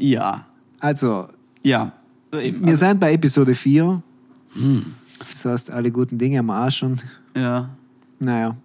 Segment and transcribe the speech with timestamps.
[0.00, 0.46] Ja,
[0.80, 1.28] also
[1.62, 1.92] Ja.
[2.32, 2.64] So eben.
[2.66, 4.02] wir sind bei Episode 4.
[5.18, 7.00] Das heißt, alle guten Dinge wir auch schon.
[7.34, 7.68] ja.
[8.18, 8.56] Naja.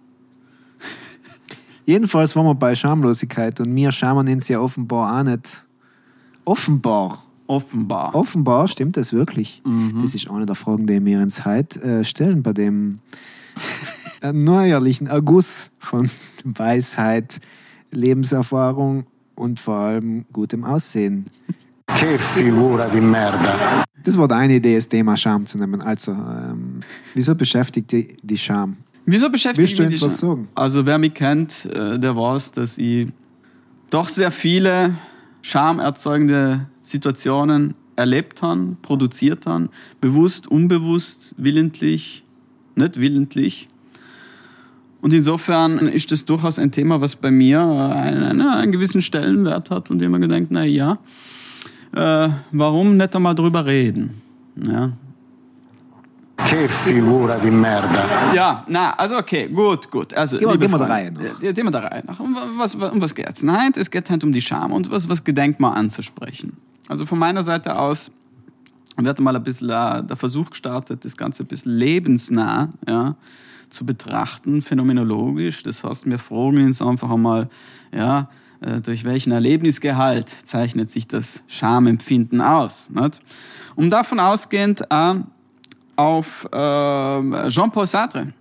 [1.86, 5.64] Jedenfalls waren wir bei Schamlosigkeit und wir schamen uns ja offenbar auch nicht.
[6.44, 7.22] Offenbar.
[7.46, 8.14] Offenbar.
[8.14, 9.62] Offenbar stimmt das wirklich.
[10.00, 12.98] Das ist eine der Fragen, die wir uns heute äh, stellen bei dem
[14.20, 16.10] äh, neuerlichen Erguss von
[16.44, 17.40] Weisheit,
[17.92, 21.26] Lebenserfahrung und vor allem gutem Aussehen.
[21.86, 23.84] Che figura di merda.
[24.02, 25.80] Das war eine Idee, das Thema Scham zu nehmen.
[25.80, 26.80] Also, ähm,
[27.14, 28.76] wieso beschäftigt die, die Scham?
[29.04, 30.28] Wieso beschäftigt Willst du mich uns die was Scham?
[30.28, 30.48] sagen?
[30.54, 33.08] Also wer mich kennt, äh, der weiß, dass ich
[33.90, 34.94] doch sehr viele
[35.42, 39.68] schamerzeugende Situationen erlebt habe, produziert habe,
[40.00, 42.24] bewusst, unbewusst, willentlich,
[42.74, 43.68] nicht willentlich.
[45.00, 49.70] Und insofern ist das durchaus ein Thema, was bei mir äh, einen, einen gewissen Stellenwert
[49.70, 50.98] hat und immer gedacht, na ja,
[51.94, 54.22] äh, warum nicht einmal drüber reden?
[54.56, 54.92] Ja,
[56.38, 58.32] Che figura di merda.
[58.34, 60.12] Ja, na, also okay, gut, gut.
[60.12, 61.42] Also, Gehen wir- gehen Reihe nach.
[61.42, 62.20] Ja, gehen wir der Reihe nach.
[62.20, 63.42] Um was, um was geht's?
[63.42, 66.52] Nein, es geht halt um die Scham und was, was gedenkt man anzusprechen.
[66.88, 68.10] Also von meiner Seite aus
[68.98, 73.14] wird mal ein bisschen äh, der Versuch gestartet, das Ganze ein bisschen lebensnah ja,
[73.70, 75.62] zu betrachten, phänomenologisch.
[75.62, 77.48] Das heißt, wir fragen uns einfach einmal,
[77.94, 78.28] ja,
[78.60, 82.90] äh, durch welchen Erlebnisgehalt zeichnet sich das Schamempfinden aus.
[82.90, 83.20] Nicht?
[83.74, 85.14] Um davon ausgehend äh,
[85.96, 88.32] auf äh, Jean-Paul Sartre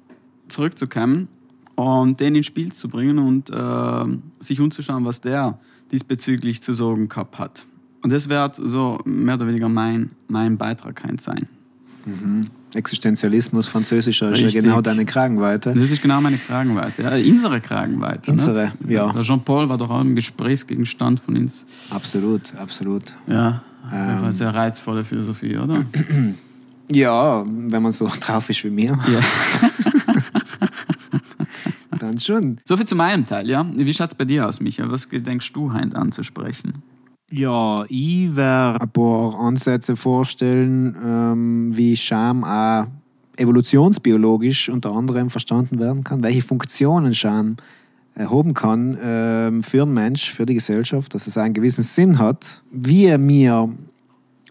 [0.48, 1.28] zurückzukommen
[1.76, 5.60] und den ins Spiel zu bringen und äh, sich umzuschauen, was der
[5.92, 7.66] diesbezüglich zu sagen gehabt hat.
[8.02, 11.48] Und das wird so mehr oder weniger mein, mein Beitrag sein.
[12.76, 14.64] Existenzialismus, Französischer, ist ja Richtig.
[14.64, 15.74] genau deine Kragenweite.
[15.74, 17.04] Das ist genau meine Kragenweite.
[17.04, 18.32] Ja, unsere Kragenweite.
[18.32, 18.92] Unsere, nicht?
[18.92, 19.12] ja.
[19.22, 21.66] Jean-Paul war doch auch ein Gesprächsgegenstand von uns.
[21.90, 23.14] Absolut, absolut.
[23.28, 24.24] Ja, Ähm.
[24.24, 25.86] eine sehr reizvolle Philosophie, oder?
[26.92, 29.20] Ja, wenn man so drauf ist wie mir, ja.
[32.00, 32.60] dann schon.
[32.66, 33.66] So viel zu meinem Teil, ja.
[33.74, 34.84] Wie schaut es bei dir aus, Micha?
[34.92, 36.84] Was gedenkst du heute anzusprechen?
[37.32, 42.88] Ja, ich werde ein paar Ansätze vorstellen, ähm, wie Scham auch
[43.38, 47.58] evolutionsbiologisch unter anderem verstanden werden kann, welche Funktionen Scham
[48.14, 52.62] erhoben kann ähm, für den Mensch, für die Gesellschaft, dass es einen gewissen Sinn hat,
[52.72, 53.70] wie er mir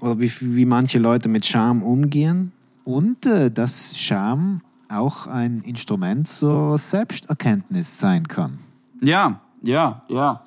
[0.01, 2.53] oder wie, wie manche Leute mit Scham umgehen
[2.85, 8.59] und äh, dass Scham auch ein Instrument zur Selbsterkenntnis sein kann.
[9.01, 10.43] Ja, ja, ja.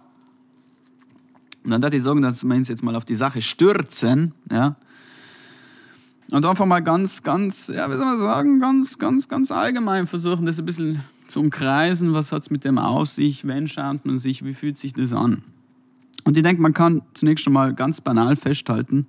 [1.67, 4.77] Und dann würde ich sagen, dass wir uns jetzt mal auf die Sache stürzen, ja.
[6.31, 10.45] Und einfach mal ganz, ganz, ja, wie soll man sagen, ganz, ganz, ganz allgemein versuchen,
[10.45, 12.13] das ein bisschen zu umkreisen.
[12.13, 13.45] Was hat es mit dem auf sich?
[13.45, 14.45] Wenn schaut man sich?
[14.45, 15.43] Wie fühlt sich das an?
[16.23, 19.05] Und ich denke, man kann zunächst schon mal ganz banal festhalten,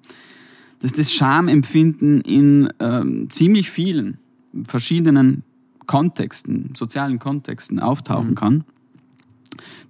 [0.80, 4.18] dass das Schamempfinden in ähm, ziemlich vielen
[4.66, 5.44] verschiedenen
[5.86, 8.64] Kontexten, sozialen Kontexten auftauchen kann,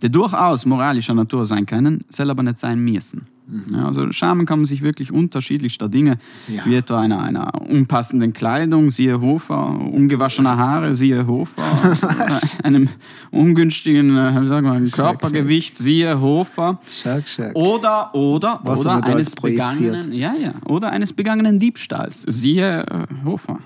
[0.02, 3.26] die durchaus moralischer Natur sein können, soll aber nicht sein müssen.
[3.72, 6.66] Ja, also Scham kann man sich wirklich unterschiedlichster Dinge, Ja.
[6.66, 11.62] wie etwa einer, einer unpassenden Kleidung, siehe Hofer, ungewaschener Haare, siehe Hofer,
[12.62, 12.90] einem
[13.30, 16.78] ungünstigen äh, sagen wir, Körpergewicht, siehe Hofer.
[16.90, 17.50] Schau, schau.
[17.54, 22.26] Oder, oder, Was oder er eines begangenen, ja, ja, oder eines begangenen Diebstahls.
[22.28, 23.60] Siehe äh, Hofer.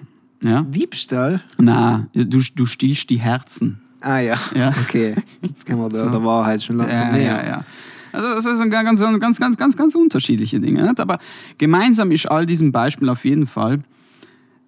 [0.44, 0.62] Ja?
[0.62, 1.41] Diebstahl?
[1.58, 3.81] Na, du, du stiehlst die Herzen.
[4.02, 4.72] Ah ja, Ja.
[4.82, 5.14] okay.
[5.40, 6.08] Jetzt kommen wir So.
[6.10, 7.36] der Wahrheit schon langsam Ja, näher.
[7.44, 7.64] ja, ja.
[8.12, 10.82] Also das sind ganz, ganz, ganz, ganz, ganz, ganz unterschiedliche Dinge.
[10.82, 11.00] Nicht?
[11.00, 11.18] Aber
[11.56, 13.80] gemeinsam ist all diesen Beispielen auf jeden Fall,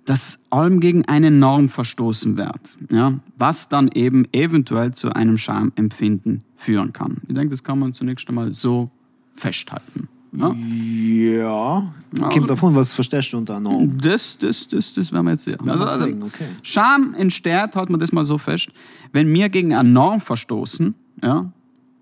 [0.06, 2.77] dass allem gegen eine Norm verstoßen wird.
[2.91, 3.15] Ja?
[3.36, 7.19] Was dann eben eventuell zu einem Schamempfinden führen kann.
[7.28, 8.91] Ich denke, das kann man zunächst einmal so
[9.34, 10.09] festhalten.
[10.36, 10.54] Ja?
[10.54, 13.98] Ja, Also- kommt davon, was verstehst du unter Norm?
[14.01, 15.69] Das, das, das, das werden wir jetzt sehen.
[15.69, 16.47] Also, also, okay.
[16.63, 18.69] Scham entsteht, halten wir das mal so fest,
[19.13, 21.51] wenn wir gegen eine Norm verstoßen, ja,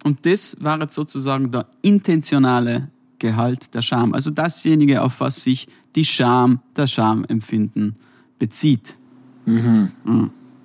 [0.05, 2.88] und das war jetzt sozusagen der intentionale
[3.20, 4.14] Gehalt der Scham.
[4.14, 7.94] Also dasjenige, auf was sich die Scham, das Schamempfinden
[8.38, 8.96] bezieht.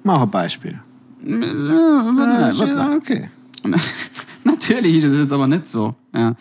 [0.04, 0.80] Mach ein Beispiel.
[1.24, 2.74] Ja, warte, warte.
[2.74, 3.30] Ja, okay.
[4.44, 6.36] Natürlich ist es jetzt aber nicht so, ja,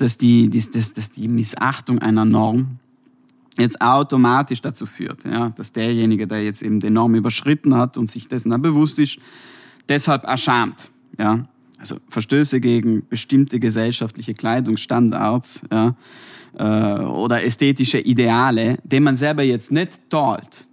[0.00, 2.78] dass, die, dass, dass die Missachtung einer Norm
[3.58, 8.10] jetzt automatisch dazu führt, ja, dass derjenige, der jetzt eben die Norm überschritten hat und
[8.10, 9.18] sich dessen bewusst ist,
[9.88, 10.90] deshalb erschämt.
[11.18, 11.46] Ja.
[11.78, 15.94] Also Verstöße gegen bestimmte gesellschaftliche Kleidungsstandards ja,
[16.56, 20.66] äh, oder ästhetische Ideale, die man selber jetzt nicht teilt,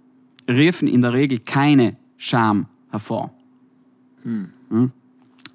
[0.48, 3.32] riefen in der Regel keine Scham hervor.
[4.22, 4.92] Hm?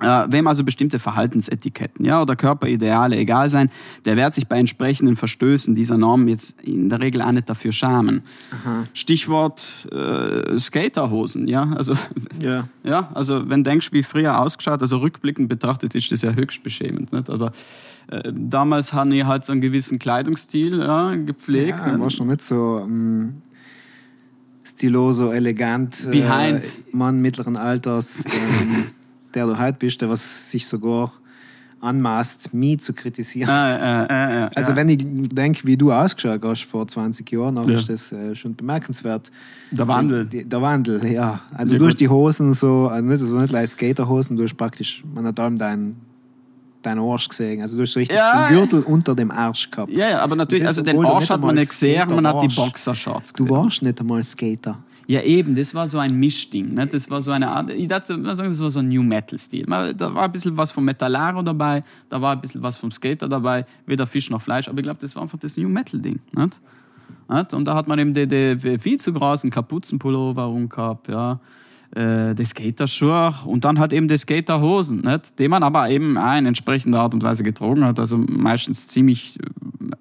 [0.04, 3.70] Äh, wem also bestimmte Verhaltensetiketten ja, oder Körperideale egal sein,
[4.06, 7.72] der wird sich bei entsprechenden Verstößen dieser Normen jetzt in der Regel auch nicht dafür
[7.72, 8.24] schämen.
[8.94, 11.96] Stichwort äh, Skaterhosen, ja, also
[12.40, 12.68] Ja.
[12.84, 16.64] ja, also wenn du denkst, wie früher ausgeschaut, also rückblickend betrachtet ist das ja höchst
[16.64, 17.30] beschämend, nicht?
[17.30, 17.52] Aber
[18.08, 21.80] äh, damals haben die halt so einen gewissen Kleidungsstil ja, gepflegt.
[21.80, 23.42] Ja, warst noch nicht so ähm,
[24.64, 26.10] stiloso, elegant.
[26.12, 26.66] Behind.
[26.66, 28.88] Äh, Mann mittleren Alters, ähm,
[29.36, 31.12] der du heute bist, der was sich sogar
[31.82, 33.50] anmaßt, mich zu kritisieren.
[33.50, 37.56] Äh, äh, äh, äh, Also wenn ich denke, wie du ausgeschaut hast vor 20 Jahren,
[37.56, 37.78] dann Ja.
[37.78, 39.30] ist das äh, schon bemerkenswert.
[39.72, 40.26] Der Wandel.
[40.26, 41.42] Die, der Wandel, ja.
[41.54, 42.00] Also Ja, du gut.
[42.00, 45.40] die Hosen so, also nicht, das war nicht gleich Skaterhosen, du hast praktisch, man hat
[45.40, 45.98] allem deinen
[46.84, 47.62] dein Arsch gesehen.
[47.62, 48.32] Also du hast so richtig Ja.
[48.46, 49.92] einen Gürtel unter dem Arsch gehabt.
[49.92, 52.48] ja, ja, aber natürlich, also den du Arsch hat man nicht gesehen, man hat die.
[52.54, 53.58] Boxershorts Du gesehen.
[53.58, 54.78] warst nicht einmal Skater.
[55.08, 56.74] Ja, eben, das war so ein Mischding.
[56.74, 56.88] Ne?
[56.88, 59.66] Das war so eine Art, ich würde sagen, das war so ein New Metal-Stil.
[59.66, 63.28] Da war ein bisschen was vom Metallaro dabei, da war ein bisschen was vom Skater
[63.28, 66.20] dabei, weder Fisch noch Fleisch, aber ich glaube, das war einfach das New Metal-Ding.
[67.54, 71.40] Und da hat man eben die, die viel zu großen Kapuzenpullover rumgehabt, ja.
[71.96, 75.38] Äh, die Skaterschuhe und dann halt eben die Skaterhosen, nicht?
[75.38, 79.38] die man aber eben auch in entsprechender Art und Weise getragen hat, also meistens ziemlich
[79.40, 79.46] äh,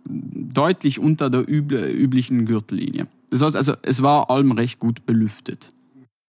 [0.09, 3.09] deutlich unter der üblichen Gürtellinie.
[3.33, 5.71] Das heißt also, es war allem recht gut belüftet.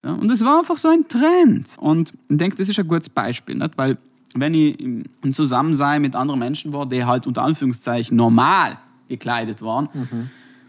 [0.06, 1.68] Ja, und es war einfach so ein Trend.
[1.78, 3.78] Und ich denke, das ist ein gutes Beispiel, nicht?
[3.78, 3.98] weil
[4.36, 8.78] wenn ich im Zusammensein mit anderen Menschen war, die halt unter Anführungszeichen normal
[9.10, 9.90] gekleidet waren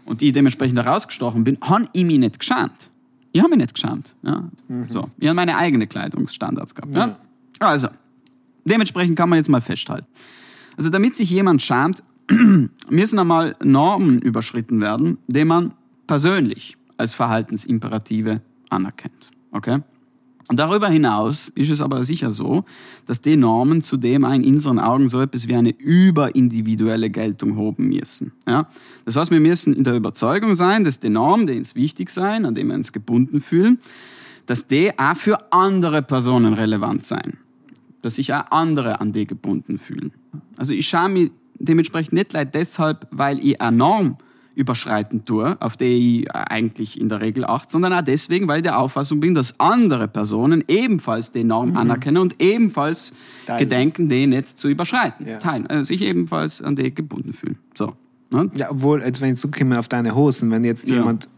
[0.03, 2.91] und die dementsprechend herausgestochen bin, habe ich mich nicht geschämt.
[3.31, 4.13] Ich habe mich nicht geschämt.
[4.21, 4.43] Ja?
[4.89, 6.93] So, ich habe meine eigenen Kleidungsstandards gehabt.
[6.95, 7.15] Ja?
[7.59, 7.87] Also,
[8.65, 10.07] dementsprechend kann man jetzt mal festhalten.
[10.75, 12.03] Also damit sich jemand schämt,
[12.89, 15.71] müssen einmal Normen überschritten werden, die man
[16.07, 19.31] persönlich als Verhaltensimperative anerkennt.
[19.51, 19.81] Okay?
[20.47, 22.65] Und darüber hinaus ist es aber sicher so,
[23.07, 27.87] dass die Normen zudem auch in unseren Augen so etwas wie eine überindividuelle Geltung haben
[27.87, 28.31] müssen.
[28.47, 28.67] Ja?
[29.05, 32.45] Das heißt, wir müssen in der Überzeugung sein, dass die Normen, die uns wichtig sein,
[32.45, 33.79] an denen wir uns gebunden fühlen,
[34.45, 37.39] dass die auch für andere Personen relevant sein
[38.05, 40.13] dass sich auch andere an die gebunden fühlen.
[40.57, 44.17] Also ich schaue mich dementsprechend nicht leid deshalb, weil ich eine Norm
[44.55, 48.63] überschreiten tue, auf die ich eigentlich in der Regel achte, sondern auch deswegen, weil ich
[48.63, 53.13] der Auffassung bin, dass andere Personen ebenfalls die Norm anerkennen und ebenfalls
[53.45, 53.59] Teilen.
[53.59, 55.27] gedenken, die nicht zu überschreiten.
[55.27, 55.37] Ja.
[55.39, 57.57] Teilen, also sich ebenfalls an die gebunden fühlen.
[57.73, 57.93] So.
[58.31, 58.49] Ne?
[58.55, 60.95] Ja, obwohl, jetzt, wenn ich zurückkomme auf deine Hosen, wenn jetzt Ja.
[60.95, 61.29] jemand,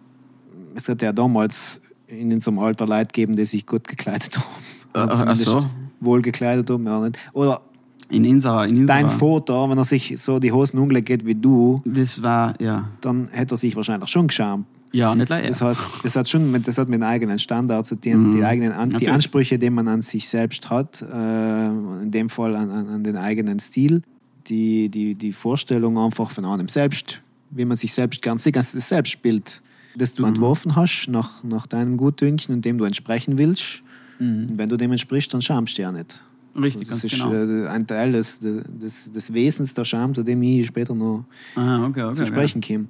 [0.76, 5.10] es hat ja damals in unserem Alter Leute gegeben, die sich gut gekleidet haben.
[5.10, 5.66] Äh, ach so.
[6.00, 7.18] Wohl gekleidet haben, ja nicht.
[7.34, 7.62] Oder
[8.10, 11.36] In unserer, in unserer dein Vater, wenn er sich so die Hosen umgelegt hat wie
[11.36, 14.66] du, Das war, ja, dann hätte er sich wahrscheinlich schon geschämt.
[14.94, 15.48] ja, nicht leider.
[15.50, 18.72] Das heißt, das hat schon mit, das hat mit eigenen Standards zu tun, die eigenen
[18.72, 19.14] an, die Mhm.
[19.14, 23.18] Ansprüche, die man an sich selbst hat, äh, in dem Fall an, an, an den
[23.18, 24.02] eigenen Stil,
[24.48, 29.62] die, die, die Vorstellung einfach von einem selbst, wie man sich selbst also das Selbstbild,
[29.98, 30.16] das Mhm.
[30.18, 33.82] du entworfen hast nach, nach deinem Gutdünken und dem du entsprechen willst.
[34.20, 34.48] Mhm.
[34.52, 36.22] Und wenn du dem entsprichst, dann schamst du ja nicht.
[36.58, 37.34] Richtig, das ganz ist genau.
[37.34, 41.86] äh, ein Teil des, des, des Wesens der Scham, zu dem ich später noch ah,
[41.86, 42.88] okay, okay, zu sprechen komme.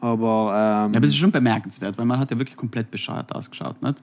[0.00, 3.34] Aber, ähm, Ja, aber es ist schon bemerkenswert, weil man hat ja wirklich komplett bescheuert
[3.34, 4.02] ausgeschaut, nicht?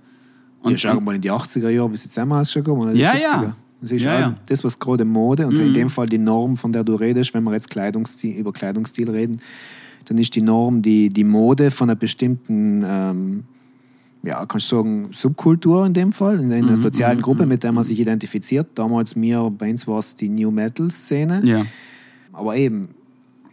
[0.62, 3.12] Und ja, schau mal in die 80er Jahre, es jetzt einmal ausgegangen oder die Ja,
[3.12, 3.20] 70er.
[3.22, 3.56] ja.
[3.82, 4.30] Das ist Ja, ja.
[4.30, 4.36] Mhm.
[4.46, 7.44] das, was gerade Mode und in dem Fall die Norm, von der du redest, wenn
[7.44, 9.42] wir jetzt Kleidungsstil, über Kleidungsstil reden,
[10.06, 13.44] dann ist die Norm die, die Mode von einer bestimmten, ähm,
[14.24, 17.72] ja, kannst du sagen, Subkultur in dem Fall, in Mhm, einer sozialen Gruppe, mit der
[17.72, 18.68] man sich identifiziert.
[18.76, 21.42] Damals mir, bei uns war es die New Metal-Szene.
[21.46, 21.66] Ja.
[22.32, 22.90] Aber eben,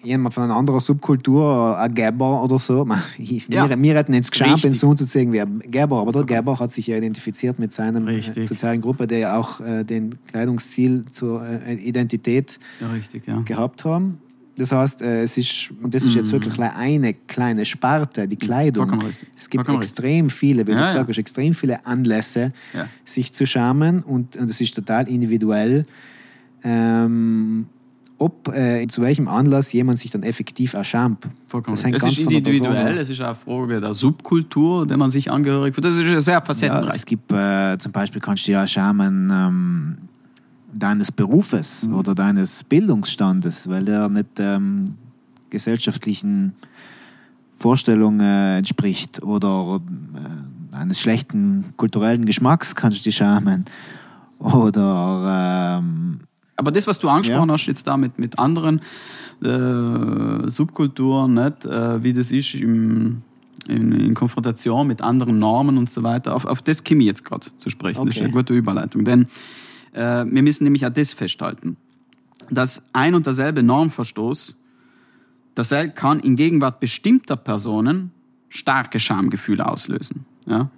[0.03, 2.87] jemand von einer anderen Subkultur, ein Gabber oder so,
[3.19, 3.69] ich, Ja.
[3.69, 6.59] wir, wir hätten jetzt geschafft, den Sohn zu zeigen wie ein Gabber, aber der Gabber
[6.59, 8.47] hat sich ja identifiziert mit seiner Richtig.
[8.47, 13.41] sozialen Gruppe, der ja auch äh, den Kleidungsstil zur äh, Identität ja, richtig, ja.
[13.41, 14.19] gehabt haben.
[14.61, 18.37] Das heißt, äh, es ist, und das ist jetzt wirklich gleich eine kleine Sparte, die
[18.37, 19.03] Kleidung.
[19.39, 20.87] Es gibt extrem viele, wie Ja, du ja.
[20.89, 22.87] gesagt hast, extrem viele Anlässe, Ja.
[23.05, 25.87] sich zu schamen und, und es ist total individuell,
[26.63, 27.67] ähm,
[28.19, 31.25] ob äh, zu welchem Anlass jemand sich dann effektiv erschamt.
[31.67, 35.31] Das hängt Es ganz ist individuell, es ist eine Frage der Subkultur, der man sich
[35.31, 35.87] angehörig fühlt.
[35.87, 36.97] Das ist sehr Ja, facettenreich.
[36.97, 39.99] es gibt äh, zum Beispiel kannst du ja schamen ähm,
[40.73, 41.95] deines Berufes Mhm.
[41.95, 44.95] oder deines Bildungsstandes, weil der nicht ähm,
[45.51, 46.53] gesellschaftlichen
[47.59, 49.81] Vorstellungen äh, entspricht oder
[50.73, 53.65] äh, eines schlechten kulturellen Geschmacks kannst du dich schamen
[54.39, 56.21] oder ähm,
[56.57, 57.55] Aber das, was du angesprochen Ja.
[57.55, 58.81] hast, jetzt da mit, mit anderen
[59.43, 63.23] äh, Subkulturen, nicht, äh, wie das ist im,
[63.69, 67.25] in, in Konfrontation mit anderen Normen und so weiter, auf, auf das komme ich jetzt
[67.25, 68.07] gerade zu sprechen.
[68.07, 68.25] Das ist Okay.
[68.25, 69.05] eine gute Überleitung.
[69.05, 69.27] Denn
[69.93, 71.77] wir müssen nämlich auch das festhalten,
[72.51, 74.55] dass ein und derselbe Normverstoß,
[75.57, 78.13] derselbe kann in Gegenwart bestimmter Personen
[78.49, 80.27] starke Schamgefühle auslösen.
[80.47, 80.71] Ja?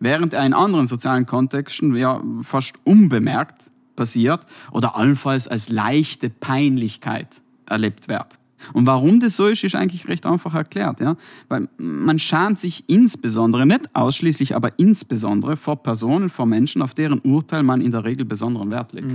[0.00, 7.40] Während er in anderen sozialen Kontexten ja fast unbemerkt passiert oder allenfalls als leichte Peinlichkeit
[7.66, 8.38] erlebt wird.
[8.72, 11.00] Und warum das so ist, ist eigentlich recht einfach erklärt.
[11.00, 11.16] Ja?
[11.48, 17.18] Weil man schämt sich insbesondere, nicht ausschließlich, aber insbesondere vor Personen, vor Menschen, auf deren
[17.20, 19.06] Urteil man in der Regel besonderen Wert legt.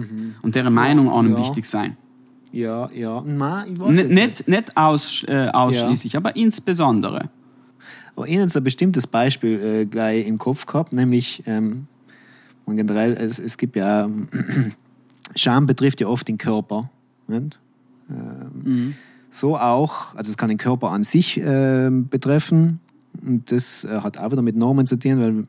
[0.42, 1.38] Und deren Meinung einem Mhm.
[1.38, 1.44] ja.
[1.44, 1.98] wichtig sein.
[2.52, 3.22] Ja, ja.
[3.22, 7.30] Nein, ich weiß N jetzt nicht nicht aus, äh, ausschließlich, aber insbesondere.
[8.16, 11.88] Aber Ihnen ist ein bestimmtes Beispiel äh, gleich im Kopf gehabt, nämlich ähm,
[12.66, 14.28] und generell, es, es gibt ja ähm,
[15.36, 16.90] Scham betrifft ja oft den Körper.
[17.28, 17.60] Nicht?
[18.10, 18.96] Ähm,
[19.32, 22.80] So auch, also es kann den Körper an sich ähm, betreffen
[23.26, 25.48] und das äh, hat auch wieder mit Normen zu tun, weil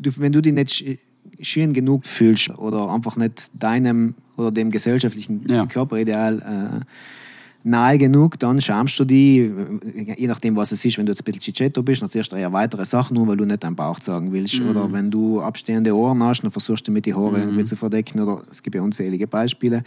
[0.00, 0.98] du, wenn du dich nicht sch-
[1.40, 5.66] schön genug fühlst oder einfach nicht deinem oder dem gesellschaftlichen Ja.
[5.66, 6.84] Körperideal äh,
[7.62, 11.20] nahe genug, dann schamst du die, äh, je nachdem, was es ist, wenn du jetzt
[11.20, 14.00] ein bisschen Cicetto bist, dann zuerst eher weitere Sachen, nur weil du nicht deinen Bauch
[14.00, 14.58] zeigen willst.
[14.62, 18.20] Oder wenn du abstehende Ohren hast, dann versuchst du mit die Haare irgendwie zu verdecken.
[18.20, 19.84] Oder es gibt ja unzählige Beispiele.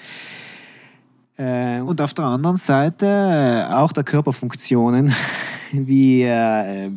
[1.37, 5.13] Äh, und auf der anderen Seite äh, auch der Körperfunktionen
[5.71, 6.91] wie äh,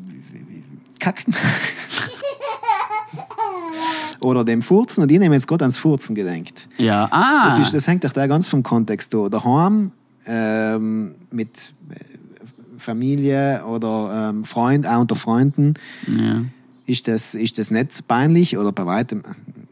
[0.99, 1.35] Kacken.
[4.21, 5.03] Oder dem Furzen.
[5.03, 6.69] Und ich nehme jetzt gerade ans Furzen gedenkt.
[6.79, 7.45] Ja, ah.
[7.45, 9.29] Das, ist, das hängt auch da ganz vom Kontext da.
[9.29, 9.93] Daheim
[10.27, 11.97] ähm, mit äh,
[12.79, 15.75] Familie oder ähm, Freund, auch unter Freunden,
[16.07, 16.43] ja.
[16.87, 19.23] ist das, ist das nicht peinlich oder bei weitem,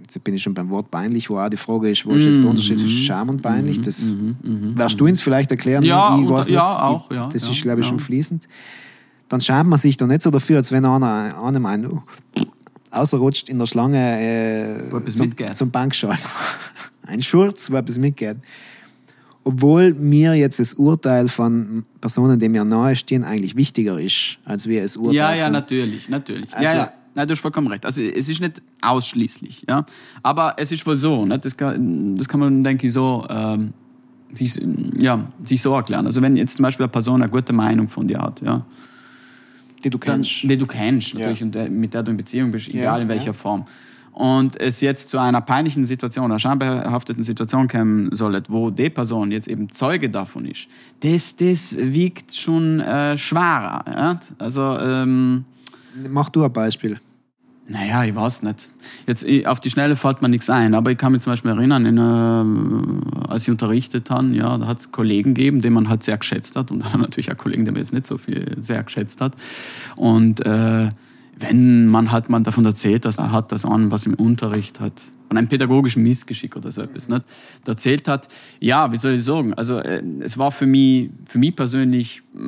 [0.04, 2.42] jetzt bin ich schon beim Wort peinlich, wo auch die Frage ist, wo ist jetzt
[2.42, 3.80] der Unterschied zwischen Scham und peinlich?
[3.80, 5.82] Das wirst du uns vielleicht erklären?
[5.82, 8.46] Mhm, Ja, ich weiß ja, auch, ja, Das ist, glaube ich, schon fließend.
[9.28, 12.02] Dann schämt man sich da nicht so dafür, als wenn einer einem einen
[12.90, 16.28] außerrutscht in der Schlange äh, zum, zum Bankschalter.
[17.06, 18.37] Ein Schurz, wo etwas mitgeht.
[19.42, 24.82] Obwohl mir jetzt das Urteil von Personen, die mir nahestehen, eigentlich wichtiger ist, als wir
[24.82, 26.54] es Urteil Ja, ja, von natürlich, natürlich.
[26.54, 26.92] Also- ja, ja.
[27.14, 27.85] Nein, du hast vollkommen recht.
[27.87, 29.87] Also es ist nicht ausschließlich, ja.
[30.23, 31.38] Aber es ist wohl so, ne?
[31.38, 33.73] das, kann, das kann man, denke ich, so, ähm,
[34.33, 34.61] sich,
[34.99, 36.06] ja, sich so erklären.
[36.06, 38.64] Also wenn jetzt zum Beispiel eine Person eine gute Meinung von dir hat, ja,
[39.85, 40.42] die du dann, kennst.
[40.42, 41.47] die du kennst natürlich Ja.
[41.47, 43.33] und der, mit der du in Beziehung bist, Ja, egal in welcher ja.
[43.33, 43.64] Form.
[44.12, 49.33] Und es jetzt zu einer peinlichen Situation, einer schambehafteten Situation kommen soll, wo die Person
[49.33, 50.68] jetzt eben Zeuge davon ist,
[51.00, 53.85] das, das wiegt schon äh, schwerer.
[53.88, 54.21] Ja?
[54.38, 55.44] Also, ähm,
[56.08, 56.98] Mach du ein Beispiel.
[57.68, 58.68] naja, ich weiß nicht.
[59.06, 61.86] Jetzt auf die Schnelle fällt mir nichts ein, aber ich kann mich zum Beispiel erinnern,
[61.86, 66.02] in, äh, als ich unterrichtet habe, ja, da hat es Kollegen gegeben, den man halt
[66.02, 68.82] sehr geschätzt hat und dann natürlich auch Kollegen, die man jetzt nicht so viel sehr
[68.82, 69.34] geschätzt hat.
[69.96, 70.88] Und äh,
[71.38, 75.02] wenn man halt mal davon erzählt, dass er hat das an, was im Unterricht hat,
[75.28, 77.24] von einem pädagogischen Missgeschick oder so etwas, nicht?
[77.66, 78.28] erzählt hat,
[78.60, 82.40] ja, wie soll ich sagen, also äh, es war für mich, für mich persönlich mh,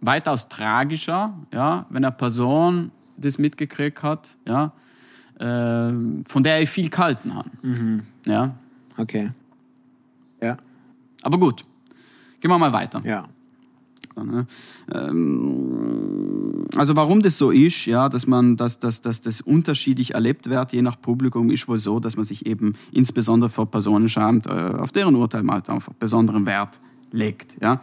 [0.00, 4.72] weitaus tragischer, ja, wenn eine Person das mitgekriegt hat, ja,
[5.38, 5.92] äh,
[6.26, 7.50] von der ich viel gehalten habe.
[8.26, 8.54] Ja.
[8.96, 9.30] Okay.
[10.42, 10.56] Ja,
[11.22, 11.64] Aber gut,
[12.40, 13.00] gehen wir mal weiter.
[13.04, 13.26] ja.
[14.22, 14.46] Ne?
[14.92, 20.48] Ähm, Also warum das so ist, ja, dass man, dass, dass, dass das unterschiedlich erlebt
[20.50, 24.46] wird, je nach Publikum, ist wohl so, dass man sich eben insbesondere vor Personen schamt,
[24.46, 26.78] äh, auf deren Urteil man halt einfach besonderen Wert
[27.12, 27.56] legt.
[27.62, 27.80] Ja.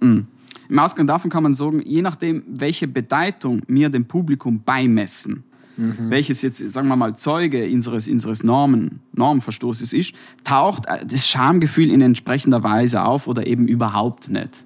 [0.00, 0.26] Mhm.
[0.68, 5.44] Im Ausgang davon kann man sagen, je nachdem, welche Bedeutung wir dem Publikum beimessen,
[5.78, 11.90] welches jetzt, sagen wir mal, Zeuge unseres, unseres Normen, Normverstoßes ist, taucht äh, das Schamgefühl
[11.90, 14.64] in entsprechender Weise auf oder eben überhaupt nicht.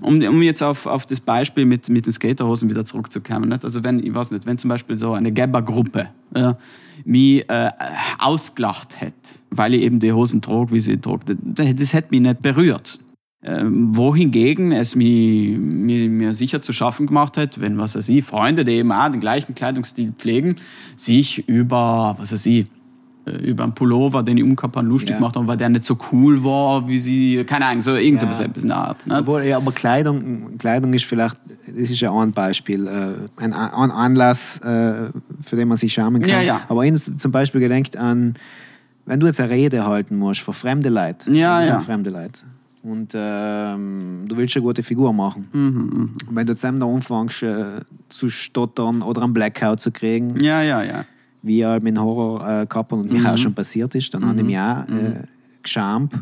[0.00, 3.50] Um, um jetzt auf, auf das Beispiel mit, mit den Skaterhosen wieder zurückzukommen.
[3.50, 3.64] Nicht?
[3.64, 6.58] Also wenn, ich weiß nicht, wenn zum Beispiel so eine Gabber-Gruppe ja,
[7.04, 7.70] mich äh,
[8.18, 9.14] ausgelacht hätte,
[9.50, 12.98] weil ich eben die Hosen trug, wie sie trug, das, das hätte mich nicht berührt.
[13.42, 18.22] Ähm, wohingegen es mir, mir, mir sicher zu schaffen gemacht hat, wenn, was weiß ich,
[18.22, 20.56] Freunde, die eben auch den gleichen Kleidungsstil pflegen,
[20.94, 22.66] sich über, was weiß ich,
[23.24, 25.16] äh, über einen Pullover, den ich umgehabt habe, lustig Ja.
[25.16, 28.26] gemacht haben, weil der nicht so cool war, wie sie, keine Ahnung, so irgend so
[28.26, 28.32] Ja.
[28.44, 29.06] etwas in der Art.
[29.06, 29.18] Ne?
[29.20, 33.54] Obwohl, ja, aber Kleidung, Kleidung ist vielleicht, das ist ja auch ein Beispiel, äh, ein,
[33.54, 35.08] ein Anlass, äh,
[35.46, 36.30] für den man sich schämen kann.
[36.30, 36.60] Ja, ja.
[36.68, 38.34] Aber ich zum Beispiel gedenkt an,
[39.06, 41.74] wenn du jetzt eine Rede halten musst vor fremde Leute, Ja, das ja.
[41.78, 42.40] sind fremde Leute,
[42.82, 45.48] und ähm, du willst eine gute Figur machen.
[45.52, 47.64] Mhm, Und wenn du zusammen da anfängst äh,
[48.08, 51.04] zu stottern oder einen Blackout zu kriegen, Ja, ja, ja.
[51.42, 54.44] wie halt mit Horror äh, gehabt und mir auch schon passiert ist, dann habe ich
[54.46, 55.24] mich auch äh,
[55.62, 56.12] geschämt.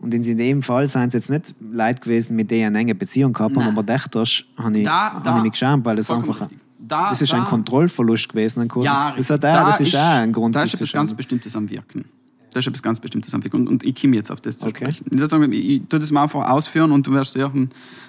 [0.00, 2.94] Und in dem Fall sind es jetzt nicht Leute gewesen, mit denen ich eine enge
[2.94, 4.22] Beziehung gehabt habe, aber dachte,
[4.56, 6.58] habe ich, Da- habe da- ich mich geschämt, weil es einfach richtig.
[6.78, 8.60] da, Das ist da, ein Kontrollverlust gewesen.
[8.62, 11.12] Ein Ja, das, hat auch, da das ist auch ein Grund, Da ist etwas ganz.
[11.12, 12.04] Bestimmtes am Wirken.
[12.52, 13.60] Da ist etwas ganz Bestimmtes am Wirken.
[13.60, 14.90] Und, und ich komme jetzt auf das zu Okay.
[14.92, 15.06] sprechen.
[15.12, 17.52] Ich, sagen, ich, ich tue das mal einfach ausführen und du wirst sehr,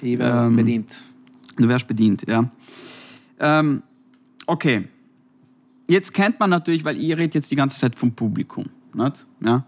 [0.01, 0.97] Ich werde Ähm, bedient.
[1.57, 2.49] du wärst bedient, ja.
[3.39, 3.83] Ähm,
[4.47, 4.87] okay.
[5.87, 8.65] Jetzt kennt man natürlich, weil ihr redet jetzt die ganze Zeit vom Publikum.
[8.93, 9.25] Nicht?
[9.43, 9.63] Ja.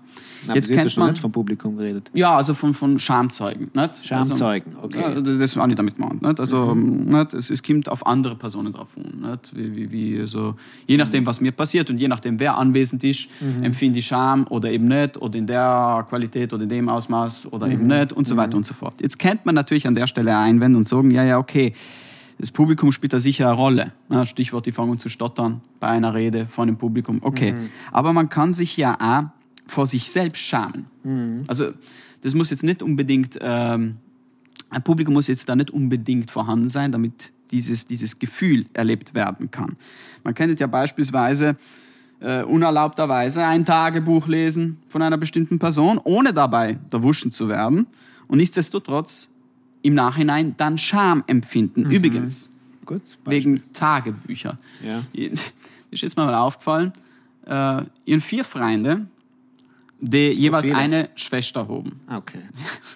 [0.45, 2.11] Nein, jetzt kennt man, nicht vom Publikum geredet.
[2.13, 3.71] ja, also von, von Schamzeugen.
[3.73, 4.05] Nicht?
[4.05, 5.01] Schamzeugen, also, okay.
[5.01, 6.21] Ja, das war nicht damit gemeint.
[6.21, 6.39] Nicht?
[6.39, 7.33] Also, nicht?
[7.33, 9.29] Es, es kommt auf andere Personen drauf an.
[9.31, 9.55] Nicht?
[9.55, 13.27] Wie, wie, wie, also, je nachdem, was mir passiert und je nachdem, wer anwesend ist,
[13.61, 17.67] empfinde ich Scham oder eben nicht oder in der Qualität oder in dem Ausmaß oder
[17.67, 18.95] eben nicht und so weiter und so fort.
[19.01, 21.73] Jetzt kennt man natürlich an der Stelle einwenden und sagen, ja, ja, okay,
[22.37, 23.91] das Publikum spielt da sicher eine Rolle.
[24.09, 27.19] Ja, Stichwort, die fangen zu stottern bei einer Rede vor dem Publikum.
[27.21, 27.53] Okay.
[27.91, 29.29] Aber man kann sich ja auch
[29.67, 30.87] vor sich selbst schamen.
[31.47, 31.71] Also
[32.21, 33.97] das muss jetzt nicht unbedingt, ähm,
[34.69, 39.51] ein Publikum muss jetzt da nicht unbedingt vorhanden sein, damit dieses, dieses Gefühl erlebt werden
[39.51, 39.77] kann.
[40.23, 41.55] Man kennt ja beispielsweise
[42.19, 47.87] äh, unerlaubterweise ein Tagebuch lesen von einer bestimmten Person, ohne dabei erwuschen zu werden
[48.27, 49.29] und nichtsdestotrotz
[49.83, 51.91] im Nachhinein dann Scham empfinden.
[51.91, 52.51] Übrigens,
[52.85, 53.01] Gut.
[53.25, 54.57] wegen Tagebücher.
[54.83, 55.03] Ja.
[55.91, 56.91] Ist jetzt mal aufgefallen,
[57.45, 59.05] äh, ihren vier Freunde,
[59.99, 60.77] die jeweils viele?
[60.77, 61.99] eine Schwester haben.
[62.07, 62.39] Ah, Okay.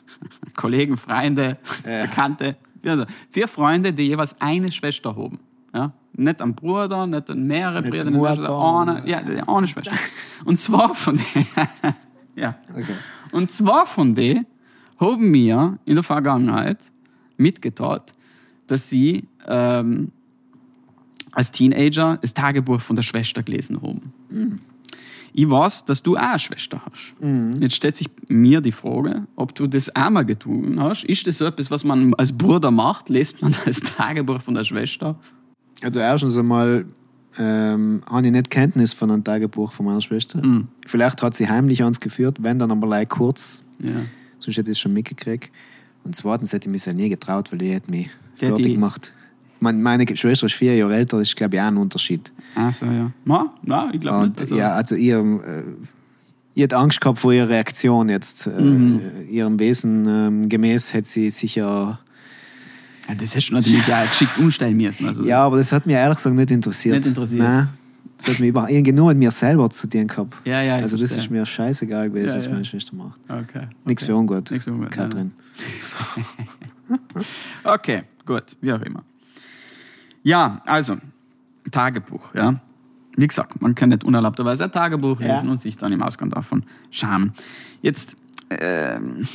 [0.56, 2.02] Kollegen, Freunde, Ja.
[2.04, 2.56] Bekannte.
[2.84, 5.40] Also, vier Freunde, die jeweils eine Schwester haben.
[5.74, 5.92] Ja?
[6.14, 9.92] Nicht ein Bruder, nicht an mehrere Nicht Brüder, nicht eine, ja, eine Schwester.
[10.46, 11.48] Und zwar von denen,
[12.36, 12.56] ja.
[12.72, 12.96] Okay.
[13.32, 14.46] Und zwar von denen
[15.00, 16.92] haben mir in der Vergangenheit
[17.38, 18.04] mitgeteilt,
[18.68, 20.12] dass sie ähm,
[21.32, 24.60] als Teenager das Tagebuch von der Schwester gelesen haben.
[25.34, 27.14] Ich weiß, dass du auch eine Schwester hast.
[27.60, 31.04] Jetzt stellt sich mir die Frage, ob du das auch mal getan hast.
[31.04, 33.10] Ist das so etwas, was man als Bruder macht?
[33.10, 35.20] Lest man das Tagebuch von der Schwester?
[35.84, 36.86] Also erstens einmal
[37.38, 40.44] ähm, habe ich nicht Kenntnis von einem Tagebuch von meiner Schwester.
[40.44, 40.70] Mhm.
[40.88, 43.92] Vielleicht hat sie heimlich eins geführt, wenn dann aber like kurz, Ja.
[44.40, 45.50] Sonst hätte ich es schon mitgekriegt.
[46.04, 48.76] Und zweitens hätte ich mich ja nie getraut, weil die hätte mich Die hätte fertig
[48.76, 49.12] gemacht.
[49.60, 52.32] Meine, meine Schwester ist vier Jahre älter, das ist glaube ich auch ein Unterschied.
[52.56, 53.12] Ach so, ja.
[53.26, 54.40] Na, na ich glaube nicht.
[54.42, 55.64] Also, ja, also ihr, äh,
[56.54, 58.48] ihr hat Angst gehabt vor ihrer Reaktion jetzt.
[58.48, 59.02] Äh, Mhm.
[59.30, 62.00] Ihrem Wesen ähm, gemäß hätte sie sicher.
[63.08, 65.08] ja, das hättest du natürlich auch geschickt umstellen müssen.
[65.08, 66.96] Also, Ja, aber das hat mich ehrlich gesagt nicht interessiert.
[66.98, 67.42] Nicht interessiert.
[67.42, 67.68] Nein,
[68.18, 70.36] das hat mich über, irgendwie nur mit mir selber zu tun gehabt.
[70.46, 71.26] Ja, ja, Also das verstehe.
[71.26, 72.52] ist mir scheißegal gewesen, Ja, was ja.
[72.52, 73.20] meine Schwester macht.
[73.30, 73.68] Okay.
[73.86, 74.12] Nichts okay.
[74.12, 74.50] für ungut.
[74.52, 75.32] Nichts für ungut, Katrin.
[77.64, 79.04] Okay, gut, wie auch immer.
[80.24, 80.98] Ja, also,
[81.72, 82.60] Tagebuch, ja.
[83.18, 85.36] Wie gesagt, man kann nicht unerlaubterweise ein Tagebuch Ja.
[85.36, 87.34] lesen und sich dann im Ausgang davon schamen.
[87.82, 88.16] Jetzt,
[88.50, 89.28] ähm,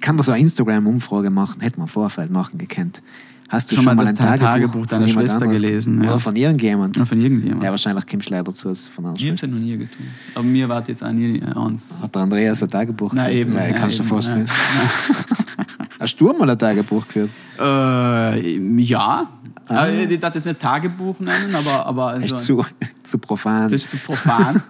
[0.00, 1.60] Kann man so eine Instagram-Umfrage machen?
[1.60, 3.02] Hätte man Vorfeld machen gekannt.
[3.48, 6.10] Hast du Schon schon, mal ein Tagebuch, Tagebuch deiner Schwester gelesen, ja.
[6.10, 6.96] Oder von irgendjemand?
[6.96, 7.62] von irgendjemandem.
[7.62, 10.06] Ja, wahrscheinlich du leider zu als von einer ich habe es ja noch nie getan.
[10.34, 11.94] Aber mir war jetzt auch nie eins.
[12.02, 13.46] Hat der Andreas ein Tagebuch Nein, geführt?
[13.48, 14.46] eben, Ja, ja, kannst du dir vorstellen.
[16.00, 17.30] Hast du mal ein Tagebuch geführt?
[17.58, 19.28] Äh, ja.
[19.70, 22.64] Äh, Ich darf das nicht Tagebuch nennen, aber, aber also, Echt zu,
[23.02, 23.64] zu profan.
[23.70, 24.62] das ist zu profan.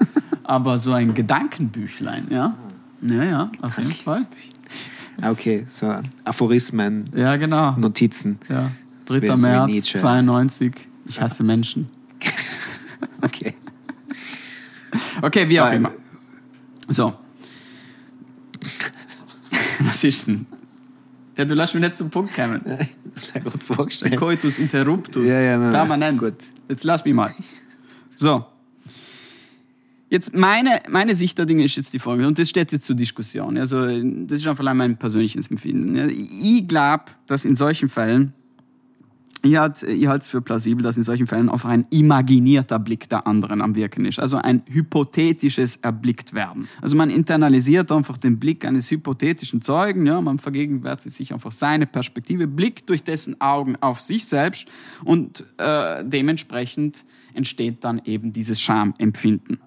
[0.45, 2.55] aber so ein Gedankenbüchlein, ja.
[3.03, 4.23] Ja, ja, auf jeden Fall.
[5.21, 7.73] Ah, Okay, so Aphorismen, Ja, genau.
[7.77, 8.39] Notizen.
[8.49, 8.71] Ja.
[9.07, 9.23] Das 3.
[9.23, 9.99] wäre so wie März Nietzsche.
[9.99, 10.75] 92.
[11.07, 11.89] Ich hasse Menschen.
[13.23, 13.55] Okay.
[15.23, 15.93] Okay, wie auch Weil- immer.
[16.89, 17.15] So.
[19.81, 20.47] Was ist denn?
[21.37, 22.61] Ja, du lässt mich nicht zum Punkt kommen.
[23.15, 24.17] Das habe ich gerade vorgestellt.
[24.17, 25.27] Coitus interruptus.
[25.27, 25.73] Ja, ja, nein.
[25.73, 26.19] Permanent.
[26.19, 26.35] Gut.
[26.69, 27.35] Jetzt lass mich mal.
[28.17, 28.45] So.
[30.11, 32.97] Jetzt meine, meine Sicht der Dinge ist jetzt die folgende, und das steht jetzt zur
[32.97, 33.57] Diskussion.
[33.57, 36.11] Also, das ist einfach mein persönliches Empfinden.
[36.11, 38.35] Ich glaube, dass in solchen Fällen,
[39.43, 43.61] ich halte es für plausibel, dass in solchen Fällen auf ein imaginierter Blick der anderen
[43.61, 44.19] am Wirken ist.
[44.19, 46.67] Also ein hypothetisches erblickt werden.
[46.81, 51.87] Also man internalisiert einfach den Blick eines hypothetischen Zeugen, ja, man vergegenwärtigt sich einfach seine
[51.87, 54.67] Perspektive, blickt durch dessen Augen auf sich selbst
[55.05, 59.59] und äh, dementsprechend entsteht dann eben dieses Schamempfinden.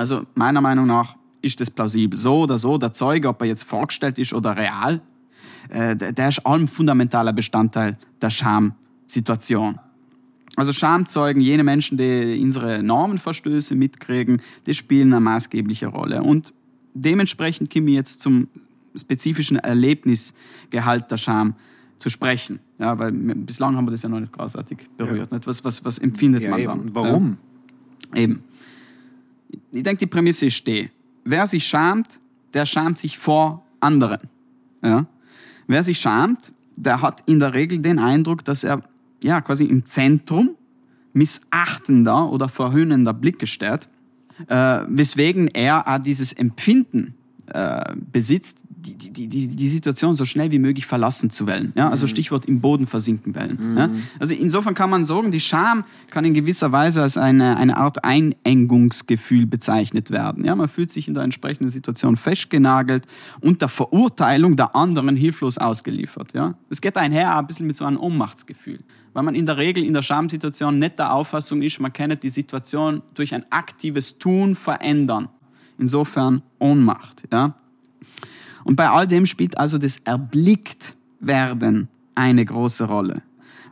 [0.00, 2.18] Also meiner Meinung nach ist das plausibel.
[2.18, 5.02] So oder so, der Zeuge, ob er jetzt vorgestellt ist oder real,
[5.68, 9.78] äh, der ist ein fundamentaler Bestandteil der Schamsituation.
[10.56, 16.22] Also Schamzeugen, jene Menschen, die unsere Normenverstöße mitkriegen, die spielen eine maßgebliche Rolle.
[16.22, 16.54] Und
[16.94, 18.48] dementsprechend komme ich jetzt zum
[18.94, 21.56] spezifischen Erlebnisgehalt der Scham
[21.98, 22.58] zu sprechen.
[22.78, 25.30] Ja, weil bislang haben wir das ja noch nicht großartig berührt.
[25.30, 25.46] Nicht?
[25.46, 26.72] Was, was, was empfindet Ja, man eben.
[26.72, 26.94] dann?
[26.94, 27.38] Warum?
[28.14, 28.22] Ja.
[28.22, 28.44] Eben.
[29.72, 30.90] Ich denke, die Prämisse ist die.
[31.24, 32.18] Wer sich schamt,
[32.52, 34.20] der schamt sich vor anderen.
[34.82, 35.06] Ja?
[35.66, 38.82] Wer sich schamt, der hat in der Regel den Eindruck, dass er
[39.22, 40.56] ja, quasi im Zentrum
[41.12, 43.88] missachtender oder verhöhnender Blick gestellt,
[44.48, 47.14] äh, weswegen er auch dieses Empfinden
[47.52, 51.72] äh, besitzt, die, die, die, die Situation so schnell wie möglich verlassen zu wollen.
[51.76, 51.90] Ja?
[51.90, 53.76] Also Stichwort im Boden versinken wollen.
[53.76, 53.90] Ja?
[54.18, 58.04] Also insofern kann man sagen, die Scham kann in gewisser Weise als eine, eine Art
[58.04, 60.44] Einengungsgefühl bezeichnet werden.
[60.44, 60.54] Ja?
[60.54, 63.04] Man fühlt sich in der entsprechenden Situation festgenagelt
[63.40, 66.32] und der Verurteilung der anderen hilflos ausgeliefert.
[66.32, 66.54] Ja?
[66.70, 68.78] Es geht einher ein bisschen mit so einem Ohnmachtsgefühl.
[69.12, 72.30] Weil man in der Regel in der Schamsituation nicht der Auffassung ist, man könne die
[72.30, 75.28] Situation durch ein aktives Tun verändern.
[75.80, 77.24] Insofern Ohnmacht.
[77.32, 77.54] Ja?
[78.64, 83.22] Und bei all dem spielt also das Erblicktwerden eine große Rolle.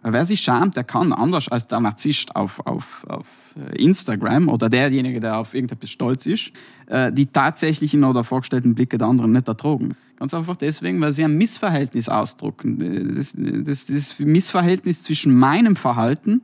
[0.02, 3.26] Wer sich schämt, der kann anders als der Narzisst auf, auf, auf
[3.74, 6.52] Instagram oder derjenige, der auf irgendetwas stolz ist,
[6.86, 9.96] äh, die tatsächlichen oder vorgestellten Blicke der anderen nicht ertragen.
[10.18, 13.14] Ganz einfach deswegen, weil sie ein Missverhältnis ausdrucken.
[13.16, 16.40] Das, das, das Missverhältnis zwischen meinem Verhalten,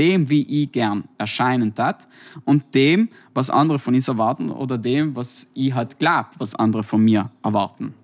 [0.00, 2.08] dem, wie ich gern erscheinen tat,
[2.44, 6.82] und dem, was andere von uns erwarten oder dem, was ich halt glaube, was andere
[6.82, 7.94] von mir erwarten.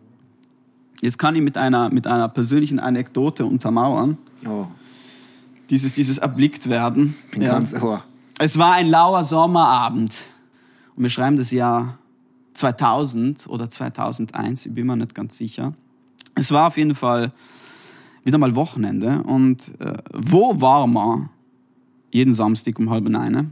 [1.01, 4.67] Jetzt kann ich mit einer, mit einer persönlichen Anekdote untermauern, Oh,
[5.71, 7.17] dieses, dieses erblickt werden.
[7.33, 7.53] bin Ja.
[7.53, 7.99] ganz oh.
[8.39, 10.17] Es war ein lauer Sommerabend.
[10.95, 11.99] Und wir schreiben das Jahr
[12.55, 15.75] 2000 oder 2001, ich bin mir nicht ganz sicher.
[16.35, 17.33] Es war auf jeden Fall
[18.25, 19.23] wieder mal Wochenende.
[19.23, 21.31] Und äh, wo war man
[22.17, 23.51] jeden Samstag um halb eine?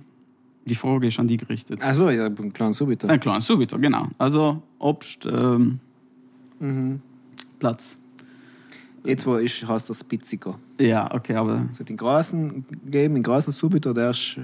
[0.66, 1.82] Die Frage ist an die gerichtet.
[1.82, 3.08] Also, ich habe einen kleinen Subiter.
[3.10, 4.08] Ein kleines Subito, genau.
[4.16, 5.78] Also Obst, ähm,
[7.58, 7.96] Platz.
[9.04, 10.54] Jetzt, wo ich, heißt das Pizzico.
[10.80, 14.40] Ja, okay, aber Es hat den großen gegeben, den großen Subito, der ist, äh,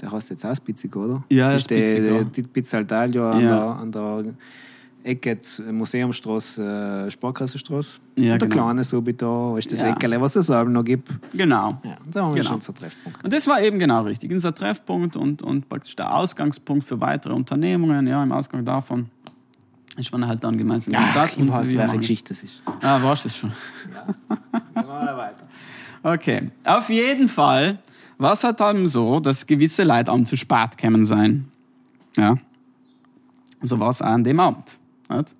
[0.00, 1.22] der heißt jetzt auch Pizzico, oder?
[1.28, 3.48] Ja, das ist ist der, der, die Pizza Italia an, Ja.
[3.48, 4.34] der, an der
[5.08, 7.98] Ecke äh, Museumstraße, äh, Sparkassenstraße.
[8.16, 8.64] Ja, und der genau.
[8.64, 9.88] kleine Subito ist das Ja.
[9.92, 11.08] Eckele, was es selber noch gibt.
[11.32, 11.78] genau.
[11.82, 12.48] Ja, und da haben wir Genau.
[12.48, 13.24] schon unser Treffpunkt.
[13.24, 14.30] Und das war eben genau richtig.
[14.32, 18.06] Unser Treffpunkt und, und praktisch der Ausgangspunkt für weitere Unternehmungen.
[18.06, 19.06] Ja, im Ausgang davon
[19.96, 21.32] ist man halt dann gemeinsam in Ach, Stadt.
[21.36, 22.62] ich weiß, welche Geschichte das ist.
[22.82, 23.52] Ah, warst du das schon?
[26.02, 26.50] Okay.
[26.64, 27.78] Auf jeden Fall
[28.18, 31.48] war es halt dann so, dass gewisse Leute am zu spät kämen sein.
[32.16, 32.36] Ja.
[33.62, 34.64] So war es auch an dem Abend.
[35.08, 35.34] Nicht?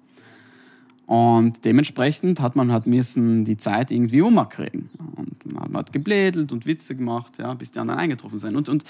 [1.08, 4.90] Und dementsprechend hat man halt müssen die Zeit irgendwie umkriegen.
[5.16, 8.56] Und man hat geblädelt und Witze gemacht, ja, bis die anderen eingetroffen sind.
[8.56, 8.84] Und, und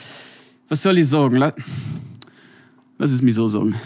[0.68, 1.38] was soll ich sagen?
[2.98, 3.76] Lass es mich so sagen.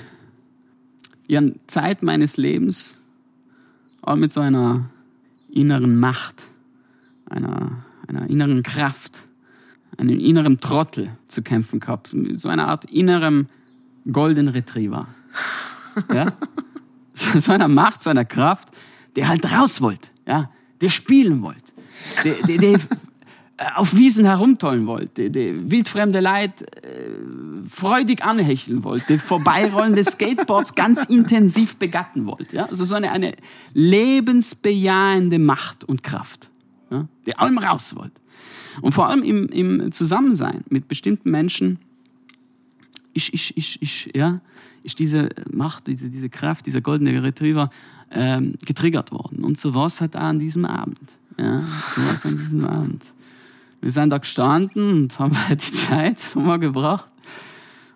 [1.26, 2.98] Ich habe Zeit meines Lebens
[4.00, 4.88] auch mit so einer
[5.50, 6.44] inneren Macht,
[7.26, 9.26] einer, einer inneren Kraft,
[9.98, 12.14] einem inneren Trottel zu kämpfen gehabt.
[12.14, 13.46] Mit So einer Art innerem
[14.10, 15.06] Golden Retriever.
[16.10, 16.32] Ja?
[17.14, 18.68] So, einer Macht, so einer Kraft,
[19.16, 20.50] der halt raus wollte, ja?
[20.80, 21.72] der spielen wollte,
[22.24, 22.80] der, der, der
[23.76, 27.10] auf Wiesen herumtollen wollte, der wildfremde Leid äh,
[27.68, 32.56] freudig anhecheln wollte, vorbeirollende Skateboards ganz intensiv begatten wollte.
[32.56, 32.66] Ja?
[32.66, 33.34] Also so eine, eine
[33.74, 36.50] lebensbejahende Macht und Kraft,
[36.90, 37.06] ja?
[37.26, 38.20] die allem raus wollte.
[38.80, 41.78] Und vor allem im, im Zusammensein mit bestimmten Menschen
[43.14, 44.40] ist, ist, ist, ist, ja,
[44.82, 47.70] ist diese Macht, diese, diese Kraft, dieser goldene Retriever
[48.10, 49.44] ähm, getriggert worden.
[49.44, 51.00] Und so es halt auch an diesem Abend.
[51.38, 53.04] Ja, so war es an diesem Abend.
[53.80, 57.08] Wir sind da gestanden und haben halt die Zeit umgebracht.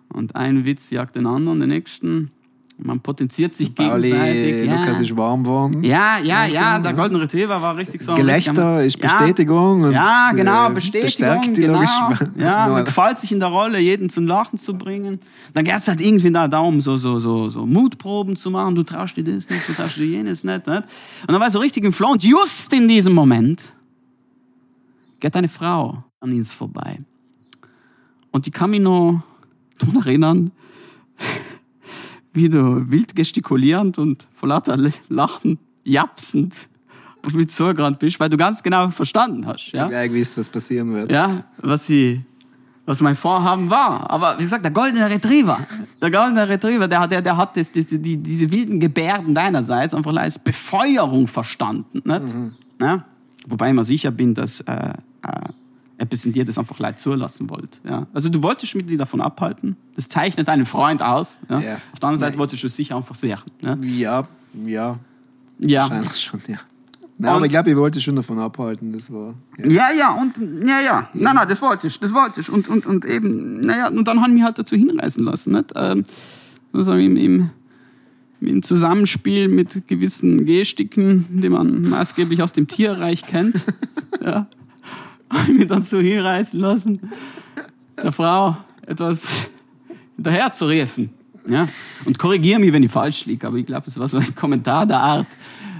[0.09, 2.31] Und ein Witz jagt den anderen, den nächsten.
[2.79, 4.65] Man potenziert sich Pauli, gegenseitig.
[4.67, 4.79] Ja.
[4.79, 5.83] Lukas ist warm geworden.
[5.83, 8.13] Ja, ja, ja, der Golden Retriever war richtig so.
[8.13, 9.07] Gelächter ist Ja.
[9.09, 9.81] Bestätigung.
[9.81, 11.05] Und, Ja, genau, äh, Bestätigung.
[11.05, 11.73] bestärkt die genau.
[11.73, 12.29] logisch.
[12.37, 15.19] Ja, man gefällt sich in der Rolle, jeden zum Lachen zu bringen.
[15.55, 18.75] Dann geht es halt irgendwie da darum, so, so, so, so Mutproben zu machen.
[18.75, 20.77] Du traust dir das nicht, du traust dir jenes nicht, nicht.
[20.77, 20.85] Und
[21.27, 22.11] dann war er so richtig im Flow.
[22.11, 23.73] Und just in diesem Moment
[25.19, 26.99] geht eine Frau an uns vorbei.
[28.29, 29.21] Und ich kann mich noch
[29.79, 30.51] daran erinnern,
[32.37, 34.77] wie du wild gestikulierend und vor lauter
[35.09, 36.53] Lachen japsend
[37.25, 39.71] auf mich zugerannt bist, weil du ganz genau verstanden hast.
[39.73, 39.89] Ja?
[39.89, 41.11] Ja, ich gewusst, was passieren wird.
[41.11, 42.21] ja, was sie,
[42.85, 44.09] was mein Vorhaben war.
[44.09, 45.59] Aber wie gesagt, der goldene Retriever,
[46.01, 49.93] der goldene Retriever, der, hat- der, der hat das, das, die, diese wilden Gebärden deinerseits
[49.93, 52.01] einfach als Befeuerung verstanden.
[52.05, 52.35] Nicht?
[52.79, 53.03] Ja?
[53.47, 55.49] Wobei ich mir sicher bin, dass äh, äh,
[55.97, 57.79] etwas in dir das einfach leid zulassen wollte.
[57.83, 58.07] Ja?
[58.13, 59.75] Also du wolltest mich die davon abhalten.
[59.95, 61.39] Das zeichnet deinen Freund aus.
[61.49, 61.59] Ja?
[61.59, 61.73] Ja.
[61.93, 62.39] Auf der anderen Seite Nein.
[62.39, 63.39] wolltest du es sicher einfach sehen.
[63.61, 63.77] Ne?
[63.83, 64.27] Ja,
[64.65, 64.99] ja,
[65.59, 65.81] Ja.
[65.81, 66.57] wahrscheinlich schon, ja.
[67.19, 68.93] Nein, Und- aber ich glaube, ich wollte schon davon abhalten.
[68.93, 69.33] Das war.
[69.57, 69.65] Ja.
[69.67, 71.09] Ja, ja, und ja, ja.
[71.15, 72.49] Nein, nein, das wollte ich, das wollte ich.
[72.51, 75.53] Und, und, und eben, naja, und dann haben mich halt dazu hinreißen lassen.
[75.53, 75.71] Nicht?
[75.75, 76.05] Ähm,
[76.73, 77.49] also im, im,
[78.39, 83.61] im Zusammenspiel mit gewissen Gestiken, die man maßgeblich aus dem Tierreich kennt,
[84.23, 84.45] ja,
[85.29, 87.11] habe ich mich dann so hinreißen lassen,
[88.01, 89.23] der Frau etwas
[90.15, 91.09] hinterher zu rufen.
[91.47, 91.67] Ja?
[92.05, 94.85] Und korrigiere mich, wenn ich falsch liege, aber ich glaube, es war so ein Kommentar
[94.85, 95.27] der Art,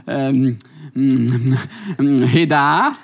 [0.07, 0.57] ähm,
[0.93, 2.95] hey da,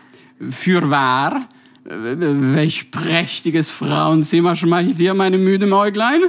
[0.50, 1.48] für wahr,
[1.84, 6.22] welch prächtiges Frauenzimmer schmeichelt dir meine müde Mäuglein?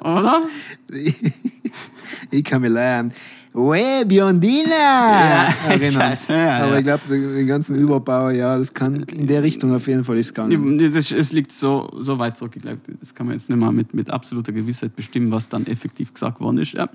[0.00, 0.42] Oder?
[2.30, 3.12] ich kann mich lernen.
[3.54, 5.48] Ue, Biondina!
[5.68, 5.92] erinnern.
[5.92, 6.78] scheiße, ja, Aber ja.
[6.78, 10.34] ich glaube, den ganzen Überbau, ja, das kann in der Richtung auf jeden Fall ist
[10.34, 10.78] gegangen.
[10.92, 13.70] Das, es liegt so, so weit zurück, ich glaube, das kann man jetzt nicht mal
[13.72, 16.72] mit, mit absoluter Gewissheit bestimmen, was dann effektiv gesagt worden ist.
[16.72, 16.88] Ja.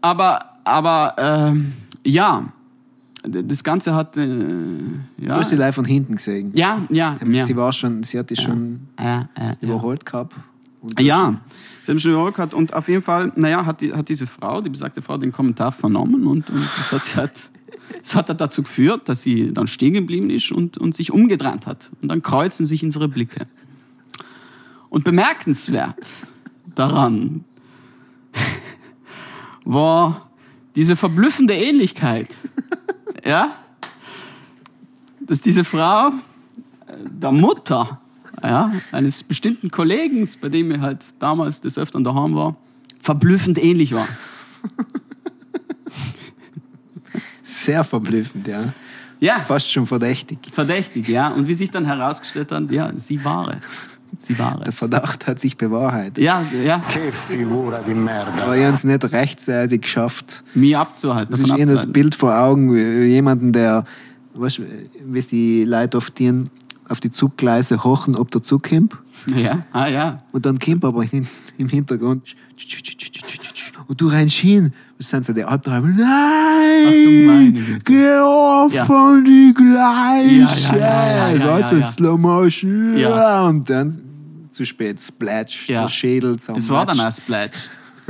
[0.00, 2.52] Aber, aber ähm, ja,
[3.22, 4.16] das Ganze hat.
[4.16, 6.50] Äh, Du ja, hast sie live von hinten gesehen.
[6.54, 7.44] ja, ja, ja.
[7.44, 9.56] Sie war schon, sie hat dich schon ja, ja, ja.
[9.60, 10.34] überholt gehabt.
[10.98, 11.40] Ja,
[11.84, 15.02] schon überholt gehabt und auf jeden Fall, naja, hat, die, hat diese Frau, die besagte
[15.02, 17.50] Frau, den Kommentar vernommen und, und das, hat sie halt,
[18.02, 21.90] das hat dazu geführt, dass sie dann stehen geblieben ist und, und sich umgedreht hat.
[22.00, 23.46] Und dann kreuzen sich unsere Blicke.
[24.88, 26.06] Und bemerkenswert
[26.74, 27.44] daran
[29.64, 30.30] war
[30.74, 32.28] diese verblüffende Ähnlichkeit,
[33.24, 33.56] ja,
[35.20, 36.12] dass diese Frau äh,
[37.10, 38.01] der Mutter
[38.42, 42.56] ja, eines bestimmten Kollegen, bei dem ich halt damals des Öfteren daheim war,
[43.00, 44.06] verblüffend ähnlich war.
[47.42, 48.72] Sehr verblüffend, ja.
[49.20, 50.38] Ja, Fast schon verdächtig.
[50.52, 51.28] verdächtig, ja.
[51.28, 53.88] Und wie sich dann herausgestellt hat, ja, sie war es.
[54.18, 54.78] Sie war Der es.
[54.78, 56.18] Verdacht hat sich bewahrheitet.
[56.18, 58.42] Ja, ja, Che figura di merda.
[58.44, 60.42] Aber ich habe es nicht rechtzeitig geschafft.
[60.54, 61.30] mich abzuhalten.
[61.30, 61.90] Das ist eher das.
[61.90, 63.84] Bild vor Augen, wie jemanden, der,
[64.34, 64.62] weißt du,
[65.06, 66.50] wie es die Leute oft tun,
[66.92, 68.96] auf die Zuggleise hochen, ob der Zug kommt.
[69.34, 70.22] Ja, ah, ja.
[70.32, 71.26] Und dann kommt aber hin,
[71.58, 72.34] im Hintergrund
[73.88, 74.72] und du rennst hin.
[74.98, 75.94] Was sind so die Albträume?
[75.94, 77.54] Ach Nein!
[77.54, 77.80] Güte.
[77.84, 78.84] Geh auf Ja.
[78.84, 80.72] von die Gleise!
[80.72, 81.82] Ja, ja, ja, ja, Es war ja, so ja.
[81.82, 82.96] Slow Motion.
[82.96, 83.46] Ja.
[83.48, 84.00] Und dann
[84.50, 85.82] zu spät, Splatsch, Ja.
[85.82, 87.50] der Schädel Es war dann ein Splash.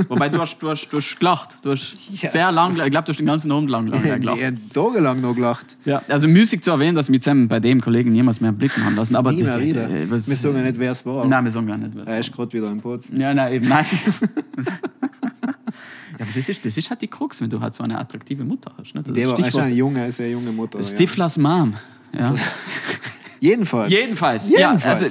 [0.08, 1.56] Wobei du hast, du hast, du hast gelacht.
[1.62, 4.38] Du hast Ja, sehr lang, ich glaube, du hast den ganzen Abend lang, lang gelacht.
[4.38, 5.76] Ich habe tagelang noch gelacht.
[5.84, 8.96] Ja, also müßig zu erwähnen, dass wir zusammen bei dem Kollegen niemals mehr blicken haben
[8.96, 9.16] lassen.
[9.16, 9.88] Aber das, mehr wieder.
[9.90, 11.24] äh, was- Wir sagen ja nicht, wer es war.
[11.26, 11.92] Nein, wir sagen gar nicht.
[12.06, 13.08] Er ist gerade wieder im Putz.
[13.14, 13.84] Ja, nein, eben, nein.
[14.58, 14.72] ja,
[16.20, 18.72] aber das ist, das ist halt die Krux, wenn du halt so eine attraktive Mutter
[18.78, 18.94] hast.
[18.94, 19.02] Ne?
[19.02, 20.78] Das Der ist eine junge, sehr junge Mutter.
[20.78, 20.84] Ja.
[20.84, 21.74] Stiflas Mom.
[22.18, 22.32] Ja.
[23.40, 23.90] Jedenfalls.
[23.92, 24.48] Jedenfalls.
[24.50, 24.50] Jedenfalls.
[24.50, 25.06] Ja, also,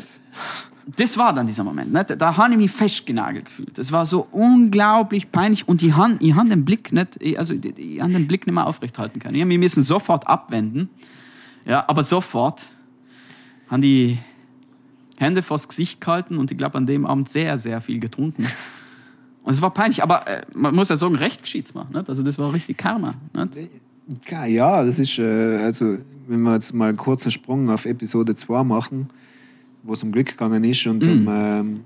[0.98, 1.92] das war dann dieser Moment.
[1.94, 2.04] Ne?
[2.04, 3.78] Da, habe ich mich festgenagelt gefühlt.
[3.78, 8.14] Das war so unglaublich peinlich und ich habe ich den Blick nicht, ich- also han
[8.14, 9.36] den Blick nicht mehr aufrecht halten können.
[9.36, 10.90] Ich hab- Wir müssen sofort abwenden.
[11.66, 12.64] Ja, aber sofort
[13.70, 14.18] haben die
[15.18, 18.48] Hände vors Gesicht gehalten und ich glaube an dem Abend sehr, sehr viel getrunken.
[19.44, 21.86] Und es war peinlich, aber äh, man muss ja sagen, recht geschieht's mal.
[21.94, 22.10] Nicht?
[22.10, 23.14] Also das war richtig Karma.
[23.34, 23.70] Nicht?
[24.30, 28.34] Ja, Ja, das ist, äh, also, wenn wir jetzt mal einen kurzen Sprung auf Episode
[28.36, 29.10] 2 machen,
[29.84, 31.10] wo es um Glück gegangen ist und Mm.
[31.10, 31.80] um ähm,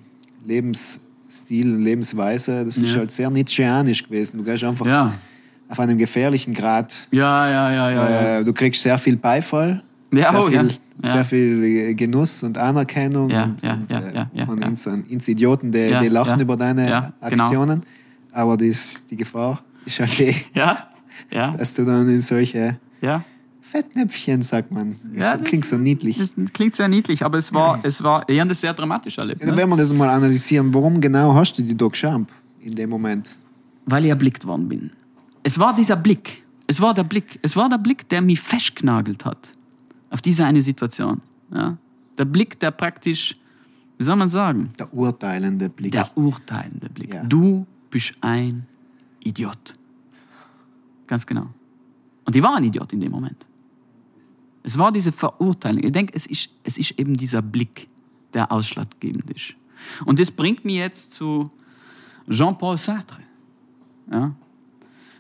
[0.46, 3.00] Lebensstil und Lebensweise, das ist Ja.
[3.00, 4.38] halt sehr nietzscheanisch gewesen.
[4.38, 5.14] Du gehst einfach Ja.
[5.70, 6.94] auf einem gefährlichen Grad.
[7.12, 8.40] Ja, ja, ja, ja.
[8.40, 9.82] Äh, du kriegst sehr viel Beifall,
[10.14, 10.68] Ja, sehr, oh, viel,
[11.04, 11.12] ja.
[11.12, 15.94] Sehr viel Genuss und Anerkennung Ja, und, ja, und, ja, äh, von ins, Idioten, die,
[16.02, 17.08] die lachen über deine genau.
[17.20, 17.82] Aktionen.
[18.32, 20.88] Aber das, die Gefahr ist halt eh, Ja,
[21.32, 23.24] ja, dass du dann in solche ja.
[23.76, 24.92] Fettnäpfchen, sagt man.
[24.92, 26.18] Das Ja, das- klingt so niedlich.
[26.18, 29.42] Das klingt sehr niedlich, aber es war, es war eher sehr dramatisch erlebt.
[29.42, 29.58] Dann Ne?
[29.58, 30.74] werden wir das mal analysieren.
[30.74, 33.36] Warum genau hast du die da geschampt in dem Moment?
[33.86, 34.92] Weil ich erblickt worden bin.
[35.44, 36.44] Es war dieser Blick.
[36.68, 37.38] Es war der Blick.
[37.42, 39.50] Es war der Blick, der mich festgenagelt hat.
[40.10, 41.20] Auf diese eine Situation.
[41.54, 41.78] Ja?
[42.18, 43.36] Der Blick, der praktisch,
[43.98, 45.92] wie soll man sagen, Der urteilende Blick.
[45.92, 47.14] der urteilende Blick.
[47.14, 47.24] Ja.
[47.26, 48.66] Du bist ein
[49.20, 49.74] Idiot.
[51.08, 51.48] Ganz genau.
[52.24, 53.46] Und ich war ein Idiot in dem Moment.
[54.66, 55.84] Es war diese Verurteilung.
[55.84, 57.88] Ich denke, es ist, es ist eben dieser Blick,
[58.34, 59.54] der ausschlaggebend ist.
[60.06, 61.52] Und das bringt mich jetzt zu
[62.28, 63.22] Jean-Paul Sartre.
[64.12, 64.34] Ja?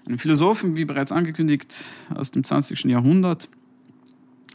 [0.07, 1.75] Einem Philosophen, wie bereits angekündigt,
[2.15, 2.85] aus dem 20.
[2.85, 3.47] Jahrhundert.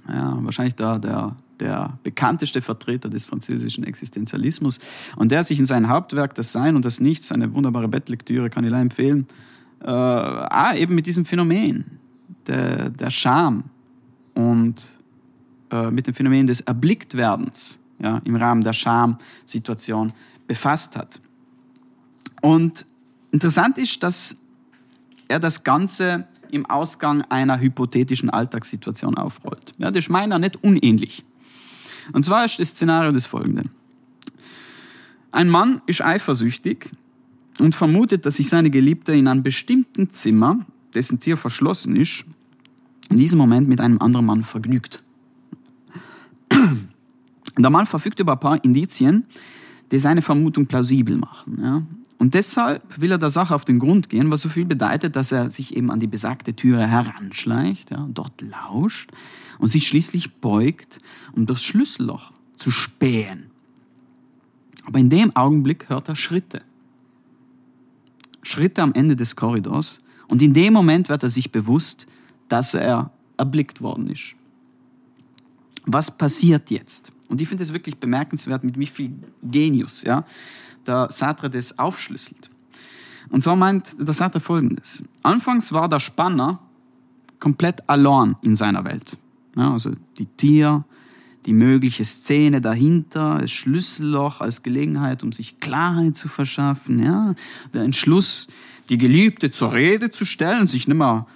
[0.08, 4.80] Ja, wahrscheinlich der, der, der bekannteste Vertreter des französischen Existenzialismus.
[5.14, 8.64] Und der sich in seinem Hauptwerk Das Sein und das Nichts, eine wunderbare Bettlektüre, kann
[8.64, 9.28] ich leider empfehlen,
[9.82, 11.84] äh, ah, eben mit diesem Phänomen
[12.48, 13.64] der, der Scham
[14.34, 14.98] und
[15.70, 20.12] äh, mit dem Phänomen des Erblicktwerdens ja, im Rahmen der Schamsituation
[20.46, 21.20] befasst hat.
[22.40, 22.86] Und
[23.30, 24.36] interessant ist, dass
[25.28, 29.72] er das Ganze im Ausgang einer hypothetischen Alltagssituation aufrollt.
[29.78, 31.22] Ja, das ist meiner nicht unähnlich.
[32.12, 33.64] Und zwar ist das Szenario das folgende.
[35.32, 36.90] Ein Mann ist eifersüchtig
[37.60, 42.24] und vermutet, dass sich seine Geliebte in einem bestimmten Zimmer, dessen Tür verschlossen ist,
[43.10, 45.02] in diesem Moment mit einem anderen Mann vergnügt.
[47.58, 49.26] Der Mann verfügt über ein paar Indizien,
[49.90, 51.58] die seine Vermutung plausibel machen.
[51.60, 51.82] Ja?
[52.18, 55.32] Und deshalb will er der Sache auf den Grund gehen, was so viel bedeutet, dass
[55.32, 59.10] er sich eben an die besagte Türe heranschleicht, ja, dort lauscht
[59.58, 61.00] und sich schließlich beugt,
[61.32, 63.46] um das Schlüsselloch zu spähen.
[64.84, 66.62] Aber in dem Augenblick hört er Schritte.
[68.42, 70.02] Schritte am Ende des Korridors.
[70.28, 72.06] Und in dem Moment wird er sich bewusst,
[72.50, 74.34] dass er erblickt worden ist.
[75.86, 77.10] Was passiert jetzt?
[77.28, 80.24] Und ich finde es wirklich bemerkenswert, mit wie viel Genius ja,
[80.86, 82.50] der Sartre das aufschlüsselt.
[83.30, 85.02] Und zwar meint der Sartre folgendes.
[85.22, 86.58] Anfangs war der Spanner
[87.38, 89.16] komplett allein in seiner Welt.
[89.56, 90.84] Ja, also die Tier,
[91.46, 97.34] die mögliche Szene dahinter, das Schlüsselloch als Gelegenheit, um sich Klarheit zu verschaffen, ja,
[97.72, 98.48] der Entschluss,
[98.88, 101.26] die Geliebte zur Rede zu stellen und sich nicht mehr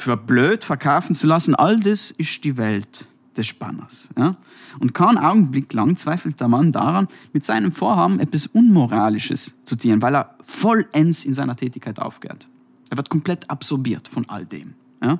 [0.00, 4.08] für blöd verkaufen zu lassen, all das ist die Welt des Spanners.
[4.16, 4.36] Ja?
[4.78, 10.02] Und keinen Augenblick lang zweifelt der Mann daran, mit seinem Vorhaben etwas Unmoralisches zu dienen,
[10.02, 12.48] weil er vollends in seiner Tätigkeit aufgehört.
[12.90, 14.74] Er wird komplett absorbiert von all dem.
[15.02, 15.18] Ja?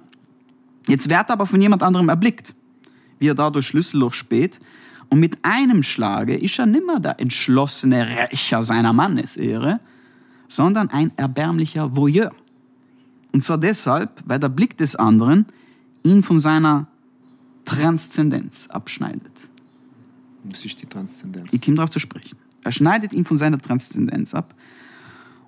[0.89, 2.55] Jetzt wird er aber von jemand anderem erblickt,
[3.19, 4.59] wie er da durch Schlüsselloch späht.
[5.09, 9.79] Und mit einem Schlage ist er nimmer der entschlossene Rächer seiner Mannesehre,
[10.49, 12.33] sondern ein erbärmlicher Voyeur.
[13.33, 15.47] Und zwar deshalb, weil der Blick des anderen
[16.03, 16.87] ihn von seiner
[17.65, 19.51] Transzendenz abschneidet.
[20.45, 21.53] Das ist die Transzendenz.
[21.53, 22.37] Ich komme darauf zu sprechen.
[22.63, 24.55] Er schneidet ihn von seiner Transzendenz ab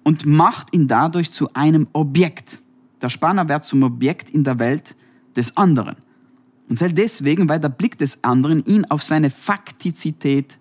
[0.02, 2.62] und macht ihn dadurch zu einem Objekt.
[3.00, 4.96] Der Spanner wird zum Objekt in der Welt
[5.36, 5.96] des anderen.
[6.68, 10.58] Und selbst deswegen, weil der Blick des anderen ihn auf seine Faktizität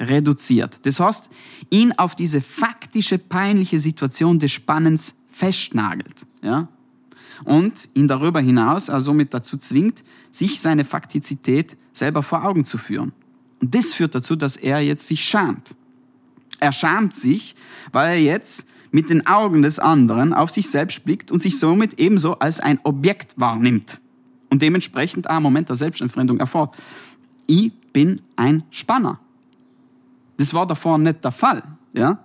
[0.00, 0.80] reduziert.
[0.82, 1.30] Das heißt,
[1.70, 6.26] ihn auf diese faktische, peinliche Situation des Spannens festnagelt.
[6.42, 6.68] Ja?
[7.44, 12.78] Und ihn darüber hinaus also somit dazu zwingt, sich seine Faktizität selber vor Augen zu
[12.78, 13.12] führen.
[13.60, 15.74] Und das führt dazu, dass er jetzt sich schämt.
[16.60, 17.56] Er schämt sich,
[17.92, 21.98] weil er jetzt mit den Augen des anderen auf sich selbst blickt und sich somit
[21.98, 24.00] ebenso als ein Objekt wahrnimmt.
[24.50, 26.76] Und dementsprechend auch einen Moment der Selbstentfremdung erfordert.
[27.46, 29.18] Ich bin ein Spanner.
[30.36, 31.64] Das war davor nicht der Fall.
[31.92, 32.20] Ja?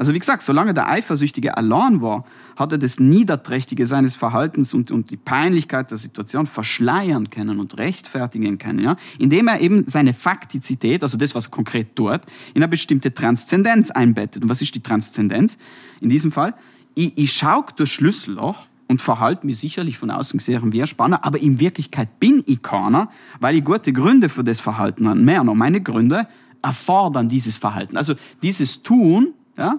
[0.00, 2.24] Also wie gesagt, solange der Eifersüchtige allein war,
[2.56, 7.76] hat er das Niederträchtige seines Verhaltens und, und die Peinlichkeit der Situation verschleiern können und
[7.76, 8.96] rechtfertigen können, ja?
[9.18, 12.20] indem er eben seine Faktizität, also das, was er konkret tut,
[12.54, 14.42] in eine bestimmte Transzendenz einbettet.
[14.42, 15.58] Und was ist die Transzendenz?
[16.00, 16.54] In diesem Fall,
[16.94, 18.56] ich, ich schaue durch Schlüsselloch
[18.88, 22.62] und verhalte mich sicherlich von außen gesehen wie ein Spanner, aber in Wirklichkeit bin ich
[22.62, 25.20] keiner, weil ich gute Gründe für das Verhalten habe.
[25.20, 26.26] Mehr noch, meine Gründe
[26.62, 27.98] erfordern dieses Verhalten.
[27.98, 29.78] Also dieses Tun, ja,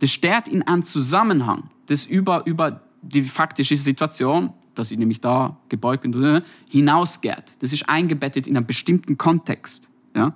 [0.00, 5.58] das steht in einem Zusammenhang, das über, über die faktische Situation, dass ich nämlich da
[5.68, 7.44] gebeugt bin, hinausgeht.
[7.60, 9.88] Das ist eingebettet in einen bestimmten Kontext.
[10.16, 10.34] Ja?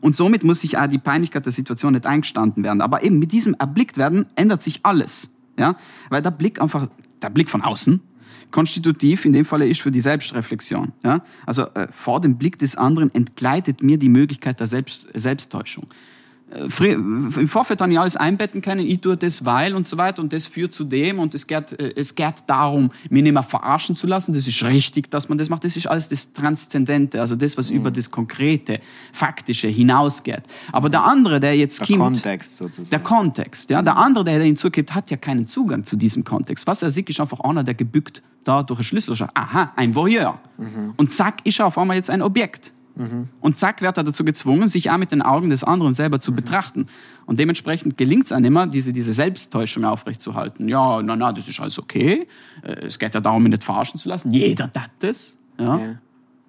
[0.00, 2.80] Und somit muss sich auch die Peinlichkeit der Situation nicht eingestanden werden.
[2.80, 5.30] Aber eben mit diesem erblickt werden ändert sich alles.
[5.56, 5.76] Ja?
[6.10, 6.88] Weil der Blick einfach,
[7.22, 8.00] der Blick von außen,
[8.50, 10.92] konstitutiv in dem Falle ist für die Selbstreflexion.
[11.04, 11.22] Ja?
[11.46, 15.86] Also äh, vor dem Blick des anderen entgleitet mir die Möglichkeit der Selbst Selbsttäuschung
[16.80, 20.32] im Vorfeld dann ja alles einbetten können, ich tue das, weil und so weiter und
[20.32, 23.94] das führt zu dem und es geht, äh, es geht darum, mich nicht mehr verarschen
[23.94, 27.36] zu lassen, das ist richtig, dass man das macht, das ist alles das Transzendente, also
[27.36, 27.76] das, was mhm.
[27.76, 28.80] über das Konkrete,
[29.12, 30.42] Faktische hinausgeht.
[30.72, 32.16] Aber der andere, der jetzt der kommt...
[32.16, 32.90] Kontext sozusagen.
[32.90, 36.66] Der Kontext, ja, der andere, der hinzugibt, hat ja keinen Zugang zu diesem Kontext.
[36.66, 39.30] Was er sieht, ist einfach einer, der gebückt da durch ein Schlüssel schaut.
[39.34, 40.38] Aha, ein Voyeur.
[40.58, 40.94] Mhm.
[40.96, 42.72] Und zack, ist er auf einmal jetzt ein Objekt.
[42.94, 43.28] Mhm.
[43.40, 46.32] Und zack wird er dazu gezwungen, sich auch mit den Augen des anderen selber zu
[46.32, 46.36] mhm.
[46.36, 46.86] betrachten.
[47.26, 50.68] Und dementsprechend gelingt es einem immer, diese, diese Selbsttäuschung aufrechtzuerhalten.
[50.68, 52.26] Ja, na, na, das ist alles okay.
[52.62, 54.30] Äh, es geht ja darum, mich nicht verarschen zu lassen.
[54.30, 55.36] Jeder hat das.
[55.58, 55.78] Ja.
[55.78, 55.94] ja.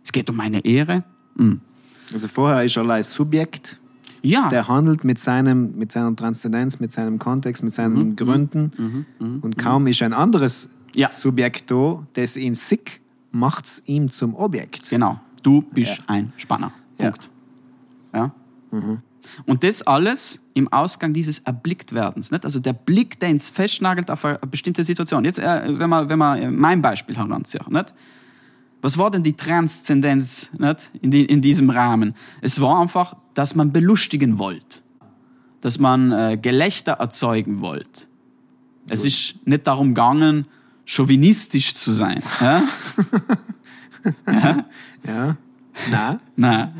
[0.04, 1.04] Es geht um meine Ehre.
[1.36, 1.62] Mhm.
[2.12, 3.80] Also vorher ist er als Subjekt.
[4.22, 4.48] Ja.
[4.50, 8.16] Der handelt mit, seinem, mit seiner Transzendenz, mit seinem Kontext, mit seinen mhm.
[8.16, 8.72] Gründen.
[8.78, 9.06] Mhm.
[9.20, 9.40] Mhm.
[9.42, 11.12] Und kaum ist ein anderes ja.
[11.12, 13.02] Subjekt da, das ihn sick
[13.34, 14.90] macht es ihm zum Objekt.
[14.90, 15.20] Genau.
[15.44, 16.04] Du bist ja.
[16.08, 16.74] ein Spanner.
[16.98, 17.30] Punkt.
[18.14, 18.20] Ja.
[18.20, 18.32] ja?
[18.72, 19.02] Mhm.
[19.46, 22.32] Und das alles im Ausgang dieses Erblicktwerdens.
[22.32, 22.46] Nicht?
[22.46, 25.26] Also der Blick, der ins festnagelt auf eine bestimmte Situation.
[25.26, 27.70] Jetzt, äh, wenn man, wenn man äh, mein Beispiel heranzieht.
[27.70, 27.94] Nicht?
[28.82, 30.92] Was war denn die Transzendenz nicht?
[31.02, 32.16] In, die, in diesem Rahmen?
[32.42, 34.80] Es war einfach, dass man belustigen wollte.
[35.62, 38.08] Dass man äh, Gelächter erzeugen wollte.
[38.90, 40.48] Es ist nicht darum gegangen,
[40.86, 42.22] chauvinistisch zu sein.
[42.42, 42.62] Ja?
[44.28, 44.66] ja?
[45.08, 45.38] Ja.
[45.92, 46.20] Na?
[46.36, 46.74] Na.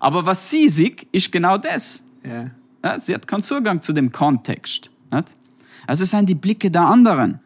[0.00, 2.02] Aber was sie sieht, ist genau das.
[2.24, 2.50] Ja.
[2.84, 3.00] ja.
[3.00, 4.90] Sie hat keinen Zugang zu dem Kontext.
[5.10, 5.34] Nicht?
[5.86, 7.40] Also es sind die Blicke der anderen,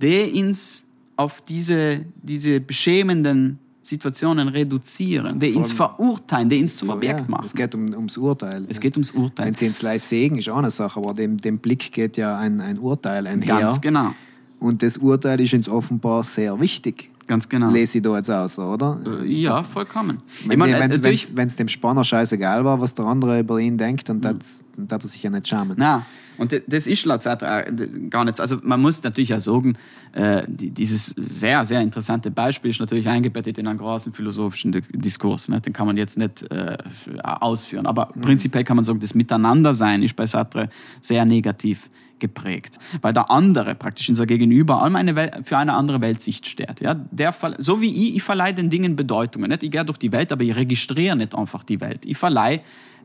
[0.00, 0.84] die uns
[1.16, 7.46] auf diese, diese beschämenden Situationen reduzieren, die ins verurteilen, die ins zum Objekt ja, machen.
[7.46, 8.66] Es geht um, ums Urteil.
[8.68, 9.46] Es geht ums Urteil.
[9.46, 12.36] Wenn sie ins Leis sägen, ist auch eine Sache, aber dem, dem Blick geht ja
[12.36, 13.60] ein, ein Urteil einher.
[13.60, 14.12] Ganz genau.
[14.58, 17.10] Und das Urteil ist uns offenbar sehr wichtig.
[17.26, 17.70] Ganz genau.
[17.70, 19.00] Lese ich da jetzt aus, oder?
[19.24, 20.22] Ja, vollkommen.
[20.46, 24.08] Wenn meine, es äh, natürlich- dem Spanner scheißegal war, was der andere über ihn denkt,
[24.08, 24.36] dann hat
[24.78, 25.72] dann hat er sich ja nicht schämen.
[25.78, 26.04] Na,
[26.36, 27.72] und das ist laut äh,
[28.10, 28.38] gar nicht.
[28.40, 29.72] Also man muss natürlich auch sagen,
[30.12, 34.82] äh, die- dieses sehr, sehr interessante Beispiel ist natürlich eingebettet in einen großen philosophischen Di-
[34.92, 35.48] Diskurs.
[35.48, 35.62] Ne?
[35.62, 36.76] Den kann man jetzt nicht äh,
[37.22, 37.86] ausführen.
[37.86, 40.68] Aber prinzipiell kann man sagen, das Miteinandersein ist bei Sartre
[41.00, 41.88] sehr negativ
[42.18, 46.80] geprägt, weil der andere praktisch unser Gegenüber allem eine Welt, für eine andere Weltsicht steht.
[46.80, 46.94] Ja?
[46.94, 49.50] Der, so wie ich, ich verleihe den Dingen Bedeutungen.
[49.50, 49.62] Nicht?
[49.62, 52.04] Ich gehe durch die Welt, aber ich registriere nicht einfach die Welt.
[52.04, 52.60] Ich verleihe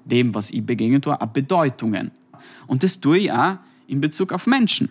[0.05, 2.11] dem, was ich begegnet auch Bedeutungen.
[2.67, 3.57] Und das tue ich auch
[3.87, 4.89] in Bezug auf Menschen.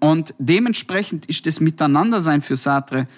[0.00, 3.08] Und dementsprechend ist das Miteinandersein für Sartre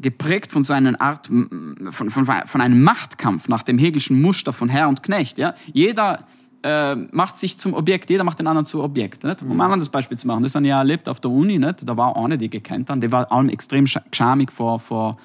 [0.00, 4.88] geprägt von seiner Art, von, von, von einem Machtkampf nach dem Hegelschen Muster von Herr
[4.88, 5.36] und Knecht.
[5.36, 5.54] Ja?
[5.72, 6.26] Jeder
[6.62, 9.24] äh, macht sich zum Objekt, jeder macht den anderen zu Objekt.
[9.24, 9.42] Nicht?
[9.42, 11.88] Um ein anderes Beispiel zu machen, das habe ich ja erlebt auf der Uni, nicht?
[11.88, 15.16] da war eine, die gekannt haben, die war allem extrem scha- geschamig vor, vor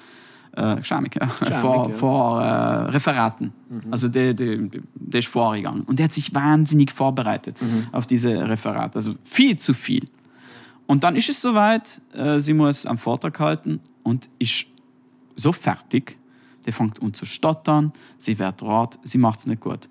[0.56, 1.28] äh, geschamig, ja.
[1.60, 1.96] vor, ja.
[1.96, 3.52] vor äh, Referaten.
[3.90, 4.56] Also der, der,
[4.94, 5.82] der ist vorgegangen.
[5.82, 7.56] Und der hat sich wahnsinnig vorbereitet
[7.92, 8.96] auf diese Referate.
[8.96, 10.08] Also viel zu viel.
[10.86, 14.66] Und dann ist es soweit, äh, sie muss am Vortrag halten und ist
[15.34, 16.16] so fertig,
[16.64, 19.88] der fängt an zu stottern, sie wird rot, sie macht es nicht gut.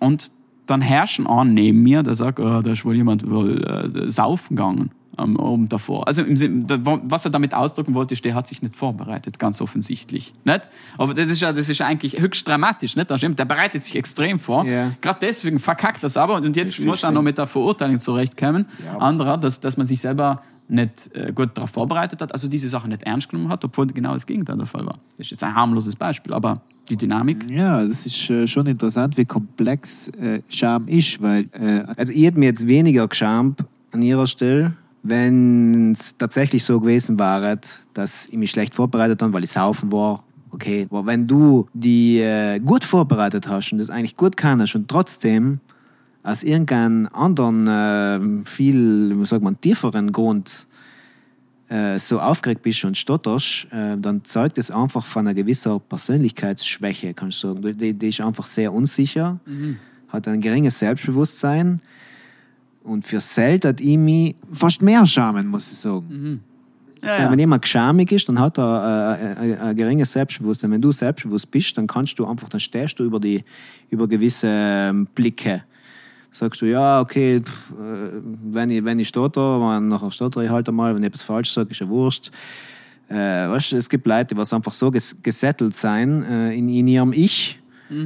[0.00, 0.30] Und
[0.70, 4.56] dann herrschen an neben mir, der sagt, oh, da ist wohl jemand wohl, äh, saufen
[4.56, 6.06] gegangen am oben davor.
[6.06, 10.32] Also Sinn, was er damit ausdrücken wollte, ist, der hat sich nicht vorbereitet, ganz offensichtlich.
[10.44, 10.68] Nicht?
[10.96, 12.96] Aber das ist ja, das ist eigentlich höchst dramatisch.
[12.96, 13.10] Nicht?
[13.10, 14.64] Der bereitet sich extrem vor.
[14.64, 14.92] Ja.
[15.00, 16.36] Gerade deswegen verkackt das aber.
[16.36, 18.66] Und jetzt muss er noch mit der Verurteilung zurechtkommen.
[18.84, 22.68] Ja, Anderer, dass, dass man sich selber nicht äh, gut darauf vorbereitet hat, also diese
[22.68, 24.98] Sache nicht ernst genommen hat, obwohl genau das Gegenteil der Fall war.
[25.16, 27.50] Das ist jetzt ein harmloses Beispiel, aber die Dynamik.
[27.50, 32.24] Ja, das ist äh, schon interessant, wie komplex äh, Scham ist, weil äh, also ich
[32.24, 34.72] hätte mir jetzt weniger geschämt an ihrer Stelle,
[35.02, 37.58] wenn es tatsächlich so gewesen wäre,
[37.94, 40.22] dass ich mich schlecht vorbereitet habe, weil ich saufen war.
[40.50, 44.88] Okay, aber wenn du die äh, gut vorbereitet hast und das eigentlich gut kannst und
[44.88, 45.60] trotzdem
[46.22, 50.66] aus irgendeinem anderen, viel, wie sagt man, tieferen Grund
[51.68, 57.14] äh, so aufgeregt bist und stotterst, äh, dann zeugt es einfach von einer gewissen Persönlichkeitsschwäche,
[57.14, 57.78] kannst du sagen.
[57.78, 59.38] Die, die ist einfach sehr unsicher,
[60.08, 61.80] hat ein geringes Selbstbewusstsein
[62.82, 66.06] und für selten hat ich mich fast mehr schamen, muss ich sagen.
[66.10, 66.18] Ja,
[67.02, 67.30] Ja, ja.
[67.30, 70.72] wenn jemand geschamig ist, dann hat er äh, äh, ein geringes Selbstbewusstsein.
[70.72, 73.44] Wenn du selbstbewusst bist, dann kannst du einfach, dann stehst du über, die,
[73.90, 75.62] über gewisse ähm, Blicke.
[76.30, 78.20] Sagst du, ja, okay, pff, äh,
[78.52, 81.52] wenn ich, wenn ich stotter, dann nachher stotter ich halt einmal, wenn ich etwas falsch
[81.52, 82.30] sage, ist ja wurscht.
[83.08, 86.86] Äh, weißt du, es gibt Leute, die einfach so ges gesettelt sein äh, in, in
[86.86, 87.58] ihrem Ich,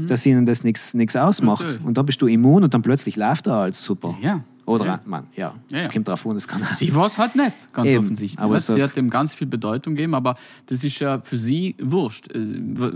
[0.07, 1.63] dass ihnen das nichts ausmacht.
[1.63, 1.67] Mhm.
[1.67, 1.87] Natürlich.
[1.87, 4.17] Und dann bist du immun und dann plötzlich läuft er als super.
[4.23, 4.45] Ja.
[4.65, 5.01] Oder, Ja.
[5.05, 5.83] man, ja, Ja, ja.
[5.83, 8.39] es kommt drauf an, es kann Sie war es halt nicht, ganz Eben, offensichtlich.
[8.41, 10.37] aber sie hat dem ganz viel Bedeutung gegeben, aber
[10.67, 12.29] das ist ja für sie wurscht.
[12.33, 12.93] Äh,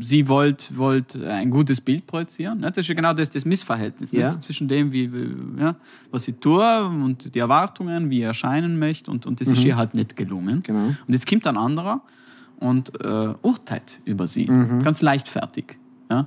[0.00, 2.58] Sie wollte wollt ein gutes Bild projizieren.
[2.60, 2.68] ne?
[2.70, 4.20] Das ist ja genau das, das Missverhältnis ne?
[4.20, 4.38] Ja.
[4.40, 5.10] zwischen dem, wie,
[5.58, 5.76] ja,
[6.10, 9.10] was sie tue und die Erwartungen, wie er erscheinen möchte.
[9.10, 10.62] Und, und das ist ihr halt nicht gelungen.
[10.62, 10.86] Genau.
[10.88, 12.02] Und jetzt kommt ein anderer
[12.58, 14.46] und äh, urteilt über sie.
[14.50, 14.82] Mhm.
[14.82, 15.78] Ganz leichtfertig.
[16.10, 16.26] Ja?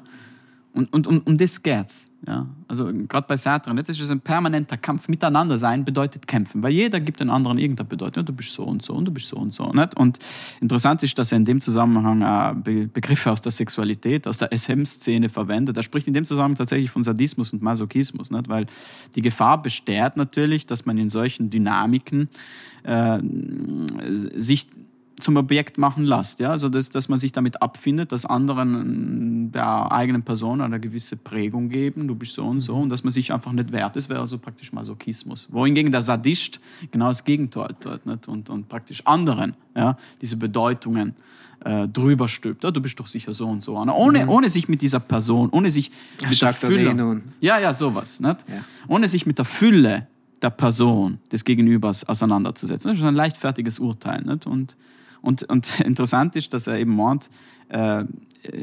[0.73, 2.09] Und, und um, um das geht's.
[2.25, 2.47] Ja?
[2.67, 5.07] Also gerade bei Sartre, das ist ein permanenter Kampf.
[5.07, 8.25] Miteinander sein bedeutet kämpfen, weil jeder gibt den anderen irgendeine Bedeutung.
[8.25, 9.71] Du bist so und so und du bist so und so.
[9.73, 9.97] Nicht?
[9.97, 10.19] Und
[10.61, 14.55] interessant ist, dass er in dem Zusammenhang äh, Be Begriffe aus der Sexualität, aus der
[14.55, 15.75] SM-Szene verwendet.
[15.77, 18.47] Er spricht in dem Zusammenhang tatsächlich von Sadismus und Masochismus, nicht?
[18.47, 18.65] weil
[19.15, 22.29] die Gefahr besteht natürlich, dass man in solchen Dynamiken
[22.83, 23.19] äh,
[24.37, 24.67] sich
[25.21, 26.39] zum Objekt machen lässt.
[26.39, 26.51] Ja?
[26.51, 31.15] Also dass, dass man sich damit abfindet, dass anderen äh, der eigenen Person eine gewisse
[31.15, 34.09] Prägung geben, du bist so und so, und dass man sich einfach nicht wert ist,
[34.09, 35.47] wäre also praktisch Masochismus.
[35.51, 36.59] Wohingegen der Sadist
[36.91, 38.27] genau das Gegenteil tut nicht?
[38.27, 41.15] Und, und praktisch anderen ja, diese Bedeutungen
[41.63, 42.63] äh, drüber stülpt.
[42.63, 43.77] Ja, du bist doch sicher so und so.
[43.77, 43.93] Anna.
[43.93, 45.91] Ohne, ohne sich mit dieser Person, ohne sich
[46.27, 47.21] mit der er Fülle...
[47.39, 48.19] Ja, ja, sowas.
[48.19, 48.37] Nicht?
[48.47, 48.63] Ja.
[48.87, 50.07] Ohne sich mit der Fülle
[50.41, 52.89] der Person des Gegenübers auseinanderzusetzen.
[52.89, 54.21] Das ist ein leichtfertiges Urteil.
[54.23, 54.47] Nicht?
[54.47, 54.75] Und,
[55.21, 57.29] und, und interessant ist, dass er eben meint,
[57.69, 58.05] äh,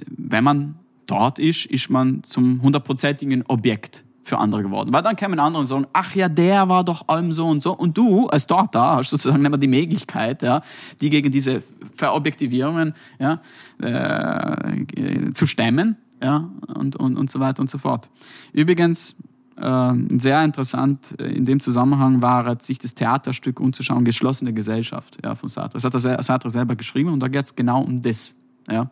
[0.08, 0.74] wenn man
[1.06, 4.92] dort ist, ist man zum hundertprozentigen Objekt für andere geworden.
[4.92, 7.72] Weil dann kämen andere und sagen, ach ja, der war doch allem so und so.
[7.74, 10.62] Und du als dort da hast sozusagen nicht mehr die Möglichkeit, ja,
[11.00, 11.62] die gegen diese
[11.96, 13.40] Verobjektivierungen ja,
[13.80, 18.10] äh, zu stemmen ja, und, und, und so weiter und so fort.
[18.52, 19.16] Übrigens,
[19.60, 25.34] äh, sehr interessant äh, in dem Zusammenhang war, sich das Theaterstück umzuschauen, Geschlossene Gesellschaft ja,
[25.34, 25.74] von Sartre.
[25.74, 28.34] Das hat er sel- Sartre selber geschrieben und da geht es genau um das.
[28.70, 28.90] Ja.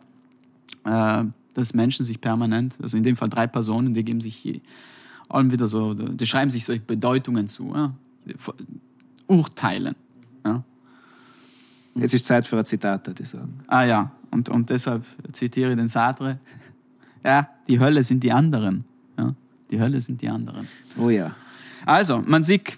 [0.85, 4.61] äh, dass Menschen sich permanent, also in dem Fall drei Personen, die geben sich
[5.27, 7.93] allem wieder so, die schreiben sich solche Bedeutungen zu, ja?
[9.25, 9.95] urteilen.
[10.45, 10.63] Ja?
[11.95, 13.57] Jetzt ist Zeit für ein Zitat, würde ich sagen.
[13.65, 16.37] Ah ja, und, und deshalb zitiere ich den Sartre.
[17.23, 18.85] Ja, die Hölle sind die anderen.
[19.71, 20.67] Die Hölle sind die anderen.
[20.97, 21.35] Oh ja.
[21.85, 22.77] Also, man sieht,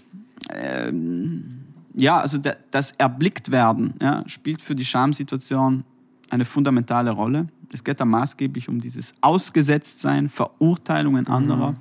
[0.54, 1.60] ähm,
[1.94, 5.84] ja, also da- das Erblicktwerden ja, spielt für die Schamsituation
[6.30, 7.48] eine fundamentale Rolle.
[7.74, 11.76] Es geht da maßgeblich um dieses Ausgesetztsein, Verurteilungen anderer,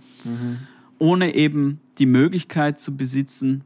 [0.99, 3.63] ohne eben die Möglichkeit zu besitzen,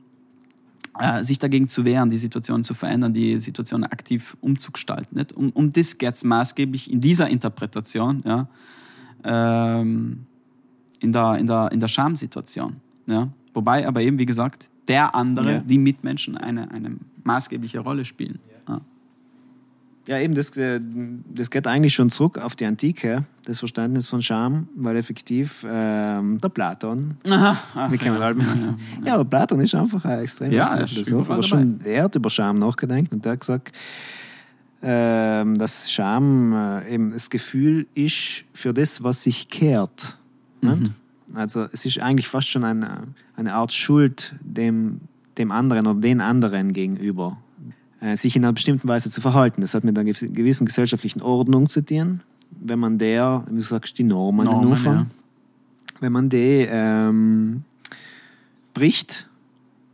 [0.99, 5.17] äh, sich dagegen zu wehren, die Situation zu verändern, die Situation aktiv umzugestalten.
[5.19, 5.33] Nicht?
[5.33, 8.47] Um, um das geht es maßgeblich in dieser Interpretation, ja,
[9.25, 10.27] ähm,
[11.03, 12.77] in, der, in, der, in der Schamsituation.
[13.07, 13.29] Ja?
[13.53, 15.59] Wobei aber eben, wie gesagt, der andere, Ja.
[15.59, 18.39] die Mitmenschen eine, eine maßgebliche Rolle spielen.
[18.69, 18.81] Ja.
[20.09, 20.81] Ja, eben, das, äh,
[21.33, 26.39] das geht eigentlich schon zurück auf die Antike, das Verständnis von Scham, weil effektiv ähm,
[26.39, 27.29] der Platon, wie
[27.99, 28.47] kann man halt mit,
[29.05, 32.59] ja, aber Platon ist einfach ein extrem Ja, Philosoph, aber schon, er hat über Scham
[32.59, 33.71] nachgedacht und der hat gesagt,
[34.83, 40.19] ähm, dass Scham äh, eben das Gefühl ist für das, was sich kehrt.
[40.63, 40.93] Nicht?
[41.35, 43.05] Also es ist eigentlich fast schon eine,
[43.37, 45.01] eine Art Schuld dem,
[45.39, 47.39] dem anderen oder den anderen gegenüber,
[48.01, 49.63] äh, sich in einer bestimmten Weise zu verhalten.
[49.63, 52.21] Das hat mit einer gewissen- gesellschaftlichen Ordnung zu tun.
[52.61, 55.07] Wenn man der, wie du sagst, die Normen, Normen, in Anfang, ja.
[56.01, 57.65] wenn man die ähm,
[58.75, 59.29] bricht,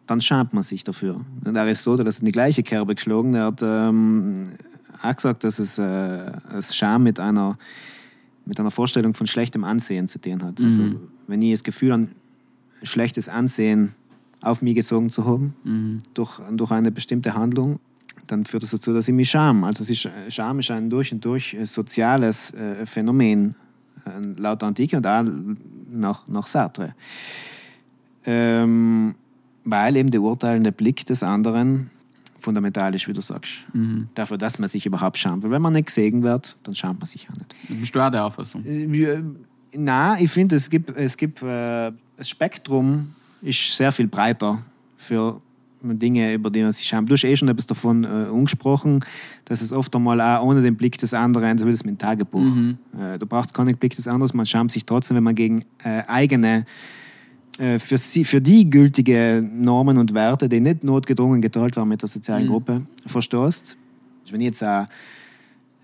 [0.09, 1.21] dann schämt man sich dafür.
[1.45, 3.35] Und Aristoteles hat in die gleiche Kerbe geschlagen.
[3.35, 4.55] Er hat ähm,
[5.03, 7.59] auch gesagt, dass es äh, das Scham mit einer,
[8.49, 10.61] mit einer Vorstellung von schlechtem Ansehen zu tun hat.
[10.61, 10.83] Also,
[11.27, 12.09] wenn ich das Gefühl an
[12.83, 13.95] schlechtes Ansehen
[14.41, 15.55] auf mich gezogen zu haben,
[16.15, 17.79] durch, durch eine bestimmte Handlung,
[18.27, 19.65] dann führt das dazu, dass ich mich scham.
[19.65, 23.55] Also es ist, Scham ist ein durch und durch äh, soziales äh, Phänomen,
[24.05, 25.25] äh, laut Antike und auch
[25.91, 26.95] nach, nach Sartre.
[28.25, 29.15] Ähm,
[29.65, 31.91] weil eben der urteilende Blick des anderen
[32.49, 33.65] fundamental ist, wie du sagst.
[34.15, 35.43] Dafür, dass man sich überhaupt schamt.
[35.43, 37.81] Weil wenn man nicht gesehen wird, dann schamt man sich auch nicht.
[37.81, 38.65] Bist du auch der Auffassung?
[38.65, 39.19] Äh,
[39.75, 44.63] Na, ich finde, es gibt, es gibt äh, das Spektrum ist sehr viel breiter
[44.97, 45.41] für
[45.83, 47.09] Dinge, über die man sich schämt.
[47.09, 49.05] Du hast eh schon etwas davon äh, angesprochen,
[49.45, 51.99] dass es oft einmal auch ohne den Blick des anderen, so wie das mit dem
[51.99, 52.41] Tagebuch.
[52.99, 56.03] Äh, du brauchst keinen Blick des anderen, man schämt sich trotzdem, wenn man gegen äh,
[56.09, 56.65] eigene äh,
[57.59, 62.09] für, sie, für die gültige Normen und Werte, die nicht notgedrungen geteilt waren mit der
[62.09, 63.77] sozialen Gruppe, verstoßt.
[64.31, 64.87] Wenn ich jetzt ein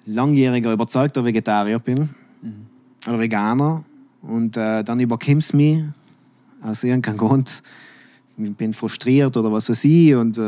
[0.06, 2.10] langjähriger, überzeugter Vegetarier bin
[3.06, 3.84] oder Veganer
[4.22, 5.82] und äh, dann überkommt es mich
[6.62, 7.62] aus irgendeinem Grund,
[8.36, 10.40] ich bin frustriert oder was weiß ich und äh,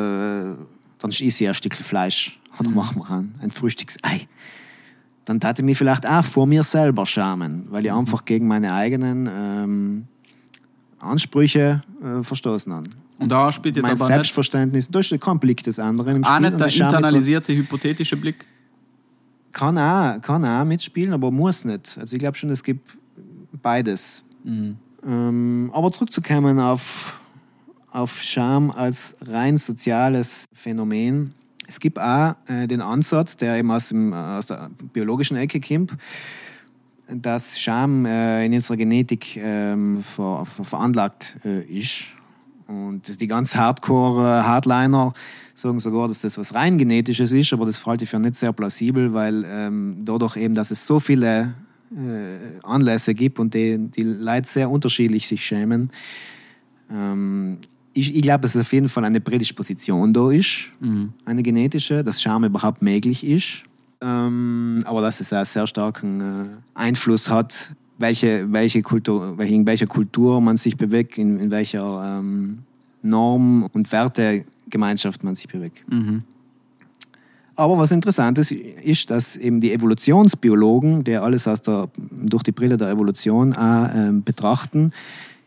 [0.99, 4.29] dann esse ich ein Stück Fleisch oder machen wir ein, ein Frühstücksei.
[5.25, 8.73] Dann tat ich mich vielleicht auch vor mir selber schamen, weil ich einfach gegen meine
[8.73, 10.05] eigenen ähm,
[10.99, 12.91] Ansprüche äh, verstoßen habe.
[13.19, 16.37] Und da spielt jetzt mein aber Selbstverständnis, da ist kein Blick des anderen im Spiel.
[16.37, 18.47] auch nicht der internalisierte hypothetische Blick.
[19.53, 21.97] kann auch, kann auch mitspielen, aber muss nicht.
[21.99, 22.97] Also ich glaube schon, es gibt
[23.63, 24.23] beides.
[25.07, 27.19] Ähm, aber zurückzukommen auf,
[27.91, 31.33] auf Scham als rein soziales Phänomen.
[31.67, 35.93] Es gibt auch äh, den Ansatz, der eben aus, dem, aus der biologischen Ecke kommt,
[37.09, 42.09] dass Scham äh, in unserer Genetik ähm, ver, ver, veranlagt äh, ist.
[42.67, 45.15] Und die ganz Hardcore-Hardliner
[45.55, 48.53] sagen sogar, dass das was rein Genetisches ist, aber das halte ich für nicht sehr
[48.53, 51.55] plausibel, weil ähm, dadurch eben, dass es so viele
[51.97, 55.91] äh, Anlässe gibt und die, die Leute sehr unterschiedlich sich schämen,
[56.91, 57.59] ähm,
[57.95, 60.71] ich, ich glaube, dass es auf jeden Fall eine Prädisposition da ist,
[61.25, 63.63] eine genetische, dass Scham überhaupt möglich ist.
[64.01, 66.25] Ähm, aber dass es einen sehr starken äh,
[66.75, 72.59] Einfluss hat, welche, welche Kultur, in welcher Kultur man sich bewegt, in, in welcher ähm,
[73.03, 75.83] Norm- und Wertegemeinschaft man sich bewegt.
[77.57, 82.53] Aber was interessant ist, ist, dass eben die Evolutionsbiologen, die alles aus der, durch die
[82.53, 84.93] Brille der Evolution auch, ähm, betrachten,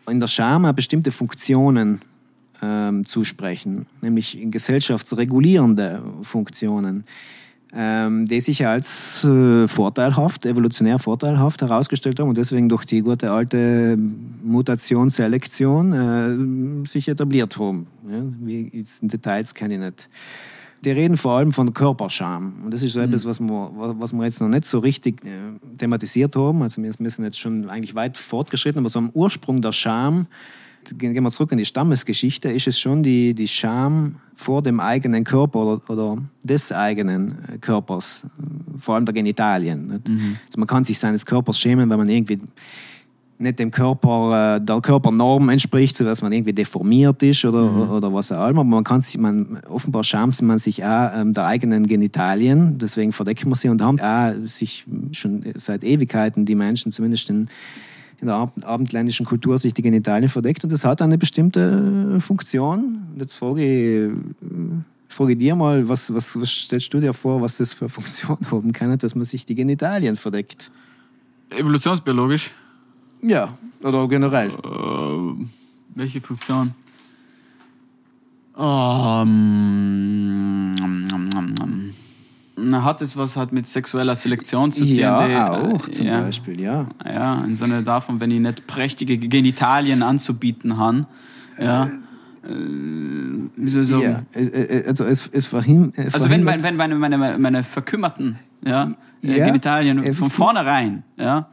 [0.10, 2.02] in der Scham bestimmte Funktionen
[2.64, 7.04] ähm, zusprechen, nämlich gesellschaftsregulierende Funktionen,
[7.74, 13.32] ähm, die sich als äh, vorteilhaft, evolutionär vorteilhaft herausgestellt haben und deswegen durch die gute
[13.32, 13.98] alte
[14.44, 17.88] Mutationsselektion äh, sich etabliert haben.
[18.10, 20.10] Ja, wie jetzt in Details kenne ich nicht.
[20.84, 22.54] Die reden vor allem von Körperscham.
[22.64, 25.30] Und das ist so etwas, was wir, was wir jetzt noch nicht so richtig äh,
[25.78, 26.64] thematisiert haben.
[26.64, 30.28] Also wir wir sind jetzt schon eigentlich weit fortgeschritten, aber so am Ursprung der Scham
[30.98, 35.24] Gehen wir zurück in die Stammesgeschichte, ist es schon die, die Scham vor dem eigenen
[35.24, 38.26] Körper oder, oder des eigenen äh, Körpers,
[38.80, 39.88] vor allem der Genitalien.
[39.88, 40.10] Nicht?
[40.10, 42.40] Also man kann sich seines Körpers schämen, wenn man irgendwie
[43.40, 48.14] nicht dem Körper, äh, der Körpernorm entspricht, so dass man irgendwie deformiert ist oder, oder
[48.14, 48.62] was auch immer.
[48.62, 53.14] Aber man kann sich, man, offenbar schämt man sich auch ähm, der eigenen Genitalien, deswegen
[53.14, 57.48] verdecken wir sie und haben auch sich schon seit Ewigkeiten die Menschen, zumindest in,
[58.22, 62.20] in der ab- abendländischen Kultur, sich die Genitalien verdeckt und das hat eine bestimmte äh,
[62.20, 63.04] Funktion.
[63.14, 64.14] Und jetzt frage ich, äh,
[65.08, 68.38] frage dir mal, was, was, was stellst du dir vor, was das für eine Funktion
[68.52, 70.72] haben kann, dass man sich die Genitalien verdeckt?
[71.50, 72.52] Evolutionsbiologisch.
[73.22, 74.50] Ja, oder generell.
[74.50, 75.46] Äh,
[75.96, 76.74] welche Funktion?
[78.58, 80.76] Ähm,
[82.62, 84.96] na, hat es was hat mit sexueller Selektion zu tun?
[84.96, 86.22] Ja, Die, auch äh, zum ja.
[86.22, 86.88] Beispiel, ja.
[87.06, 91.06] Ja, im Sinne davon, wenn ich nicht prächtige Genitalien anzubieten habe.
[91.60, 91.90] Ja.
[92.44, 94.02] Äh, sagen?
[94.02, 94.24] ja.
[94.42, 98.90] äh, Also es, es verhin, äh, Also wenn, verhindert- wenn, meine, meine, meine verkümmerten ja,
[99.24, 101.50] äh, Ja, Genitalien von vornherein ja,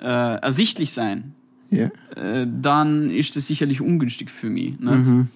[0.00, 0.04] äh,
[0.40, 1.34] ersichtlich sein,
[1.70, 1.88] ja.
[2.16, 4.78] äh, dann ist das sicherlich ungünstig für mich.
[4.78, 5.06] Nicht?
[5.06, 5.28] Mhm.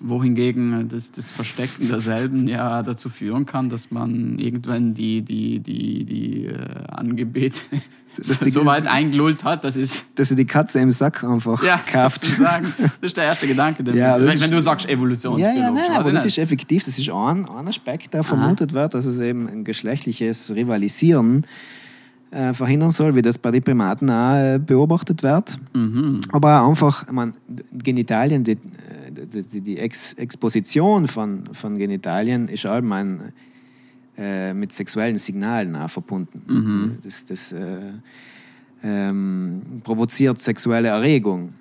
[0.00, 5.60] Wohingegen äh, das, das Verstecken derselben ja dazu führen kann, dass man irgendwann die, die,
[5.60, 6.56] die, die äh,
[6.88, 7.58] Angebete
[8.16, 11.62] Das- das- so weit eingelullt hat, dass es Dass sie die Katze im Sack einfach
[11.62, 12.22] ja, kauft.
[12.22, 12.66] sozusagen.
[12.78, 15.60] Das ist der erste Gedanke, der Ja, das wenn, wenn du sagst Ja, Evolutionsbiologisch.
[15.62, 16.38] ja, nein, weiß aber ich das nicht.
[16.38, 20.54] ist effektiv, das ist ein, ein Aspekt, der vermutet wird, dass es eben ein geschlechtliches
[20.54, 21.44] Rivalisieren
[22.30, 25.58] äh, verhindern soll, wie das bei den Primaten auch äh, beobachtet wird.
[25.74, 26.20] Mhm.
[26.32, 27.32] Aber einfach, meine,
[27.72, 28.58] Genitalien, die,
[29.24, 33.32] die, die, Ex Exposition von, von Genitalien ist allgemein
[34.16, 36.42] äh, mit sexuellen Signalen auch verbunden.
[36.46, 36.98] Mhm.
[37.02, 37.92] Das, das äh,
[38.82, 41.52] ähm, provoziert sexuelle Erregung,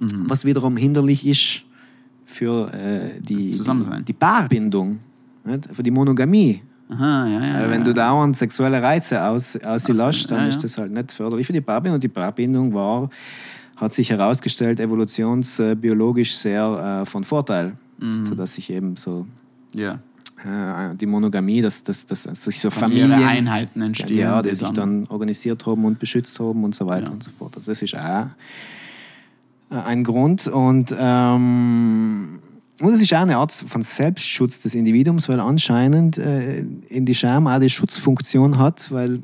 [0.00, 0.28] Mhm.
[0.28, 1.64] was wiederum hinderlich ist
[2.24, 4.98] für äh, die, die, die Paarbindung,
[5.44, 5.68] nicht?
[5.72, 6.62] für die Monogamie.
[6.88, 7.86] Aha, ja, ja, Weil wenn ja.
[7.86, 11.52] du dauernd sexuelle Reize aus, aus so, lässt, dann ist das halt nicht förderlich für
[11.52, 11.94] die Paarbindung.
[11.94, 13.08] Und die Paarbindung war,
[13.76, 18.24] hat sich herausgestellt, evolutionsbiologisch sehr äh, von Vorteil, Mhm.
[18.26, 19.24] sodass sich eben so
[19.72, 20.00] ja.
[20.44, 24.18] äh, die Monogamie, dass, dass, dass sich so Familiäre Familien, Einheiten entstehen.
[24.18, 27.12] ja, die sich dann organisiert haben und beschützt haben und so weiter Ja.
[27.12, 27.56] und so fort.
[27.56, 28.26] Also das ist auch
[29.70, 32.40] äh, ein Grund und ähm,
[32.80, 37.14] und es ist auch eine Art von Selbstschutz des Individuums, weil anscheinend äh, in die
[37.14, 39.20] Scham auch die Schutzfunktion hat, weil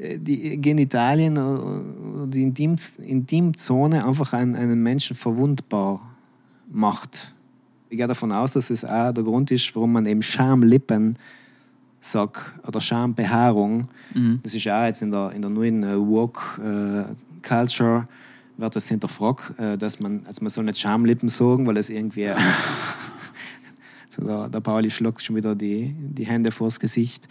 [0.00, 6.00] die Genitalien oder die Intim Intimzone einfach einen, einen Menschen verwundbar
[6.70, 7.34] macht.
[7.90, 11.18] Ich gehe davon aus, dass es auch der Grund ist, warum man eben Schamlippen
[12.00, 13.88] sagt oder Schambehaarung.
[14.14, 14.38] Mhm.
[14.42, 18.06] Das ist auch jetzt in der, in der neuen äh, Woke-Culture
[18.56, 22.28] wird das hinterfragt, äh, dass man, also man soll nicht Schamlippen sagen, weil es irgendwie
[24.08, 27.26] so der, der Pauli schlägt schon wieder die, die Hände vors Gesicht.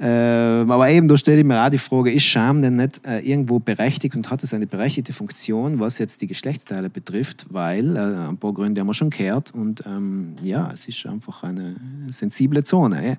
[0.00, 3.18] Ähm, aber eben, da stelle ich mir auch die Frage, ist Scham denn nicht äh,
[3.18, 7.46] irgendwo berechtigt und hat es eine berechtigte Funktion, was jetzt die Geschlechtsteile betrifft?
[7.50, 11.42] Weil, äh, ein paar Gründe haben wir schon gehört und ähm, ja, es ist einfach
[11.42, 11.74] eine
[12.10, 13.18] sensible Zone.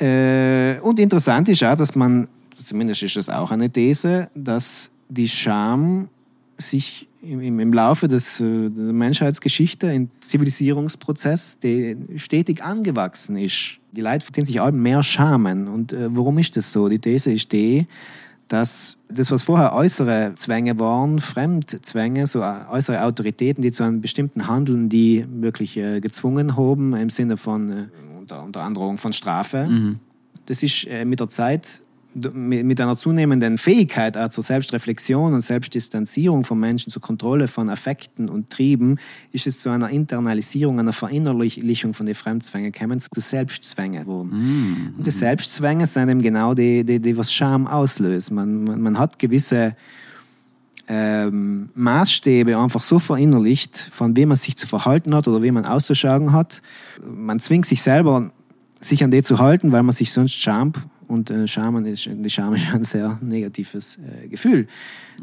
[0.00, 0.06] Ja.
[0.06, 5.28] Äh, und interessant ist auch, dass man, zumindest ist das auch eine These, dass die
[5.28, 6.08] Scham
[6.58, 13.78] sich im, im, Laufe des, äh, der Menschheitsgeschichte, im Zivilisierungsprozess, der stetig angewachsen ist.
[13.92, 15.68] Die Leute verdienen sich allem mehr Schamen.
[15.68, 16.88] Und äh, warum ist das so?
[16.88, 17.86] Die These ist die,
[18.48, 24.00] dass das, was vorher äußere Zwänge waren, Fremdzwänge, so äh, äußere Autoritäten, die zu einem
[24.00, 27.86] bestimmten Handeln, die wirklich äh, gezwungen haben, im Sinne von äh,
[28.18, 29.98] unter, unter Androhung von Strafe, Mhm.
[30.46, 31.80] das ist äh, mit der Zeit
[32.14, 38.28] mit einer zunehmenden Fähigkeit auch zur Selbstreflexion und Selbstdistanzierung von Menschen, zur Kontrolle von Affekten
[38.28, 38.98] und Trieben,
[39.32, 44.30] ist es zu einer Internalisierung, einer Verinnerlichung von den Fremdzwängen gekommen, zu Selbstzwängen geworden.
[44.96, 48.30] Und die Selbstzwänge sind eben genau die, die, die was Scham auslöst.
[48.30, 49.76] Man, man, man hat gewisse
[50.86, 55.64] ähm, Maßstäbe einfach so verinnerlicht, von wem man sich zu verhalten hat oder wie man
[55.64, 56.62] auszuschauen hat.
[57.02, 58.30] Man zwingt sich selber,
[58.80, 60.78] sich an die zu halten, weil man sich sonst schamt.
[61.08, 64.66] Und äh, Scham ist, die Scham ist ein sehr negatives äh, Gefühl.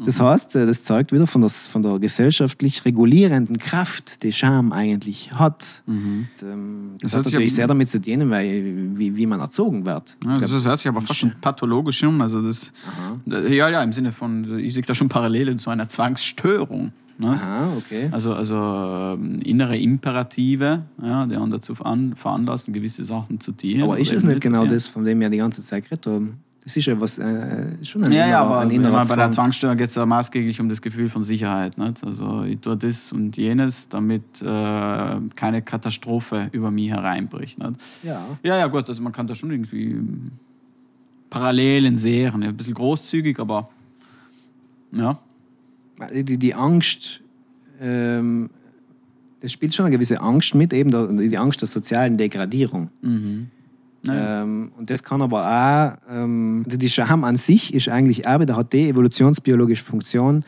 [0.04, 4.72] Das heißt, äh, das zeugt wieder von, das, von der gesellschaftlich regulierenden Kraft, die Scham
[4.72, 5.82] eigentlich hat.
[5.86, 9.84] Und, ähm, das, Das hat natürlich sehr damit zu tun, weil, wie, wie man erzogen
[9.84, 10.16] wird.
[10.24, 12.20] Ja, Ich das glaub, hört sich aber fast schon pathologisch um.
[12.20, 12.72] Also das,
[13.26, 16.92] ja, ja, im Sinne von, ich sehe da schon Parallelen zu einer Zwangsstörung.
[17.22, 17.30] Ne?
[17.30, 18.08] Aha, okay.
[18.10, 23.82] Also, also ähm, innere Imperative, ja, die einen dazu veran veranlassen, gewisse Sachen zu tun.
[23.82, 26.40] Aber ist es nicht genau das, von dem wir die ganze Zeit geredet haben?
[26.64, 29.16] Das ist ja was, äh, schon ein Ja, innerer, ja, aber ein innerer meine, bei
[29.16, 29.32] der Zwang.
[29.32, 31.76] Zwangsstörung geht es ja maßgeblich um das Gefühl von Sicherheit.
[31.76, 32.04] Nicht?
[32.04, 34.44] Also ich tue das und jenes, damit äh,
[35.34, 37.58] keine Katastrophe über mich hereinbricht.
[37.58, 37.72] Nicht?
[38.04, 38.24] Ja.
[38.44, 40.30] Ja, ja, gut, also man kann da schon irgendwie ähm,
[41.30, 42.42] Parallelen sehen.
[42.44, 43.68] Ein bisschen großzügig, aber
[44.92, 45.18] ja.
[46.10, 47.20] Die, die Angst,
[47.80, 48.50] ähm,
[49.40, 52.90] es spielt schon eine gewisse Angst mit, eben die Angst der sozialen Degradierung.
[54.08, 58.40] Ähm, und das kann aber auch, ähm, also die Scham an sich ist eigentlich auch
[58.40, 60.44] wieder, hat die evolutionsbiologische Funktion,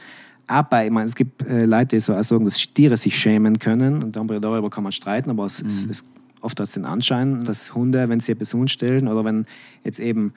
[0.47, 3.59] bei, ich meine, es gibt äh, Leute, die so auch sagen, dass Tiere sich schämen
[3.59, 4.03] können.
[4.03, 6.05] Und darüber, kann man streiten, aber es, es, es
[6.43, 9.47] oft hat es den Anschein, dass Hunde, wenn sie etwas unstellen oder wenn
[9.85, 10.35] jetzt eben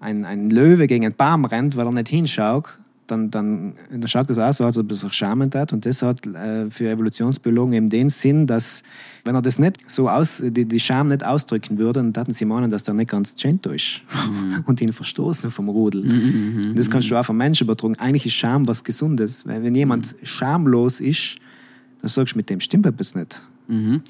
[0.00, 2.76] ein, ein Löwe gegen einen Baum rennt, weil er nicht hinschaut,
[3.10, 5.72] dann, dann, dann schaut das auch so, als ob er sich schämen hat.
[5.72, 8.82] Und das hat äh, für Evolutionsbiologen eben den Sinn, dass,
[9.24, 12.44] wenn er das nicht so aus, die, die Scham nicht ausdrücken würde, dann hätten sie
[12.44, 14.02] meinen, dass der nicht ganz gentle ist
[14.66, 16.02] und ihn verstoßen vom Rudel.
[16.70, 17.96] Und das kannst du auch vom Menschen übertragen.
[17.98, 19.46] Eigentlich ist Scham was Gesundes.
[19.46, 21.36] Weil wenn jemand schamlos ist,
[22.00, 23.42] dann sagst du, mit dem stimmt etwas nicht.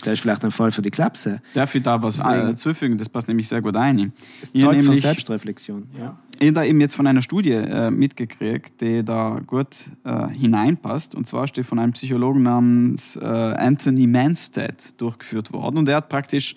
[0.05, 1.43] Der ist vielleicht ein Fall für die Klapse.
[1.55, 2.97] Darf ich da was äh, zufügen?
[2.99, 4.13] Das passt nämlich sehr gut ein.
[4.41, 5.87] Es zeugt von nämlich- Selbstreflexion.
[5.99, 6.17] Ja.
[6.39, 9.69] Ich habe da eben jetzt von einer Studie äh, mitgekriegt, die da gut
[10.05, 11.15] äh, hineinpasst.
[11.15, 15.77] Und zwar steht von einem Psychologen namens äh, Anthony Manstead durchgeführt worden.
[15.77, 16.57] Und der hat praktisch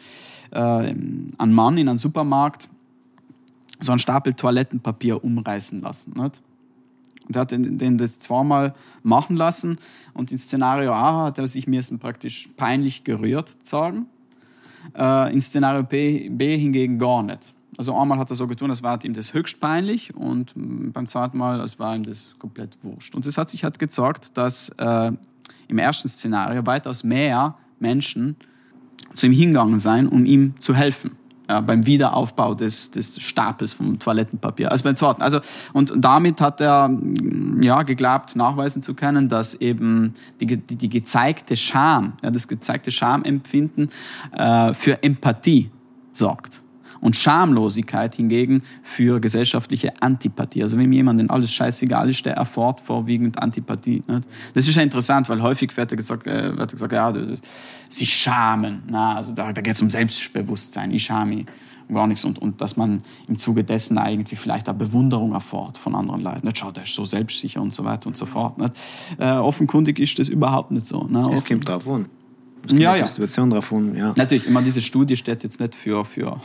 [0.51, 2.69] äh, einen Mann in einem Supermarkt
[3.81, 6.13] so einen Stapel Toilettenpapier umreißen lassen.
[6.17, 6.41] Nicht?
[7.27, 9.77] Und hat den, den das zweimal machen lassen.
[10.13, 14.07] Und in Szenario A hat er sich mir praktisch peinlich gerührt sagen.
[14.95, 17.53] Äh, in Szenario B, B hingegen gar nicht.
[17.77, 21.37] Also einmal hat er so getan, als war ihm das höchst peinlich und beim zweiten
[21.37, 23.15] Mal, als war ihm das komplett wurscht.
[23.15, 25.11] Und das hat sich halt gezeigt, dass äh,
[25.67, 28.35] im ersten Szenario weitaus mehr Menschen
[29.13, 31.17] zu ihm hingegangen sein, um ihm zu helfen.
[31.49, 34.71] Ja, beim Wiederaufbau des, des Stapels vom Toilettenpapier.
[34.71, 35.21] Also beim zweiten.
[35.21, 35.41] Also,
[35.73, 40.89] und damit hat er mm, ja, geglaubt, nachweisen zu können, dass eben die, die, die
[40.89, 43.89] gezeigte Scham, ja, das gezeigte Schamempfinden
[44.31, 45.69] äh, für Empathie
[46.13, 46.62] sorgt.
[47.03, 50.63] Und Schamlosigkeit hingegen für gesellschaftliche Antipathie.
[50.63, 54.03] Also wenn jemandem alles scheißegal ist, der erfährt vorwiegend Antipathie.
[54.07, 54.23] Nicht?
[54.53, 57.13] Das ist ja interessant, weil häufig wird gesagt, äh, wird gesagt ja,
[57.89, 58.83] sie schamen.
[58.87, 60.91] Na, also da, da geht es um Selbstbewusstsein.
[60.91, 61.45] Ich schame mich
[61.93, 62.23] gar nichts.
[62.23, 66.47] Und, und dass man im Zuge dessen irgendwie vielleicht auch Bewunderung erfährt von anderen Leuten.
[66.47, 66.57] Nicht?
[66.57, 68.57] Schau, der ist so selbstsicher und so weiter und so fort.
[68.57, 68.73] Nicht?
[69.17, 71.03] Äh, offenkundig ist das überhaupt nicht so.
[71.03, 71.29] Ne?
[71.33, 72.07] Es kommt drauf an.
[72.63, 73.07] Es kommt Ja, auf die ja.
[73.07, 74.13] Situation drauf an, ja.
[74.15, 76.37] Natürlich, immer diese Studie steht jetzt nicht für, für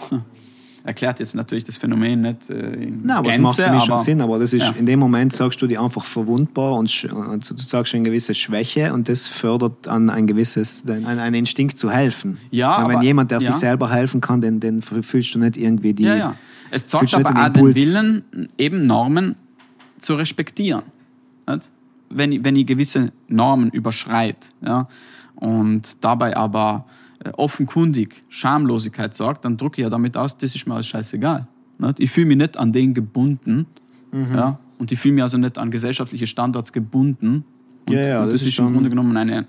[0.85, 3.83] erklärt jetzt natürlich das Phänomen nicht äh, in Nein, aber es Gänze, macht für mich
[3.85, 4.70] schon Sinn, aber das ist, Ja.
[4.72, 8.93] in dem Moment sagst du dich einfach verwundbar und, und du sagst eine gewisse Schwäche
[8.93, 12.39] und das fördert an ein gewisses, ein, ein Instinkt zu helfen.
[12.51, 13.47] Ja, Weil wenn aber- jemand, der ja.
[13.49, 16.05] sich selber helfen kann, den, den fühlst du nicht irgendwie die.
[16.05, 16.35] Ja, ja.
[16.70, 17.76] Es zeigt aber auch den den Impuls.
[17.76, 19.37] Willen, eben Normen
[20.01, 20.83] zu respektieren.
[21.49, 21.70] Nicht?
[22.11, 24.89] Wenn, ich, wenn ich gewisse Normen überschreit ja,
[25.37, 26.85] und dabei aber
[27.36, 31.46] offenkundig Schamlosigkeit sorgt, dann drücke ich ja damit aus, das ist mir alles scheißegal.
[31.78, 32.00] Nicht?
[32.00, 33.66] Ich fühle mich nicht an den gebunden
[34.10, 34.34] Mhm.
[34.34, 37.44] ja, und ich fühle mich also nicht an gesellschaftliche Standards gebunden.
[37.86, 39.46] Und, Ja, ja, und das das, ist im Grunde genommen eine,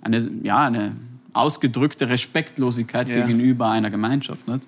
[0.00, 0.92] eine, ja, eine
[1.34, 3.26] ausgedrückte Respektlosigkeit Ja.
[3.26, 4.48] gegenüber einer Gemeinschaft.
[4.48, 4.66] Nicht?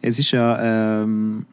[0.00, 1.46] Es ist ja, ähm,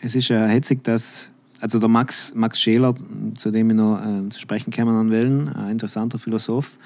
[0.00, 1.30] es ist ja hetzig, dass,
[1.60, 2.94] also der Max, Max Scheler,
[3.36, 6.76] zu dem ich noch äh, zu sprechen kommen will, ein interessanter Philosoph,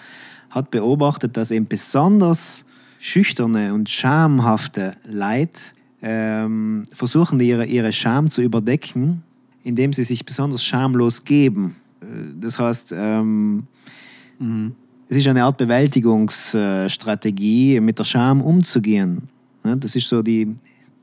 [0.51, 2.65] hat beobachtet, dass eben besonders
[2.99, 5.61] schüchterne und schamhafte Leute
[6.03, 9.23] ähm, versuchen, ihre, ihre Scham zu überdecken,
[9.65, 11.77] indem sie sich besonders schamlos geben.
[12.01, 12.07] Äh,
[12.41, 13.65] Das heißt, ähm,
[15.09, 19.29] es ist eine Art Bewältigungsstrategie, mit der Scham umzugehen.
[19.63, 20.55] Das ist so die,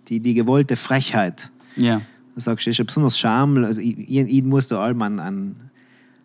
[0.07, 1.49] die, die gewollte Frechheit.
[1.75, 2.01] Ja.
[2.35, 3.63] Du sagst, das ist ja besonders Scham.
[3.63, 5.55] Also ich, ich, ich muss da allem an, an,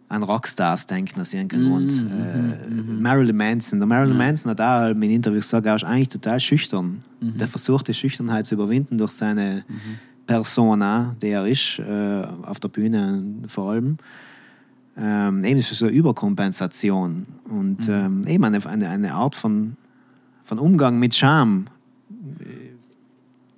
[0.08, 2.04] an Rockstars denken, aus irgendeinem Grund.
[2.10, 3.78] Äh, Marilyn Manson.
[3.78, 7.02] Der Marilyn Manson hat auch in Interviews gesagt, er ist eigentlich total schüchtern.
[7.20, 9.64] Der versucht, die Schüchternheit zu überwinden durch seine
[10.26, 13.96] Persona, die er ist, äh, auf der Bühne vor allem.
[14.96, 19.76] Ähm, eben ist es so eine Überkompensation und ähm, eben eine, eine, eine Art von,
[20.44, 21.66] von Umgang mit Scham.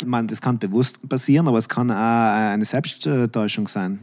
[0.04, 3.98] Man, das kann bewusst passieren, aber es kann auch eine Selbsttäuschung sein.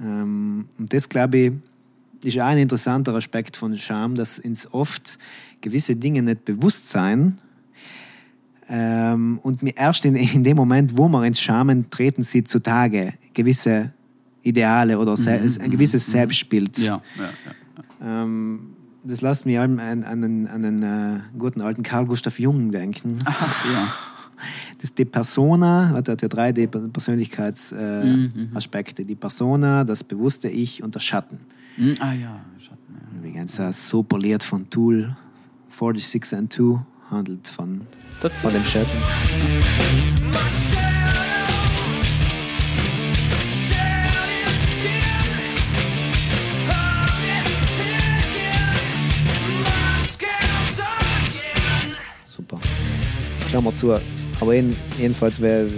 [0.00, 1.52] Ähm, und das, glaube ich,
[2.22, 5.18] ist auch ein interessanter Aspekt von Scham, dass uns oft
[5.60, 7.38] gewisse Dinge nicht bewusst sein
[8.68, 13.14] ähm, und mir erst in, in dem Moment, wo man ins Schamen treten sieht, zutage
[13.34, 13.92] gewisse
[14.42, 16.78] Ideale oder sel ein gewisses Selbstbild.
[16.78, 18.22] Ja, ja, ja.
[18.22, 18.74] Ähm,
[19.04, 22.70] das lässt mich an, an, an einen, an einen äh, guten alten Karl Gustav Jung
[22.70, 23.20] denken.
[23.24, 23.92] Ach, ja.
[24.80, 29.02] das die Persona, hat hat ja drei Persönlichkeitsaspekte.
[29.02, 29.08] Äh, Mhm.
[29.08, 31.40] Die Persona, das bewusste Ich und der Schatten.
[31.76, 32.78] Hm, ah ja, Schatten.
[33.12, 33.18] Ja.
[33.18, 35.14] Übrigens super Lied von Tool,
[35.68, 37.82] 46 and 2, handelt von,
[38.20, 38.88] Das von dem Schatten.
[52.24, 52.58] Super.
[53.50, 53.98] Schauen wir zu.
[54.40, 55.70] Aber jeden, jedenfalls, wer äh,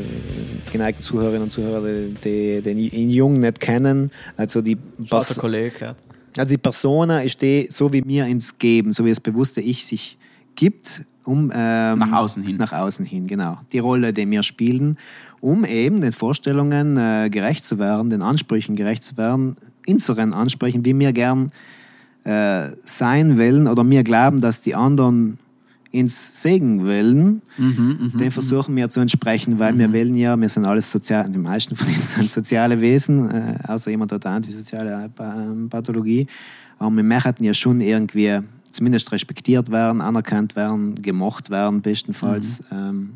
[0.70, 4.76] geneigten Zuhörerinnen und Zuhörer, die, den ihn Jung nicht kennen, also die
[5.38, 5.74] Kollege.
[5.80, 5.96] Ja.
[6.36, 9.86] also die Persona ist die, so wie mir ins Geben, so wie das bewusste Ich
[9.86, 10.18] sich
[10.56, 12.56] gibt, um ähm, Nach außen hin.
[12.56, 13.58] Nach außen hin, genau.
[13.72, 14.96] Die Rolle, die wir spielen,
[15.40, 19.56] um eben den Vorstellungen äh, gerecht zu werden, den Ansprüchen gerecht zu werden,
[19.88, 21.50] unseren Ansprüchen, wie wir gern
[22.24, 25.38] äh, sein wollen oder wir glauben, dass die anderen
[25.92, 30.64] ins Segen wollen, Mhm, den versuchen wir zu entsprechen, weil wir wollen ja, wir sind
[30.64, 35.10] alles sozial, die meisten von uns sind soziale Wesen, äh, außer jemand hat eine antisoziale
[35.18, 36.26] ähm, Pathologie,
[36.78, 42.62] aber wir möchten ja schon irgendwie zumindest respektiert werden, anerkannt werden, gemocht werden bestenfalls.
[42.72, 43.14] Ähm,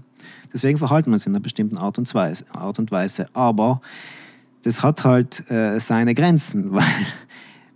[0.53, 2.45] deswegen verhalten wir uns in einer bestimmten Art und Weise.
[2.53, 3.29] Art und Weise.
[3.33, 3.81] Aber
[4.62, 6.85] das hat halt äh, seine Grenzen, weil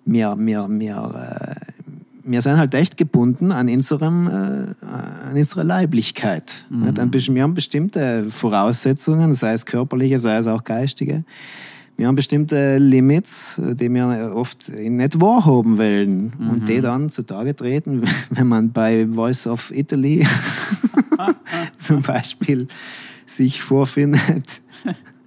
[0.04, 1.67] wir, wir, wir, äh,
[2.30, 6.64] wir sind halt echt gebunden an, unserem, äh, an unserer Leiblichkeit.
[7.10, 11.24] Besti- Wir haben bestimmte Voraussetzungen, sei es körperliche, sei es auch geistige.
[11.96, 16.32] Wir haben bestimmte Limits, die wir oft nicht wahrhaben wollen.
[16.38, 20.24] Und die dann zutage treten, wenn man bei Voice of Italy
[21.76, 22.68] zum Beispiel
[23.26, 24.60] sich vorfindet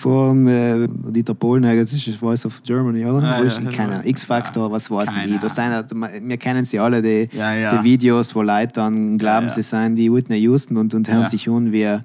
[0.00, 3.22] vor dem äh, Dieter Bohlenegger, das ist Voice of Germany, oder?
[3.22, 3.70] Ah, ja, ist denn?
[3.70, 4.00] ja.
[4.04, 5.38] X-Factor, was weiß ich.
[5.38, 9.62] Das sind, wir kennen sie alle, die, Ja, die Videos, wo Leute dann glauben, sie
[9.62, 11.98] seien die Whitney Houston und, und hören sich an, wie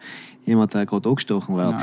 [0.46, 1.76] jemand, der gerade angestochen wird.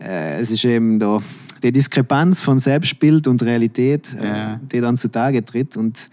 [0.00, 1.18] Äh, es ist eben da
[1.62, 5.76] die Diskrepanz von Selbstbild und Realität, äh, die dann zutage tritt.
[5.76, 6.06] Und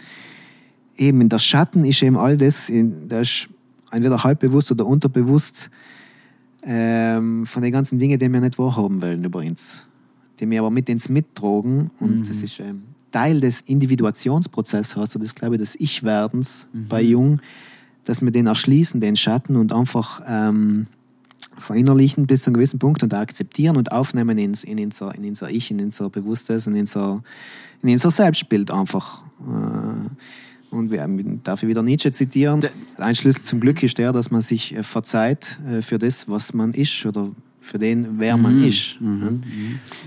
[0.98, 3.50] eben in der Schatten ist eben all das, in, das ist
[3.92, 5.70] entweder halbbewusst oder unterbewusst
[6.64, 9.86] ähm, von den ganzen Dingen, die wir nicht wahrhaben wollen über uns,
[10.40, 11.92] die wir aber mit ins mittragen.
[12.00, 17.40] Und das ist ähm, Teil des Individuationsprozesses, heißt das, glaube ich, des Ich-Werdens bei Jung,
[18.04, 20.88] dass wir den erschließen, den Schatten und einfach ähm,
[21.58, 25.50] verinnerlichen bis zu einem gewissen Punkt und akzeptieren und aufnehmen ins, in, unser, in unser
[25.50, 27.24] Ich, in unser Bewusstes, in unser,
[27.82, 29.24] in unser Selbstbild einfach.
[29.42, 30.10] Äh,
[30.70, 31.08] Und wir,
[31.44, 32.62] darf ich wieder Nietzsche zitieren?
[32.98, 36.54] Ein Schlüssel zum Glück ist der, dass man sich äh, verzeiht äh, für das, was
[36.54, 37.30] man ist oder
[37.68, 38.98] für den, wer man ist.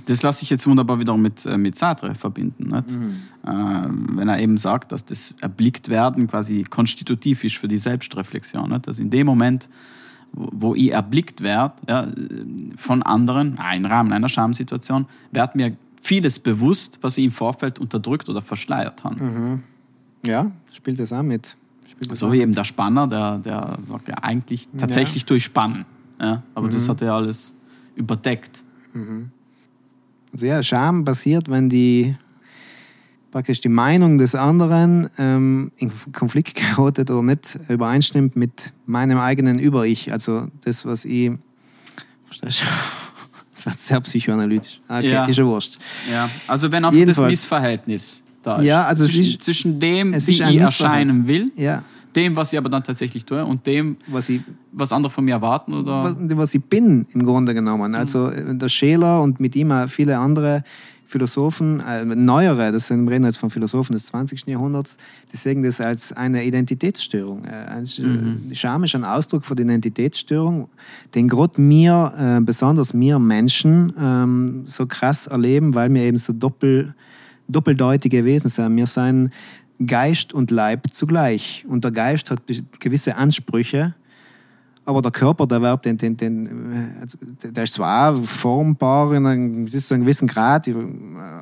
[0.07, 2.69] Das lasse ich jetzt wunderbar wieder mit, äh, mit Sartre verbinden.
[2.69, 3.17] Mhm.
[3.47, 8.71] Äh, wenn er eben sagt, dass das Erblicktwerden quasi konstitutiv ist für die Selbstreflexion.
[8.71, 8.89] Nicht?
[8.89, 9.69] Also in dem Moment,
[10.33, 12.09] wo wo ich erblickt werde ja,
[12.77, 18.29] von anderen, im Rahmen einer Schamsituation, wird mir vieles bewusst, was ich im Vorfeld unterdrückt
[18.29, 19.61] oder verschleiert habe.
[20.23, 20.29] Mhm.
[20.31, 21.57] Ja, spielt das auch mit.
[21.91, 25.85] Spielt das So auch wie eben der Spanner, der, der sagt ja eigentlich tatsächlich durchspannen.
[26.21, 26.43] Ja?
[26.55, 26.75] Aber Mhm.
[26.75, 27.55] das hat er alles
[27.97, 28.63] überdeckt.
[30.33, 32.17] Also ja, Scham passiert, wenn die
[33.31, 39.59] praktisch die Meinung des anderen ähm, in Konflikt geratet oder nicht übereinstimmt mit meinem eigenen
[39.59, 40.13] Über-Ich.
[40.13, 41.33] Also das, was ich.
[42.27, 42.67] Verstehst du?
[43.53, 44.81] Das wird sehr psychoanalytisch.
[44.89, 45.27] Okay, Ja.
[45.27, 45.79] ist ja wurscht.
[46.11, 47.27] Ja, also wenn einfach Jedenfalls.
[47.27, 48.65] das Missverhältnis da ist.
[48.65, 51.83] Ja, also es zwischen, ist- zwischen dem, wie ist ich ein erscheinen will, Ja,
[52.17, 54.41] dem, was ich aber dann tatsächlich tue und dem, was ich,
[54.73, 57.95] was andere von mir erwarten oder was, was ich bin im Grunde genommen.
[57.95, 60.65] Also äh, der Scheler und mit ihm viele andere
[61.07, 64.47] Philosophen, äh, neuere, das sind, wir reden jetzt von Philosophen des 20.
[64.47, 64.97] Jahrhunderts,
[65.33, 67.45] die sehen das als eine Identitätsstörung.
[67.45, 68.55] Äh, ein, Mhm.
[68.55, 70.69] Scham ist ein Ausdruck von der Identitätsstörung,
[71.17, 76.33] den gerade wir, äh, besonders wir Menschen, ähm, so krass erleben, weil wir eben so
[76.33, 76.95] doppel,
[77.51, 78.77] doppeldeutige Wesen sind.
[78.77, 79.31] Wir sind
[79.85, 81.65] Geist und Leib zugleich.
[81.69, 82.43] Und der Geist hat
[82.79, 83.95] gewisse Ansprüche,
[84.85, 89.27] aber der Körper, der wird den, den, den, äh, also, der ist zwar formbar in
[89.27, 90.75] einem, zu einem gewissen Grad, äh,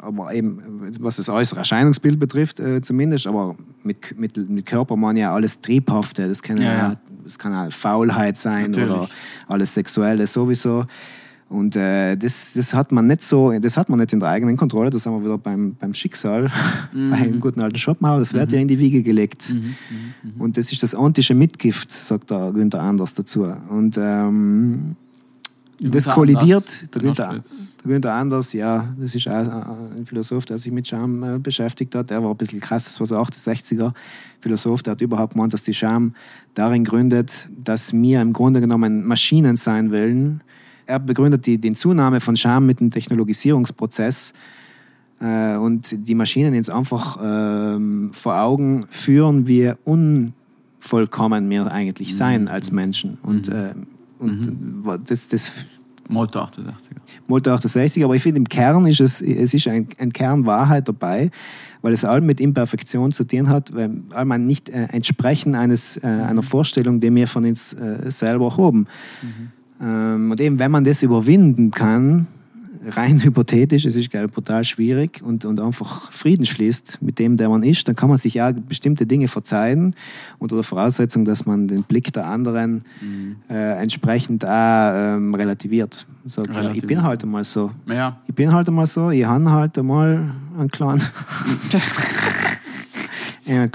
[0.02, 0.61] aber eben,
[1.00, 5.61] was das äußere Erscheinungsbild betrifft, äh, zumindest, aber mit, mit, mit Körper man ja alles
[5.61, 6.96] Triebhafte, das kann ja, Ja, ja.
[7.24, 8.90] Das kann auch Faulheit sein Natürlich.
[8.90, 9.09] oder
[9.48, 10.84] alles Sexuelle sowieso.
[11.49, 14.57] Und äh, das, das hat man nicht so, das hat man nicht in der eigenen
[14.59, 16.51] Kontrolle, das haben wir wieder beim, beim Schicksal,
[16.92, 17.11] Mhm.
[17.11, 19.53] bei einem guten alten Schopenhauer, das wird ja in die Wiege gelegt.
[19.55, 19.74] Mhm,
[20.38, 23.44] Und das ist das antische Mitgift, sagt der Günther Anders dazu.
[23.68, 24.96] Und ähm,
[25.80, 26.64] das Günther kollidiert.
[26.64, 27.32] Anders, Der Günther,
[27.84, 32.11] der Günther Anders, ja, das ist ein Philosoph, der sich mit Scham äh, beschäftigt hat.
[32.11, 33.92] Der war ein bisschen krass, das war so 68er
[34.40, 36.14] Philosoph, der hat überhaupt gemeint, dass die Scham
[36.55, 40.42] darin gründet, dass wir im Grunde genommen Maschinen sein wollen.
[40.89, 44.32] Er begründet die, die Zunahme von Scham mit dem Technologisierungsprozess
[45.20, 52.49] äh, und die Maschinen jetzt einfach ähm, vor Augen führen, wie unvollkommen wir eigentlich sein
[52.49, 53.18] als Menschen.
[53.22, 53.74] Und, äh,
[54.18, 55.53] und das, das
[56.09, 56.72] Motor 68er.
[57.26, 60.89] Motor 68, aber ich finde, im Kern ist es, es ist ein, ein Kern Wahrheit
[60.89, 61.30] dabei,
[61.82, 66.07] weil es allem mit Imperfektion zu tun hat, weil allem nicht äh, entsprechen eines, äh,
[66.07, 68.86] einer Vorstellung, die wir von uns äh, selber haben.
[69.22, 72.26] Ähm, und eben, wenn man das überwinden kann,
[72.86, 77.36] rein hypothetisch, es ist glaube ich, brutal schwierig und, und einfach Frieden schließt mit dem,
[77.36, 79.94] der man ist, dann kann man sich ja bestimmte Dinge verzeihen
[80.38, 82.84] unter der Voraussetzung, dass man den Blick der anderen
[83.48, 84.50] äh, entsprechend auch
[84.94, 86.06] ähm, relativiert.
[86.24, 86.42] So,
[86.74, 87.70] ich bin halt einmal so.
[87.86, 88.18] Ja.
[88.26, 91.02] Ich bin halt einmal so, ich habe halt einmal einen kleinen.
[93.49, 93.66] Ja.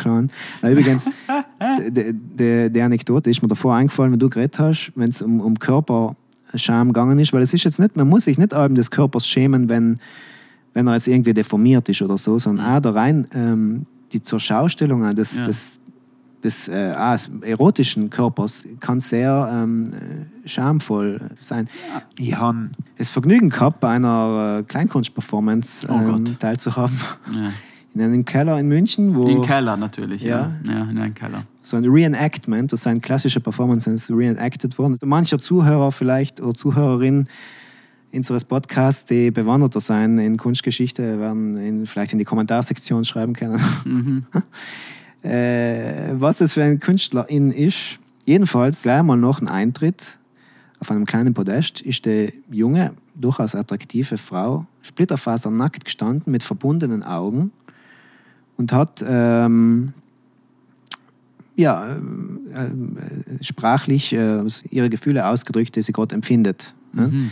[0.62, 1.10] Na, übrigens,
[1.90, 6.88] die, Anekdote ist mir davor eingefallen, wenn du geredet hast, wenn es um, um Körperscham
[6.90, 9.70] gegangen ist, weil es ist jetzt nicht, man muss sich nicht allem des Körpers schämen,
[9.70, 10.00] wenn,
[10.74, 14.40] wenn er jetzt irgendwie deformiert ist oder so, sondern auch da rein ähm, die zur
[14.40, 15.44] Schaustellung des, Ja.
[15.46, 15.80] des,
[16.44, 21.68] des äh, auch des erotischen Körpers kann sehr ähm, äh, schamvoll sein.
[22.20, 26.40] Ich habe das Vergnügen gehabt, bei einer äh, Kleinkunstperformance Oh ähm, Gott.
[26.40, 26.98] teilzuhaben.
[27.34, 27.52] ja.
[27.96, 30.52] In einem Keller in München, wo In Keller natürlich, ja.
[30.66, 30.74] Ja.
[30.74, 31.44] Ja, in einem Keller.
[31.62, 34.98] so ein Reenactment, das ist eine klassische Performance, ist reenacted worden.
[35.04, 37.28] Mancher Zuhörer vielleicht oder Zuhörerin
[38.12, 43.60] unseres Podcasts, die bewanderter sein in Kunstgeschichte, werden in, vielleicht in die Kommentarsektion schreiben können,
[43.86, 44.26] Mhm.
[45.24, 48.00] äh, was das für ein Künstlerin ist.
[48.26, 50.18] Jedenfalls gleich mal noch ein Eintritt
[50.80, 57.52] auf einem kleinen Podest ist die junge, durchaus attraktive Frau splitterfasernackt gestanden mit verbundenen Augen
[58.58, 59.94] und hat ähm,
[61.56, 61.98] ja, äh,
[62.66, 66.74] äh, sprachlich äh, ihre Gefühle ausgedrückt, die sie gerade empfindet.
[66.94, 67.08] ne?
[67.08, 67.32] Mhm.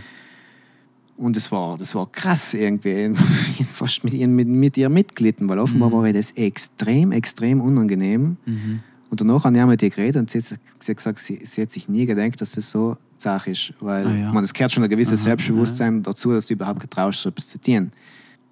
[1.17, 3.13] Und das war, das war krass irgendwie,
[3.73, 8.37] fast mit ihr, mit, mit ihr mitgelitten, weil offenbar war ihr das extrem, extrem unangenehm.
[8.45, 8.79] Mhm.
[9.11, 10.45] Und danach habe ich auch mit ihr geredet und sie hat,
[10.79, 13.73] sie hat gesagt, sie, sie hat sich nie gedacht, dass das so zach ist.
[13.81, 14.31] Weil Ah, ja.
[14.31, 17.47] man, es gehört schon ein gewisses Aha, Selbstbewusstsein dazu, dass du überhaupt getraust, so etwas
[17.49, 17.91] zu tun.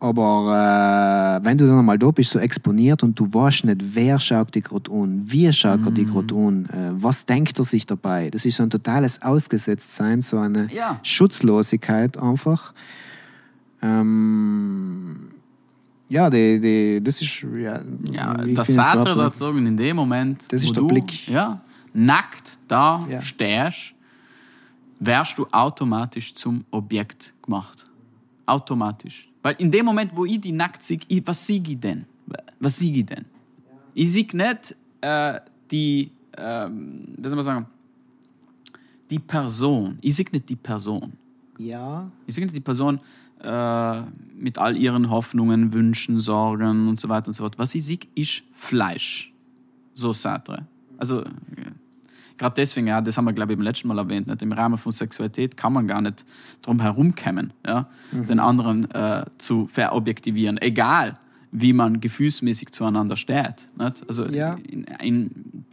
[0.02, 4.18] Aber äh, wenn du dann einmal da bist, so exponiert und du weißt nicht, wer
[4.18, 6.12] schaut dich gerade an, wie schaut er dich Mhm.
[6.14, 10.40] gerade an, äh, was denkt er sich dabei, das ist so ein totales Ausgesetztsein, so
[10.40, 11.00] eine Ja.
[11.04, 12.74] Schutzlosigkeit einfach.
[13.82, 15.30] Ähm,
[16.08, 17.46] ja, die, die, das ist.
[17.58, 17.82] Ja,
[18.12, 21.28] Ja, das Sartre überhaupt so- in dem Moment, Das ist wo der du Blick.
[21.28, 21.60] Ja,
[21.94, 23.22] nackt da Ja.
[23.22, 23.94] stehst,
[25.00, 27.86] wärst du automatisch zum Objekt gemacht.
[28.46, 29.29] Automatisch.
[29.42, 32.06] Weil in dem Moment, wo ich die nackt sehe, ich, was sehe ich denn?
[32.60, 33.26] Was sehe ich denn?
[33.94, 35.40] Ich sehe nicht äh,
[35.72, 37.66] die, ähm, wie soll man sagen,
[39.10, 39.98] die Person.
[40.02, 41.14] Ich sehe nicht die Person.
[41.58, 43.00] Ja, Ich sehe nicht die Person
[43.42, 44.02] äh,
[44.38, 47.58] mit all ihren Hoffnungen, Wünschen, Sorgen und so weiter und so fort.
[47.58, 49.34] Was ich sehe, ist Fleisch.
[49.94, 50.66] So Sartre.
[50.98, 51.72] Also, äh,
[52.40, 54.42] gerade deswegen, ja, das haben wir, glaube ich, beim letzten Mal erwähnt, nicht?
[54.42, 56.26] im Rahmen von Sexualität kann man gar nicht
[56.64, 57.88] drum herumkommen, ja?
[58.12, 60.60] den anderen äh, zu verobjektivieren.
[60.60, 61.20] Egal,
[61.52, 63.70] wie man gefühlsmäßig zueinander steht.
[63.78, 64.04] Nicht?
[64.08, 64.54] Also, Ja.
[64.68, 65.66] in, in,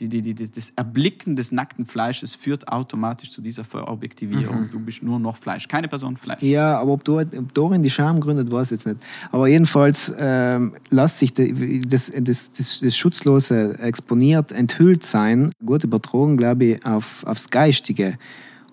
[0.00, 4.68] die, die, die, das Erblicken des nackten Fleisches führt automatisch zu dieser Verobjektivierung.
[4.72, 6.42] Du bist nur noch Fleisch, keine Person Fleisch.
[6.42, 8.98] ja aber ob, dort, ob darin die Scham gründet, weiß ich jetzt nicht.
[9.30, 16.36] Aber jedenfalls ähm, lässt sich das, das, das, das Schutzlose exponiert, enthüllt sein, gut übertragen,
[16.36, 18.18] glaube ich, auf, aufs Geistige.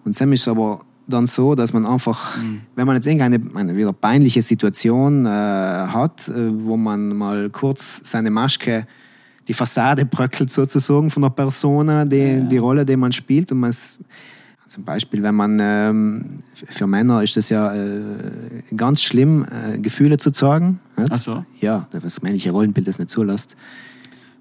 [0.05, 2.37] Und Sam ist aber dann so, dass man einfach,
[2.75, 8.01] wenn man jetzt irgendeine eine wieder peinliche Situation äh, hat, äh, wo man mal kurz
[8.03, 8.87] seine Maske,
[9.47, 13.71] die Fassade bröckelt sozusagen von der Persona, die, die Rolle, die man spielt und man
[13.71, 13.97] es
[14.67, 20.17] zum Beispiel, wenn man ähm, für Männer ist das ja äh, ganz schlimm, äh, Gefühle
[20.17, 20.79] zu zeigen.
[20.95, 21.11] Nicht?
[21.11, 21.45] Ach so.
[21.59, 23.57] Ja, das männliche Rollenbild das nicht zulässt.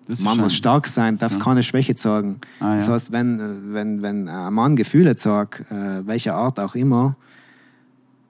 [0.09, 2.41] Das Man schon- muss stark sein, darf keine Schwäche zeigen.
[2.61, 2.95] Ah, Das ja.
[2.95, 7.17] heißt, wenn, wenn, wenn ein Mann Gefühle zeigt, äh, welcher Art auch immer,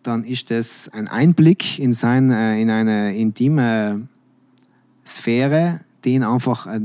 [0.03, 4.09] dann ist das ein Einblick in, sein, äh, in eine intime
[5.07, 6.81] Sphäre, die ihn einfach äh,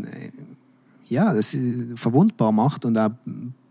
[1.08, 1.58] ja, das
[1.96, 3.12] verwundbar macht und auch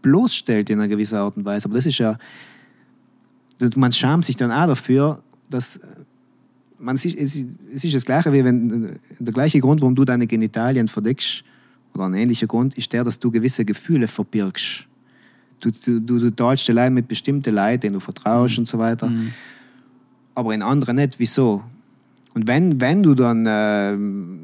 [0.03, 1.67] bloßstellt in einer gewissen Art und Weise.
[1.67, 2.19] Aber das ist ja,
[3.59, 5.79] das- man schämt sich dann auch dafür, dass
[6.83, 9.81] man, es, ist, es ist- es ist das Gleiche, wie wenn äh, der gleiche Grund,
[9.81, 11.45] warum du deine Genitalien verdeckst,
[11.95, 14.87] oder ein ähnlicher Grund, ist der, dass du gewisse Gefühle verbirgst.
[15.61, 18.79] du, du, du, du teilst die Leute mit bestimmten Leuten, denen du vertraust und so
[18.79, 19.11] weiter.
[20.35, 21.19] Aber in anderen nicht.
[21.19, 21.63] Wieso?
[22.35, 24.39] Und wenn, wenn du dann ähm,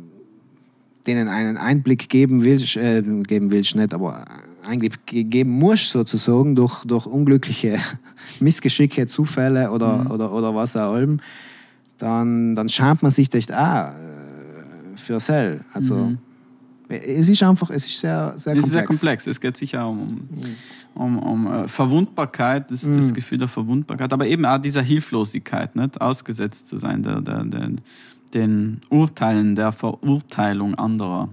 [1.06, 4.26] denen einen Einblick geben willst, äh, geben willst nicht, aber
[5.06, 7.78] ge- geben musst sozusagen durch, durch unglückliche
[8.40, 11.16] Missgeschicke, Zufälle oder, oder, oder was auch immer,
[11.98, 15.60] dann, dann schämt man sich echt auch äh, für sel.
[15.72, 16.16] Also
[16.88, 18.66] es ist einfach, es ist sehr, sehr Es komplex.
[18.66, 19.26] ist sehr komplex.
[19.26, 20.28] Es geht sicher um,
[20.94, 26.00] um, um äh, Verwundbarkeit, das, das Gefühl der Verwundbarkeit, aber eben auch dieser Hilflosigkeit, nicht?
[26.00, 27.70] ausgesetzt zu sein, der, der, der,
[28.32, 31.28] den Urteilen, der Verurteilung anderer.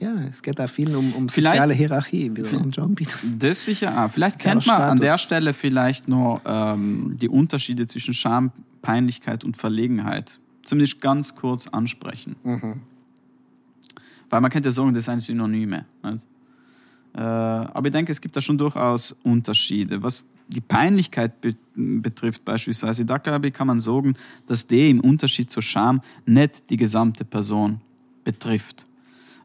[0.00, 3.22] Ja, es geht auch viel um, um soziale Hierarchie, wie der John Peters.
[3.38, 4.10] Das sicher auch.
[4.10, 5.22] Vielleicht kennt man an der Status.
[5.22, 8.50] Stelle vielleicht noch ähm, die Unterschiede zwischen Scham,
[8.82, 10.38] Peinlichkeit und Verlegenheit.
[10.64, 12.36] Zumindest ganz kurz ansprechen.
[14.30, 15.86] Weil man könnte ja sagen, das sind Synonyme.
[16.02, 16.24] Nicht?
[17.14, 20.02] Äh, aber ich denke, es gibt da schon durchaus Unterschiede.
[20.02, 24.14] Was die Peinlichkeit be betrifft beispielsweise, da glaube ich, kann man sagen,
[24.46, 27.80] dass die im Unterschied zur Scham nicht die gesamte Person
[28.22, 28.86] betrifft.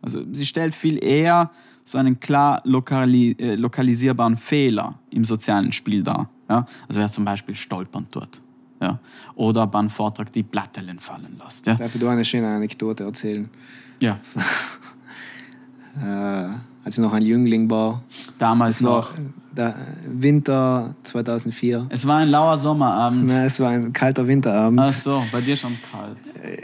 [0.01, 1.49] Also sie stellt viel eher
[1.85, 6.29] so einen klar lokali äh, lokalisierbaren Fehler im sozialen Spiel dar.
[6.49, 6.67] Ja?
[6.89, 8.41] Also wer zum Beispiel stolpern tut.
[8.81, 8.99] Ja?
[9.35, 11.65] Oder beim Vortrag die Blattellen fallen lässt.
[11.65, 11.75] Ja?
[11.75, 13.49] Darf ich da eine schöne Anekdote erzählen?
[13.99, 14.17] ja.
[15.97, 16.49] Äh,
[16.83, 18.03] als ich noch ein Jüngling war,
[18.37, 19.11] Damals noch.
[20.05, 21.85] Winter 2004.
[21.89, 23.27] Es war ein lauer Sommerabend.
[23.27, 24.81] Nein, es war ein kalter Winterabend.
[24.81, 26.17] Ach so, bei dir schon kalt.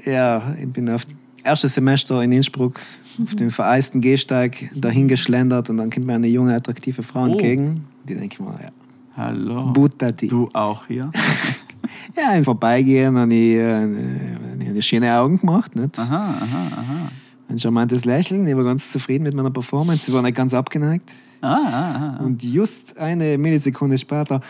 [0.05, 1.07] Ja, ich bin auf
[1.45, 2.81] erstes Semester in Innsbruck
[3.23, 7.25] auf dem vereisten Gehsteig dahin geschlendert und dann kommt mir eine junge, attraktive Frau Oh.
[7.27, 7.85] entgegen.
[8.03, 8.69] Die denke ich mal, ja,
[9.15, 9.67] Hallo.
[9.71, 10.27] Buttati.
[10.27, 11.09] Du auch hier?
[12.15, 14.37] Ja, im Vorbeigehen habe ich äh, eine,
[14.67, 15.75] eine schöne Augen gemacht.
[15.75, 15.97] Nicht?
[15.99, 17.11] Aha, aha, aha.
[17.49, 18.47] Ein charmantes Lächeln.
[18.47, 20.05] Ich war ganz zufrieden mit meiner Performance.
[20.05, 21.13] Sie war nicht ganz abgeneigt.
[21.41, 22.23] Ah, ah, ah.
[22.23, 24.41] Und just eine Millisekunde später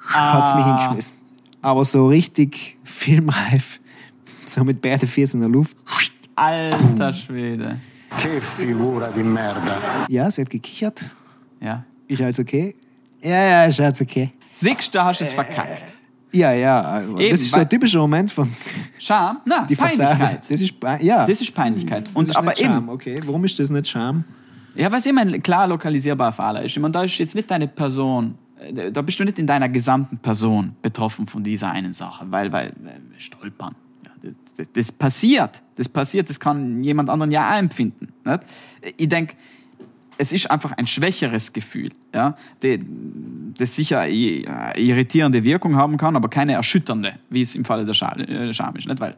[0.00, 0.78] hat es mich Ah.
[0.80, 1.16] hingeschmissen.
[1.62, 3.80] Aber so richtig filmreif.
[4.44, 5.76] So mit beiden Füßen in der Luft.
[6.34, 7.78] Alter Schwede.
[8.20, 10.06] Che figura di merda.
[10.08, 11.04] Ja, sie hat gekichert.
[11.60, 11.84] Ja.
[12.06, 12.74] Ist alles okay?
[13.22, 14.30] Ja, ja, ist alles okay.
[14.52, 15.82] Siehst du, hast es verkackt.
[16.36, 16.80] Ja, ja.
[16.82, 18.48] aber Eben, das ist so weil- ein typischer Moment von
[18.98, 19.38] Scham?
[19.44, 20.18] Na, die Fassade.
[20.18, 20.50] Peinlichkeit.
[20.50, 20.74] Das ist,
[21.04, 21.26] ja.
[21.26, 22.08] Das ist Peinlichkeit.
[22.14, 23.20] Und Das ist aber nicht eben, Scham, okay.
[23.24, 24.24] Warum ist das nicht Scham?
[24.74, 26.72] Ja, weil es immer ein klar lokalisierbarer Fehler ist.
[26.76, 29.68] Ich meine, da ist jetzt nicht deine Person, äh, da bist du nicht in deiner
[29.70, 33.74] gesamten Person betroffen von dieser einen Sache, weil, weil äh, stolpern.
[34.04, 38.08] Ja, das, das, das passiert, das passiert, das kann jemand anderen ja auch empfinden.
[38.24, 38.40] Nicht?
[38.98, 39.34] Ich denke,
[40.18, 42.36] es ist einfach ein schwächeres Gefühl, ja,
[43.58, 44.42] das sicher äh,
[44.76, 47.94] irritierende Wirkung haben kann, aber keine erschütternde, wie es im Falle der
[48.28, 48.86] äh, Scham ist.
[48.86, 49.00] Nicht?
[49.00, 49.16] Weil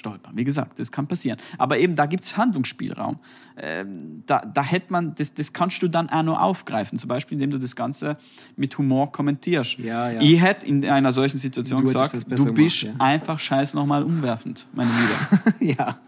[0.00, 0.36] stolpern.
[0.36, 1.38] Wie gesagt, das kann passieren.
[1.58, 3.18] Aber eben, da gibt es Handlungsspielraum.
[3.56, 6.98] Ähm, da, da hätte man, das, das kannst du dann auch noch aufgreifen.
[6.98, 8.16] Zum Beispiel, indem du das Ganze
[8.56, 9.78] mit Humor kommentierst.
[9.78, 10.20] Ja, ja.
[10.20, 13.04] Ich hätte in einer solchen Situation Du gesagt, du bist gemacht, ja.
[13.04, 15.74] einfach scheiß nochmal umwerfend, meine Liebe.
[15.78, 15.98] ja.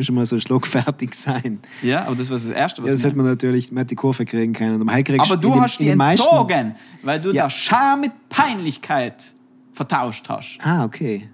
[0.00, 1.60] Schon mal so schluckfertig sein.
[1.82, 3.94] ja, aber das war das Erste, was Ja, das hätte man natürlich, man hätte die
[3.96, 4.80] Kurve kriegen können.
[4.80, 7.44] Aber, Aber du den- hast die den meisten- entzogen, weil du Ja.
[7.44, 9.34] da Scham mit Peinlichkeit
[9.72, 10.58] vertauscht hast.
[10.62, 11.28] Ah, okay.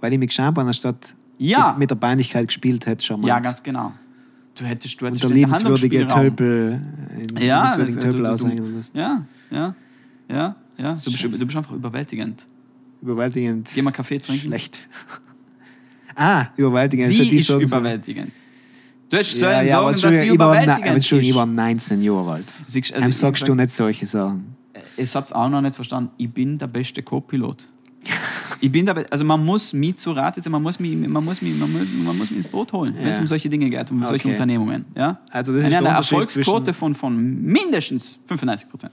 [0.00, 1.74] Weil ich mit Scham anstatt Ja.
[1.78, 3.28] mit, der Peinlichkeit gespielt hätte, schon mal.
[3.28, 3.92] Ja, ganz genau.
[4.56, 6.06] Du hättest, du hättest Und der liebenswürdige.
[6.08, 6.80] Tölpel,
[7.16, 8.84] in Ja, liebenswürdigen das- Tölpel aushängen.
[8.92, 9.74] Ja, ja,
[10.28, 10.92] ja, ja.
[11.04, 12.46] Du bist, du bist einfach überwältigend.
[13.00, 13.70] Überwältigend.
[13.74, 14.46] Geh mal Kaffee trinken.
[14.48, 14.88] Schlecht.
[16.18, 17.08] Ah, überwältigend.
[17.08, 18.32] Sie Also ist sagen so- überwältigend.
[19.08, 21.56] Du hast Ja, sollen ja, aber sagen, dass sie überwältigend nein, Entschuldigung, ich war ist.
[21.90, 22.44] 19 Jahre alt.
[22.66, 24.54] Siehst, Also, ich- sagst du nicht solche Sachen.
[24.96, 26.10] Ich hab's auch noch nicht verstanden.
[26.18, 27.68] Ich bin der beste Co-Pilot.
[28.60, 31.40] Ich bin Be- also man muss mich zu Rate ziehen, man muss mich, man muss
[31.40, 33.20] mich, man muss, man muss mich ins Boot holen, wenn es Ja.
[33.20, 34.30] um solche Dinge geht, um solche Okay.
[34.32, 34.84] Unternehmungen.
[34.96, 35.20] Ja?
[35.30, 38.92] Also das ist eine, eine Erfolgsquote von, von mindestens 95 Prozent.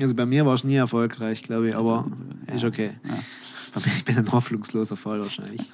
[0.00, 2.06] Also bei mir war es nie erfolgreich, glaube ich, aber
[2.54, 2.92] ist okay.
[3.06, 3.82] Ja.
[3.98, 5.60] Ich bin ein hoffnungsloser Fall wahrscheinlich.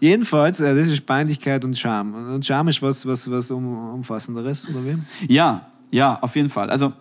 [0.00, 2.14] Jedenfalls, äh, das ist Peinlichkeit und Scham.
[2.14, 4.98] Und Scham ist was, was, was um, umfassenderes, oder wie?
[5.32, 6.70] Ja, ja, auf jeden Fall.
[6.70, 6.92] Also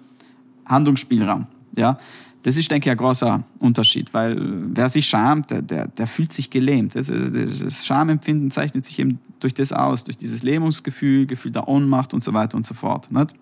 [0.66, 1.48] Handlungsspielraum.
[1.76, 2.00] Ja,
[2.44, 4.42] das ist, denke ich, ein großer Unterschied, weil äh,
[4.76, 6.96] wer sich schamt, der, der, der fühlt sich gelähmt.
[6.96, 11.68] Das, das, das Schamempfinden zeichnet sich eben durch das aus, durch dieses Lähmungsgefühl, Gefühl der
[11.68, 13.12] Ohnmacht und so weiter und so fort.
[13.12, 13.34] Nicht?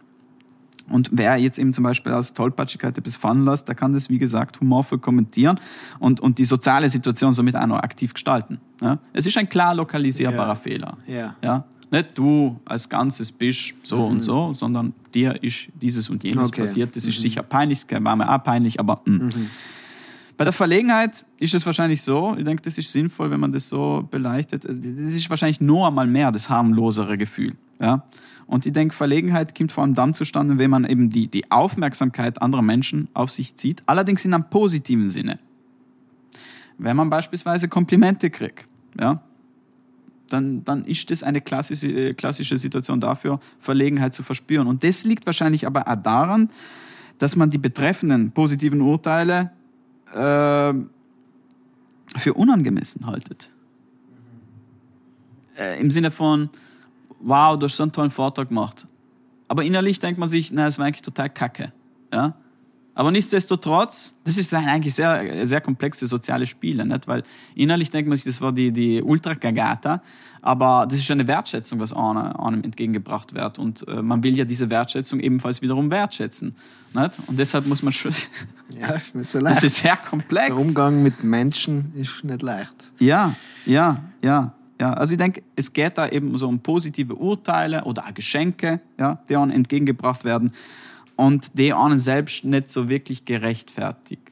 [0.89, 4.19] Und wer jetzt eben zum Beispiel aus Tollpatschigkeit etwas fallen lässt, der kann das, wie
[4.19, 5.59] gesagt, humorvoll kommentieren
[5.99, 8.59] und, und die soziale Situation somit auch noch aktiv gestalten.
[8.81, 8.99] Ja?
[9.13, 10.55] Es ist ein klar lokalisierbarer Ja.
[10.55, 10.97] Fehler.
[11.07, 11.35] Ja.
[11.41, 11.65] Ja?
[11.89, 16.61] Nicht du als Ganzes bist so und so, sondern dir ist dieses und jenes Okay.
[16.61, 16.95] passiert.
[16.95, 19.29] Das ist sicher peinlich, war mir auch peinlich, aber mm.
[20.35, 23.69] Bei der Verlegenheit ist es wahrscheinlich so, ich denke, das ist sinnvoll, wenn man das
[23.69, 24.63] so beleuchtet.
[24.65, 24.73] Das
[25.13, 27.55] ist wahrscheinlich nur einmal mehr das harmlosere Gefühl.
[27.79, 28.03] Ja?
[28.45, 32.41] Und ich denke, Verlegenheit kommt vor allem dann zustande, wenn man eben die, die Aufmerksamkeit
[32.41, 35.39] anderer Menschen auf sich zieht, allerdings in einem positiven Sinne.
[36.77, 38.67] Wenn man beispielsweise Komplimente kriegt,
[38.99, 39.21] ja,
[40.29, 44.67] dann, dann ist das eine klassische, äh, klassische Situation dafür, Verlegenheit zu verspüren.
[44.67, 46.49] Und das liegt wahrscheinlich aber auch daran,
[47.19, 49.51] dass man die betreffenden positiven Urteile
[50.11, 50.73] äh,
[52.17, 53.51] für unangemessen haltet.
[55.57, 56.49] Äh, Im Sinne von,
[57.23, 58.87] wow, du hast so einen tollen Vortrag gemacht.
[59.47, 61.71] Aber innerlich denkt man sich, na, es war eigentlich total kacke.
[62.11, 62.35] Ja?
[62.95, 67.07] Aber nichtsdestotrotz, das ist ein eigentlich sehr, sehr komplexe soziale Spiele, nicht?
[67.07, 67.23] weil
[67.55, 70.01] innerlich denkt man sich, das war die, die Ultra-Gagata,
[70.41, 74.45] aber das ist eine Wertschätzung, was einem, einem entgegengebracht wird und äh, man will ja
[74.45, 76.55] diese Wertschätzung ebenfalls wiederum wertschätzen.
[76.93, 77.19] Nicht?
[77.25, 78.13] Und deshalb muss man schon...
[78.79, 79.57] Ja, ist nicht so leicht.
[79.57, 80.47] Das ist sehr komplex.
[80.47, 82.73] Der Umgang mit Menschen ist nicht leicht.
[82.97, 83.35] Ja,
[83.67, 84.55] ja, ja.
[84.81, 88.81] Ja, also ich denke, es geht da eben so um positive Urteile oder auch Geschenke,
[88.99, 90.51] ja, die einem entgegengebracht werden
[91.15, 94.31] und die einem selbst nicht so wirklich gerechtfertigt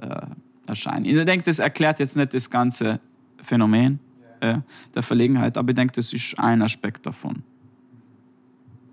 [0.00, 0.26] äh,
[0.66, 1.04] erscheinen.
[1.04, 3.00] Ich denke, das erklärt jetzt nicht das ganze
[3.42, 4.00] Phänomen
[4.40, 4.58] äh,
[4.94, 7.42] der Verlegenheit, aber ich denke, das ist ein Aspekt davon.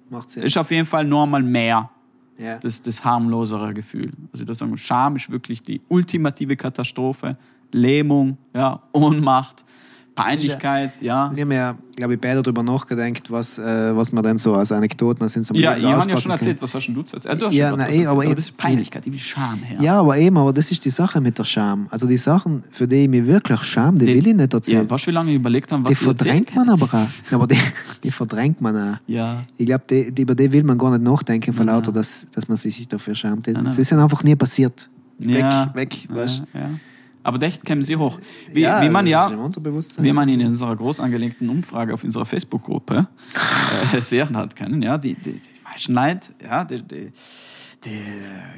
[0.09, 0.43] Macht Sinn.
[0.43, 1.89] Ist auf jeden Fall nur mal mehr
[2.37, 2.59] Ja.
[2.59, 4.11] das, das harmlosere Gefühl.
[4.31, 7.37] Also das sagen, Scham ist wirklich die ultimative Katastrophe,
[7.71, 9.65] Lähmung, ja, Ohnmacht,
[10.15, 11.31] Peinlichkeit, ja.
[11.35, 14.71] Wir haben ja, glaube ich, beide darüber nachgedacht, was, äh, was man denn so als
[14.71, 17.39] Anekdoten aus unserem Ja, ich habe ja schon erzählt, was hast denn du zu erzählen?
[17.39, 19.79] Du hast Ja, schon eh, erzählt, aber aber das ist Peinlichkeit, die Scham her.
[19.81, 21.87] Ja, aber eben, aber das ist die Sache mit der Scham.
[21.89, 24.83] Also die Sachen, für die ich mich wirklich scham, die, Die- will ich nicht erzählen.
[24.83, 26.91] Ja, weißt du, wie lange ich überlegt habe, was die verdrängt man aber auch.
[27.31, 27.57] Ja, aber die,
[28.03, 28.97] die verdrängt man auch.
[29.07, 29.41] Ja.
[29.57, 32.47] Ich glaube, die, die, über die will man gar nicht nachdenken, vor lauter, dass, dass
[32.47, 33.47] man sich dafür schämt.
[33.47, 33.71] Das, Nein, nein.
[33.71, 34.89] das ist einfach nie passiert.
[35.19, 35.65] ja.
[35.73, 36.69] Weg, weg, ja, weißt ja.
[37.23, 38.19] Aber echt kämen sie hoch.
[38.51, 43.07] Wie, wie man ja, wie man in unserer groß angelegten Umfrage auf unserer Facebook-Gruppe
[43.93, 47.13] äh, sehen hat können, ja, die, die, die meisten Leute, ja, die, die,
[47.85, 48.01] die,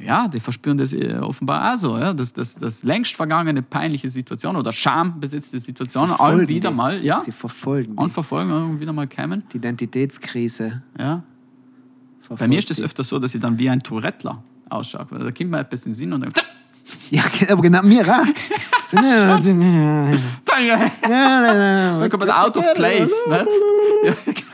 [0.04, 4.08] ja, die verspüren das äh, offenbar auch so, ja, dass das, das längst vergangene peinliche
[4.08, 6.76] Situation oder schambesetzte Situation all wieder die.
[6.76, 10.82] mal, ja, Sie verfolgen und verfolgen und wieder mal kämen, die Identitätskrise.
[10.98, 11.22] ja.
[12.28, 15.06] Bei verfolgt mir ist es öfter so, dass ich dann wie ein Tourettler ausschaue.
[15.10, 16.32] Da kommt mir etwas in den Sinn und dann,
[17.10, 18.26] Ja, aber genau, mir auch.
[18.92, 19.38] ja,
[21.98, 23.12] Dann kommt man out of place.
[23.28, 24.44] Nicht?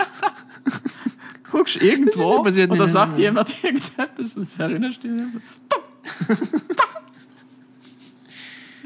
[1.51, 5.11] Guckst irgendwo und da sagt jemand irgendetwas und erinnerst dich.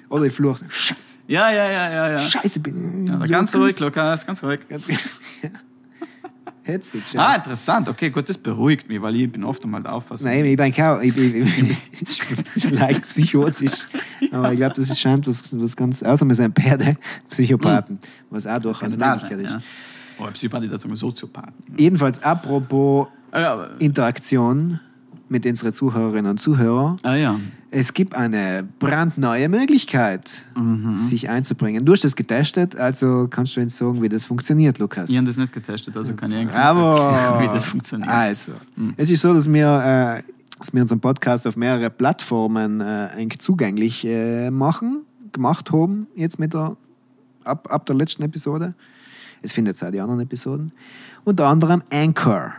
[0.09, 0.64] Oder ich fluche.
[0.68, 2.10] Scheiße, Ja, ja, ja, ja.
[2.10, 2.18] ja.
[2.18, 4.60] Scheiße, bin ja ganz ruhig, Lukas, ganz ruhig.
[6.66, 7.20] Hetzig, schon.
[7.20, 7.88] Ah, interessant.
[7.88, 10.26] Okay, gut, das beruhigt mich, weil ich bin oft einmal der Auffassung.
[10.26, 11.78] Nein, ich denke auch, ich, ich, ich, ich,
[12.56, 13.86] ich bin leicht psychotisch.
[14.32, 16.02] Aber ich glaube, das ist scheint was, was ganz.
[16.02, 16.97] Außer wir sind Pferde,
[17.30, 19.52] Psychopathen, was auch durchaus eine Möglichkeit ist.
[19.52, 19.60] ja.
[20.18, 21.55] Oh, Psychopathie, das sind Soziopathen.
[21.78, 24.80] Jedenfalls, apropos ja, Interaktion
[25.28, 26.98] mit unseren Zuhörerinnen und Zuhörern.
[27.03, 27.40] ah, ja.
[27.73, 30.98] Es gibt eine brandneue Möglichkeit, Mhm.
[30.98, 31.85] sich einzubringen.
[31.85, 35.11] Du hast das getestet, also kannst du uns sagen, wie das funktioniert, Lukas.
[35.11, 37.40] Ich habe das nicht getestet, also kann ich eigentlich Bravo!
[37.43, 38.09] wie das funktioniert.
[38.09, 38.53] Also,
[38.97, 39.66] es ist so, dass wir,
[40.19, 40.23] äh,
[40.59, 42.85] dass wir unseren Podcast auf mehrere Plattformen äh,
[43.16, 46.77] eigentlich zugänglich äh, machen, gemacht haben, jetzt mit der,
[47.44, 48.74] ab, ab der letzten Episode.
[49.43, 50.73] Es findet auch die anderen Episoden.
[51.24, 52.55] Unter anderem Anchor.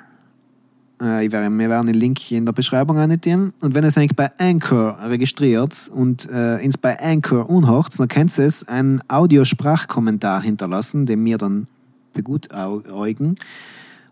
[1.01, 3.53] Äh, ich werde, wir werden den Link in der Beschreibung annotieren.
[3.61, 8.37] Und wenn es eigentlich bei Anchor registriert und äh, ins bei Anchor unhört, dann könnt
[8.37, 11.67] ihr es einen Audiosprachkommentar hinterlassen, den wir dann
[12.13, 13.35] begutäugen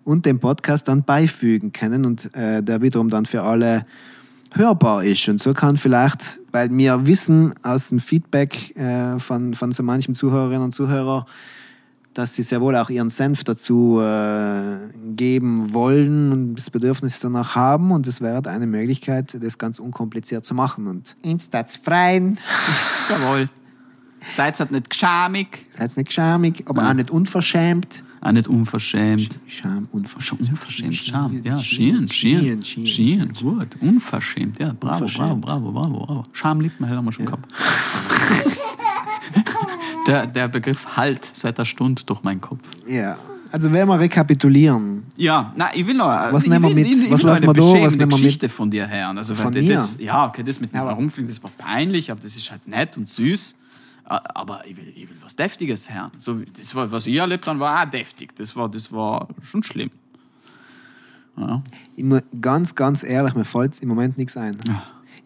[0.04, 3.86] und den Podcast dann beifügen können und äh, der wiederum dann für alle
[4.54, 5.28] hörbar ist.
[5.28, 10.16] Und so kann vielleicht, weil wir wissen aus dem Feedback äh, von, von so manchen
[10.16, 11.26] Zuhörerinnen und Zuhörern,
[12.16, 14.78] dass sie sehr wohl auch ihren Senf dazu äh,
[15.16, 17.92] geben wollen und das Bedürfnis danach haben.
[17.92, 20.88] Und es wäre eine Möglichkeit, das ganz unkompliziert zu machen.
[20.88, 22.40] Und instats freien,
[23.10, 23.48] Jawohl.
[24.34, 26.90] Seid halt nicht geschamig, seid nicht schamig, aber Ja.
[26.90, 28.04] auch nicht unverschämt.
[28.22, 29.40] auch nicht unverschämt.
[29.46, 30.42] Scham, unverschämt.
[30.50, 31.42] Unverschämt, Scham.
[31.44, 33.68] Ja, Schien, Schien, Schien, gut.
[33.82, 36.24] Unverschämt, ja, bravo, bravo, bravo, bravo, bravo.
[36.32, 37.54] Schamlippen haben wir schon gehabt.
[40.08, 42.62] Der, der Begriff Halt seit der Stunde durch meinen Kopf.
[42.88, 43.18] Ja.
[43.52, 46.08] Also wenn wir rekapitulieren, Ja, na, ich will noch.
[46.08, 46.88] Was ich nehmen wir mit?
[46.88, 47.62] Ich, ich Was lassen wir da?
[47.62, 48.12] Was nehmen wir mit?
[48.18, 49.10] Geschichte von dir her.
[49.16, 49.74] Also, Von mir?
[49.76, 52.68] Das, ja, okay, das mit dem aber- Herumfliegen, das war peinlich, aber das ist halt
[52.68, 53.56] nett und süß.
[54.04, 56.12] Aber ich will, ich will was Deftiges her.
[56.18, 58.36] So, das war, was ich erlebt habe, war auch deftig.
[58.36, 59.90] Das war, das war schon schlimm.
[61.38, 61.62] Ja.
[61.96, 64.58] ich muss ganz, ganz ehrlich, mir fällt im Moment nichts ein.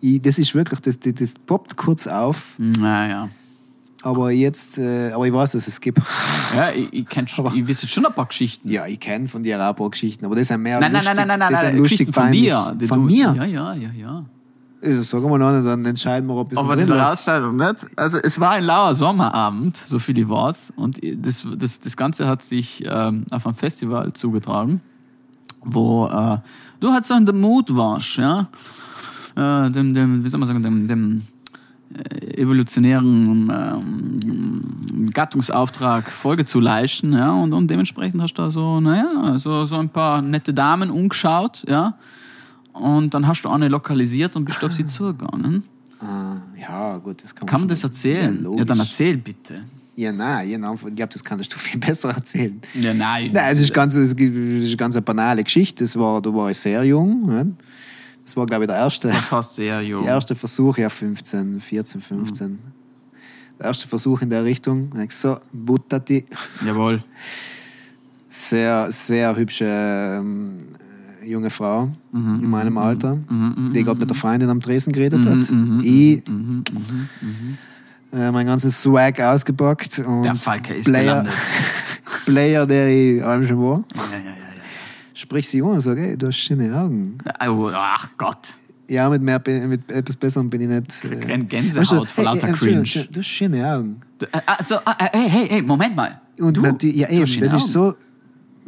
[0.01, 3.29] ich, das ist wirklich, das, das, das poppt kurz auf, Naja.
[4.01, 5.99] Aber jetzt, äh, aber ich weiß, dass es gibt.
[6.55, 8.69] Ja, ich, ich, kenn schon, Aber- ich weiß schon ein paar Geschichten.
[8.69, 11.01] Ja, ich kenne von dir auch ein paar Geschichten, aber das sind mehr Nein, nein,
[11.01, 12.77] lustig, nein, nein, nein, das nein, sind lustig Geschichten von dir.
[12.87, 13.33] Von mir?
[13.37, 14.25] Ja, ja, ja, ja.
[14.81, 16.89] Also, sagen wir noch, dann entscheiden wir, ob es Aber lässt.
[16.91, 17.75] Ausstellung nicht.
[17.97, 20.71] Also es war ein lauer Sommerabend, so viel ich weiß.
[20.77, 24.79] Und das, das, das Ganze hat sich ähm, auf einem Festival zugetragen,
[25.65, 26.37] wo äh,
[26.79, 28.47] du halt so in dem Mut warst, ja.
[29.35, 31.23] Äh, dem, dem, wie soll man sagen, dem, dem
[32.35, 37.31] evolutionären ähm, Gattungsauftrag Folge zu leisten, ja.
[37.31, 41.63] Und, und dementsprechend hast du da so, naja, so, so ein paar nette Damen umgeschaut,
[41.67, 41.95] ja.
[42.73, 45.63] Und dann hast du eine lokalisiert und bist auf sie zugegangen.
[45.99, 48.41] Ah, ja, gut, das kann, Kann man das erzählen?
[48.43, 49.63] Ja, Ja, dann erzähl bitte.
[49.95, 50.75] Ja, nein, genau.
[50.75, 52.61] Ich glaube, das kannst du viel besser erzählen.
[52.79, 53.31] Ja, nein.
[53.33, 55.83] Nein, es ist ganz, es ist eine ganz eine banale Geschichte.
[55.83, 57.57] Das war, da war ich sehr jung.
[58.29, 60.03] Das war, glaube ich, der erste, hast du ja, Jo?
[60.03, 62.47] der erste Versuch, ja, 15, 14, 15.
[62.51, 62.57] Mhm.
[63.57, 64.91] Der erste Versuch in der Richtung.
[65.03, 66.27] Ich so, Buttati.
[66.63, 67.03] Jawohl.
[68.29, 70.57] Sehr, sehr hübsche ähm,
[71.23, 73.17] äh, junge Frau Mhm, in meinem Alter,
[73.73, 75.49] die gerade mit der Freundin am Tresen geredet hat.
[75.51, 76.21] mhm, ich
[78.13, 81.33] äh, mein ganzes Swag ausgepackt und Der Falke ist Player, gelandet.
[82.25, 83.83] Player, der ich allem schon war.
[83.95, 84.48] Ja, ja, ja,
[85.19, 87.17] Sprich sie an und sag, ey, du hast schöne Augen.
[87.45, 88.53] Oh, ach Gott.
[88.87, 91.03] Ja, mit, mehr, mit etwas Besserem bin ich nicht.
[91.03, 93.07] äh, Gän- Gänsehaut vor lauter Entschuldigung, Cringe.
[93.11, 94.01] Du hast schöne Augen.
[94.17, 96.21] Du, äh, also, ah, äh, hey, hey, hey, Moment mal.
[96.39, 97.95] Und du, natürlich, ja du eben, das ist Augen.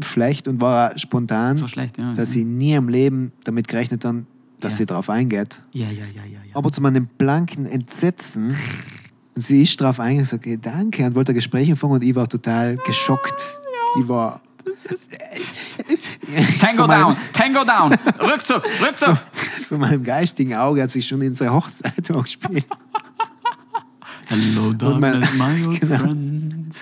[0.01, 2.11] so schlecht und war spontan, So schlecht, ja.
[2.13, 2.41] dass ja.
[2.41, 4.25] ich nie im Leben damit gerechnet habe,
[4.59, 4.77] dass Ja.
[4.79, 5.61] sie darauf eingeht.
[5.71, 6.39] Ja, ja, ja, ja.
[6.53, 8.55] Aber zu meinem blanken Entsetzen,
[9.35, 12.13] sie ist darauf eingegangen und gesagt, okay, danke, und wollte ein Gespräch anfangen und ich
[12.13, 13.57] war total geschockt.
[14.01, 14.41] Ich war.
[16.59, 17.93] Tango down, Tango down.
[18.19, 19.17] Rückzug, Rückzug.
[19.69, 22.65] Von meinem geistigen Auge hat sich schon unsere Hochzeit angespielt.
[24.27, 25.97] Hello, darkness, my old Genau.
[25.97, 26.75] friend.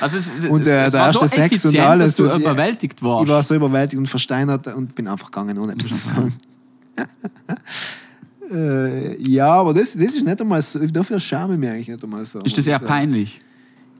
[0.00, 2.16] Also es, es, Und, äh, es der war so erste Sex und effizient, alles dass
[2.16, 3.24] du und, überwältigt warst.
[3.24, 6.34] Ich war so überwältigt und versteinert und bin einfach gegangen, ohne etwas zu sagen.
[8.52, 10.78] äh, ja, aber das, das ist nicht einmal so.
[10.86, 12.40] Dafür schäme ich mich eigentlich nicht einmal so.
[12.40, 13.40] ist das eher peinlich?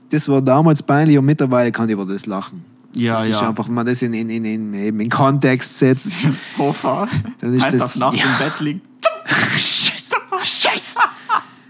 [0.09, 2.63] Das war damals peinlich und mittlerweile kann ich über das lachen.
[2.93, 3.49] Ja, das ist ja.
[3.49, 6.11] einfach, wenn man das in, in, in, in, eben in Kontext setzt.
[6.57, 7.07] Hofer.
[7.39, 8.23] Dann ist Einfach das- Nacht ja.
[8.25, 8.81] im Bett liegt.
[9.55, 10.97] Scheiße, Scheiße.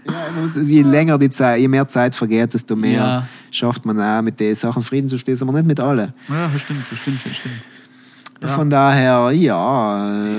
[0.06, 3.28] Ja, muss- je länger die Zeit, je mehr Zeit vergeht, desto mehr Ja.
[3.50, 6.12] schafft man auch mit den Sachen Frieden zu schließen, aber nicht mit allen.
[6.28, 7.54] Ja, das stimmt, das stimmt, das stimmt.
[8.40, 8.48] Ja.
[8.48, 10.24] Von daher, ja.
[10.24, 10.38] Äh,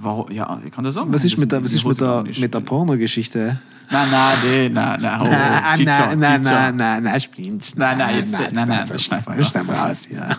[0.00, 0.30] Warum?
[0.30, 1.12] Ja, ich kann das sagen.
[1.12, 3.58] was ist mit der, was ist mit der, mit der Pornogeschichte?
[3.90, 7.72] Nein, nein, nein, nein, nein, nein, nein, nein, nein, nein, spinnt.
[7.76, 9.50] Nein, nein, jetzt- nein, nein, das schneiden wir das raus.
[9.52, 10.02] schneiden wir raus.
[10.10, 10.38] Ja.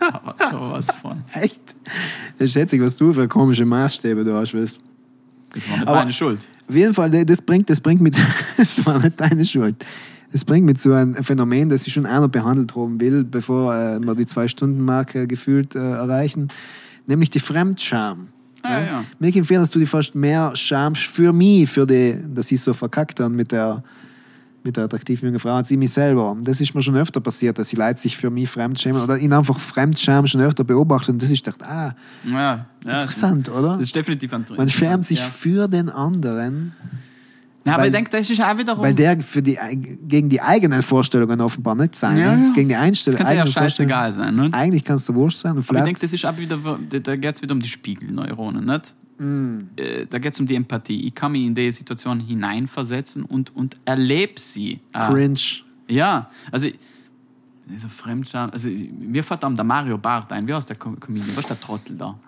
[0.12, 1.18] Aber sowas von.
[1.34, 1.60] Echt?
[2.38, 4.78] Das schätze ich, was du für komische Maßstäbe du hast, weißt.
[5.54, 6.40] Das war nicht Aber- meine Schuld.
[6.68, 8.18] Auf jeden Fall, das bringt, das bringt mit,
[8.56, 9.76] das war nicht deine Schuld.
[10.32, 14.00] Das bringt mit so einem Phänomen, das ich schon einer behandelt haben will, bevor äh,
[14.00, 16.48] wir die Zwei-Stunden-Marke gefühlt äh, erreichen,
[17.06, 18.28] nämlich die Fremdscham.
[18.64, 19.04] Ja.
[19.18, 22.60] Mir geht empfehlen, dass du die fast mehr Scham für mich, für die, dass ich
[22.60, 23.82] so verkackt habe mit der,
[24.62, 26.34] mit der attraktiven jungen Frau, als ich mich selber.
[26.42, 29.32] Das ist mir schon öfter passiert, dass die Leute sich für mich fremdschämen oder ihn
[29.34, 33.74] einfach Fremdscham schon öfter beobachtet und das ist echt, ah, Ja, ja, interessant, oder?
[33.76, 34.58] Das ist definitiv interessant.
[34.58, 36.72] Man schämt sich Ja, für den anderen,
[37.64, 38.82] ja aber weil- ich denke, das ist auch wiederum.
[38.84, 39.58] weil der für die,
[40.06, 42.48] gegen die eigenen Vorstellungen offenbar nicht sein Ja, ist.
[42.48, 42.52] ja.
[42.52, 44.48] Gegen die Einstellung, Das könnte ja scheißegal sein, ne?
[44.52, 45.52] Eigentlich kannst du wurscht sein.
[45.56, 47.68] Und aber ich denke, das ist auch wieder, da- da geht es wieder um die
[47.68, 48.94] Spiegelneuronen, nicht?
[49.18, 49.60] Mm.
[49.76, 51.06] Äh, Da geht es um die Empathie.
[51.06, 54.80] Ich kann mich in die Situation hineinversetzen und, und erlebe sie.
[54.92, 55.38] Cringe.
[55.88, 56.68] Ja, also
[57.66, 61.28] dieser Fremdscham, also mir fällt dann der Mario Barth ein, wie heißt der Com- Comedian,
[61.36, 62.18] was ist der Trottel da?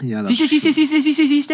[0.00, 1.50] Ja, das Siehst du, siehst du, siehst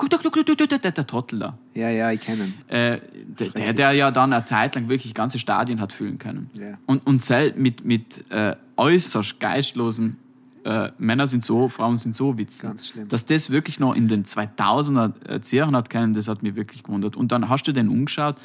[0.00, 1.58] Guck, guck, guck, guck, guck, guck, der Trottel da.
[1.74, 2.54] ja, ja, ich kenne ihn.
[2.68, 3.00] Äh,
[3.38, 6.48] der, der, der ja dann eine Zeit lang wirklich ganze Stadien hat füllen können.
[6.54, 6.78] Ja.
[6.86, 10.16] Und, und sel- mit, mit äh, äußerst geistlosen
[10.64, 12.62] äh, Männer sind so, Frauen sind so witzig.
[12.62, 13.08] Ganz schlimm.
[13.08, 16.82] Dass das wirklich noch in den 2000er äh, Jahren hat können, das hat mich wirklich
[16.82, 17.14] gewundert.
[17.16, 18.36] Und dann hast du den umgeschaut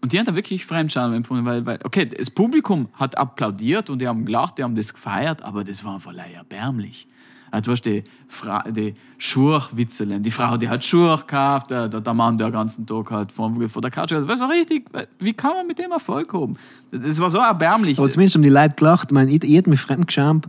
[0.00, 4.00] und die haben da wirklich Fremdscham empfunden, weil, weil, okay, das Publikum hat applaudiert und
[4.00, 7.06] die haben gelacht, die haben das gefeiert, aber das war einfach leider erbärmlich.
[7.54, 12.00] Äh, Du hast die, Fra die Schurchwitzelen, die Frau, die hat Schurch gehabt, der, der,
[12.00, 14.38] der Mann, der den ganzen Tag halt vor, vor der Couch hat.
[14.38, 14.86] So richtig,
[15.18, 16.56] wie kann man mit dem Erfolg haben?
[16.90, 17.98] Das war so erbärmlich.
[17.98, 19.08] Aber zumindest haben die Leute gelacht.
[19.10, 20.48] Ich, meine, ich, ich hätte mich fremdgeschämt,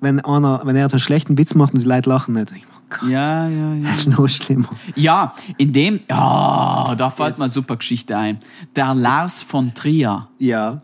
[0.00, 2.52] wenn, einer, wenn er einen schlechten Witz macht und die Leute lachen nicht.
[2.52, 3.82] Ich, oh Gott, Ja, ja, ja.
[3.90, 4.68] das ist noch schlimmer.
[4.96, 8.38] Ja, in dem, ja, da fällt mir eine super Geschichte ein.
[8.74, 10.28] Der Lars von Trier.
[10.38, 10.80] Ja,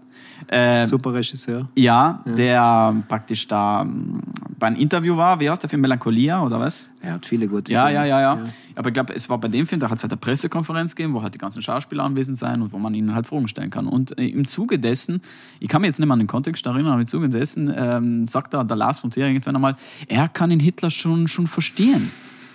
[0.48, 1.68] Äh, super Regisseur.
[1.74, 4.20] Ja, der praktisch da ähm,
[4.58, 6.88] bei einem Interview war, wie heißt der Film Melancholia oder was?
[7.00, 7.94] Er hat viele gute Ja, Filme.
[8.00, 8.38] ja, ja, ja.
[8.76, 11.14] Aber ich glaube, es war bei dem Film, da hat es halt eine Pressekonferenz gegeben,
[11.14, 13.86] wo halt die ganzen Schauspieler anwesend sein und wo man ihnen halt Fragen stellen kann.
[13.88, 15.20] Und äh, im Zuge dessen,
[15.58, 18.28] ich kann mich jetzt nicht mehr an den Kontext erinnern, aber im Zuge dessen ähm,
[18.28, 22.10] sagt da der Lars von Trier irgendwann einmal, er kann den Hitler schon, schon verstehen.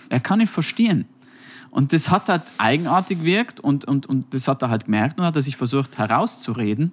[0.10, 1.06] Er kann ihn verstehen.
[1.72, 5.26] Und das hat halt eigenartig wirkt und, und, und das hat er halt gemerkt und
[5.26, 6.92] hat er sich versucht herauszureden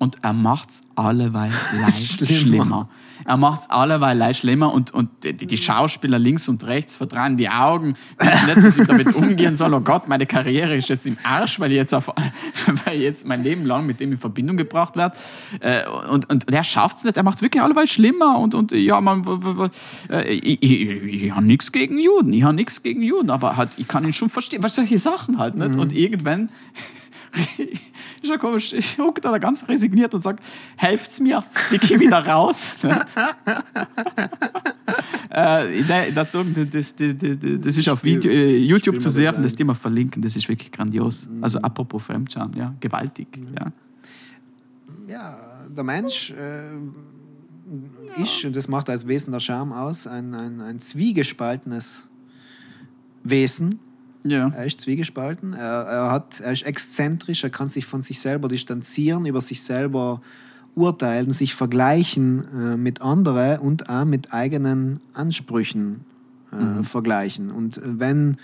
[0.00, 2.40] und er macht's alleweil leicht Schlimmer.
[2.40, 2.88] schlimmer.
[3.26, 7.50] Er macht's alleweil leicht schlimmer und, und die, die Schauspieler links und rechts verdrehen die
[7.50, 9.74] Augen, wissen nicht, wie sie damit umgehen sollen.
[9.74, 12.06] Oh Gott, meine Karriere ist jetzt im Arsch, weil ich jetzt, auf,
[12.84, 15.14] weil ich jetzt mein Leben lang mit dem in Verbindung gebracht werde.
[15.60, 18.38] Äh, Und, und der schafft's nicht, er macht's wirklich alleweil schlimmer.
[18.38, 19.22] Und, und ja, man,
[20.08, 20.80] äh, ich, ich,
[21.24, 24.14] ich, habe nichts gegen Juden, ich habe nichts gegen Juden, aber halt, ich kann ihn
[24.14, 24.62] schon verstehen.
[24.62, 25.76] Was solche Sachen halt, nicht?
[25.76, 26.48] Und irgendwann
[28.22, 30.42] ist ja komisch, ich hocke da ganz resigniert und sage,
[30.76, 32.76] helft's mir, ich gehe wieder raus.
[35.30, 40.22] äh, dazu, das, das, das, ist auf Video, äh, YouTube zu sehen, das Thema verlinken,
[40.22, 41.28] das ist wirklich grandios.
[41.40, 43.28] Also apropos Fremdscham, ja, gewaltig.
[43.58, 43.72] Ja.
[45.08, 45.38] ja,
[45.68, 50.80] der Mensch äh, ist, und das macht als Wesen der Scham aus, ein, ein, ein
[50.80, 52.08] zwiegespaltenes
[53.22, 53.78] Wesen.
[54.22, 54.48] Ja.
[54.48, 58.48] Er ist zwiegespalten, er, er, hat, er ist exzentrisch, er kann sich von sich selber
[58.48, 60.20] distanzieren, über sich selber
[60.74, 66.04] urteilen, sich vergleichen äh, mit anderen und auch mit eigenen Ansprüchen
[66.52, 67.50] äh, vergleichen.
[67.50, 68.36] Und äh, wenn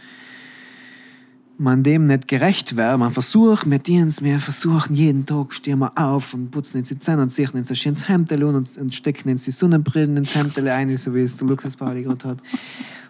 [1.59, 5.93] man dem nicht gerecht wäre, man versucht mit uns, wir versuchen jeden Tag, stehen wir
[5.97, 9.31] auf und putzen uns die Zähne und sichern uns ein schönes Hemd und, und stecken
[9.31, 12.39] uns die Sonnenbrillen ins Hemd ein, so wie es der Lukas Pauli gerade hat.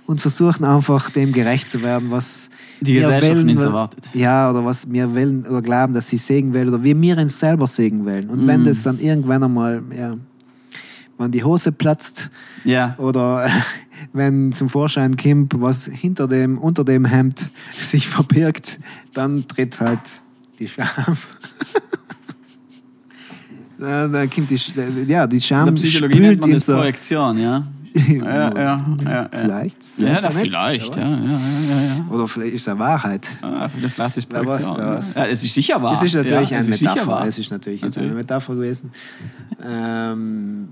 [0.06, 2.48] Und versuchen einfach dem gerecht zu werden, was
[2.80, 4.08] Die Gesellschaft wollen, nicht erwartet.
[4.14, 7.66] Ja, oder was wir wollen oder glauben, dass sie sägen wollen oder wir uns selber
[7.66, 8.30] sägen wollen.
[8.30, 8.46] Und Mhm.
[8.46, 10.16] wenn das dann irgendwann einmal, ja,
[11.18, 12.30] wenn die Hose platzt
[12.64, 12.94] Ja.
[12.98, 13.48] oder
[14.12, 18.78] wenn zum Vorschein kommt, was hinter dem, unter dem Hemd sich verbirgt,
[19.12, 19.98] dann tritt halt
[20.60, 20.86] die Scham.
[23.78, 24.58] Dann kommt die,
[25.06, 27.62] ja, die Scham der spült man in so, Projektion, ja.
[27.96, 29.28] Ja, ja, ja, ja.
[29.32, 29.76] Vielleicht.
[29.96, 32.06] Ja, vielleicht, ja, ja, ja.
[32.10, 33.26] Oder vielleicht ist es Wahrheit.
[33.40, 34.76] Ah, vielleicht ist Projektion.
[34.76, 35.14] wer weiß.
[35.14, 35.92] Ja, es ist sicher wahr.
[35.92, 37.24] Es ist natürlich eine es ist Metapher.
[37.26, 38.12] Es ist natürlich jetzt eine.
[38.12, 38.90] Metapher gewesen.
[39.64, 40.68] Ähm,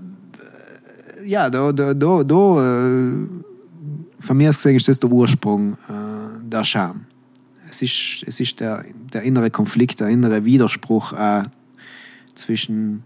[1.23, 3.27] äh, ja, da, da, da, da äh,
[4.19, 7.05] von mir aus gesehen ist das der Ursprung äh, der Scham.
[7.69, 11.43] Es ist, es ist der, der innere Konflikt, der innere Widerspruch äh,
[12.35, 13.03] zwischen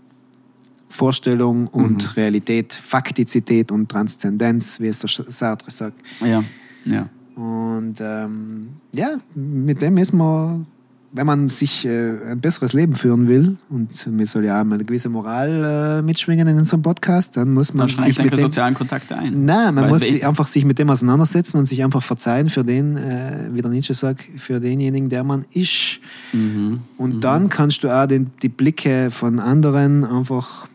[0.90, 6.02] Vorstellung und Realität, Faktizität und Transzendenz, wie es der Sartre sagt.
[6.20, 6.44] Ja,
[6.84, 7.08] ja.
[7.36, 10.66] Und ähm, ja, mit dem ist man,
[11.14, 15.08] wenn man sich äh, ein besseres Leben führen will, und mir soll ja eine gewisse
[15.08, 19.16] Moral äh, mitschwingen in unserem Podcast, dann muss man Dann sich mit dem, sozialen Kontakte
[19.16, 19.46] ein.
[19.46, 22.66] Nein, man Weil muss sich einfach sich mit dem auseinandersetzen und sich einfach verzeihen für
[22.66, 26.00] den, äh, wie der Nietzsche sagt, für denjenigen, der man ist.
[26.34, 26.82] Mhm.
[26.98, 30.68] Und dann kannst du auch den, die Blicke von anderen einfach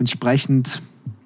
[0.00, 0.80] entsprechend,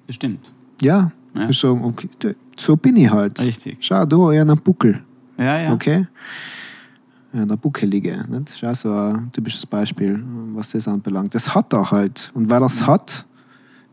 [0.07, 0.39] Bestimmt.
[0.81, 1.51] ja, Ja.
[1.51, 2.09] sagen, okay,
[2.57, 3.39] so bin ich halt.
[3.41, 3.77] Richtig.
[3.79, 5.01] Schau, da, eher ein Buckel.
[5.37, 5.73] Ja, ja.
[5.73, 6.07] Okay?
[7.33, 8.23] Ja, der Buckelige.
[8.29, 8.61] Nicht?
[8.63, 10.23] Das ist auch so ein typisches Beispiel,
[10.53, 11.33] was das anbelangt.
[11.33, 12.31] Das hat er halt.
[12.35, 13.25] Und weil er es hat,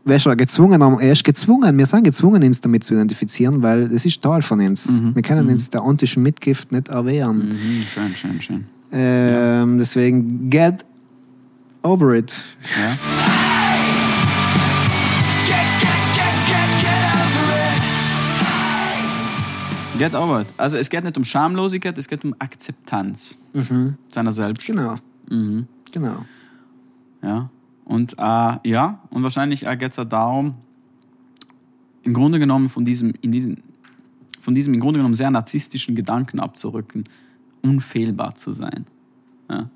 [0.05, 4.05] wäre er gezwungen, er ist gezwungen, wir sind gezwungen, uns damit zu identifizieren, weil es
[4.05, 5.01] ist Teil von uns.
[5.15, 7.49] Wir können uns der antischen Mitgift nicht erwehren.
[7.49, 8.65] Mhm, schön, schön, schön.
[8.91, 10.85] Ähm, deswegen, get
[11.81, 12.31] over it.
[12.79, 13.50] Ja.
[20.01, 20.47] Get over it.
[20.57, 23.37] Also es geht nicht um Schamlosigkeit, es geht um Akzeptanz
[24.11, 24.65] seiner selbst.
[24.65, 24.95] Genau.
[25.29, 25.67] Mhm.
[25.91, 26.25] Genau.
[27.21, 27.49] Ja.
[27.85, 30.55] Und äh, ja, und wahrscheinlich äh, geht es auch darum,
[32.03, 33.61] im Grunde genommen von diesem, in diesen,
[34.41, 37.03] von diesem im Grunde genommen sehr narzisstischen Gedanken abzurücken,
[37.61, 38.85] unfehlbar zu sein.
[39.51, 39.69] Ja.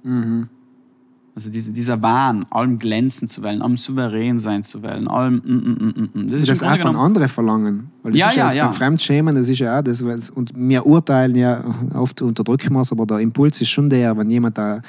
[1.35, 5.41] Also diese, dieser Wahn, allem glänzen zu wollen, allem souverän sein zu wollen, allem.
[5.43, 6.27] Mm, mm, mm, mm, mm.
[6.29, 7.91] Das ist das auch von anderen verlangen.
[8.03, 8.65] Weil das Ja, ist ja, ja.
[8.67, 10.05] Beim Fremdschämen, das ist ja auch das.
[10.05, 11.61] was- Und wir urteilen ja,
[11.93, 14.81] oft unterdrücken wir es, aber der Impuls ist schon der, wenn jemand eine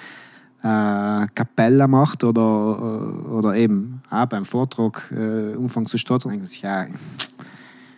[0.63, 6.47] äh, Kapelle macht oder, oder eben auch beim Vortrag äh, umfangen zu stottern, denkt man
[6.49, 6.87] sich, ja,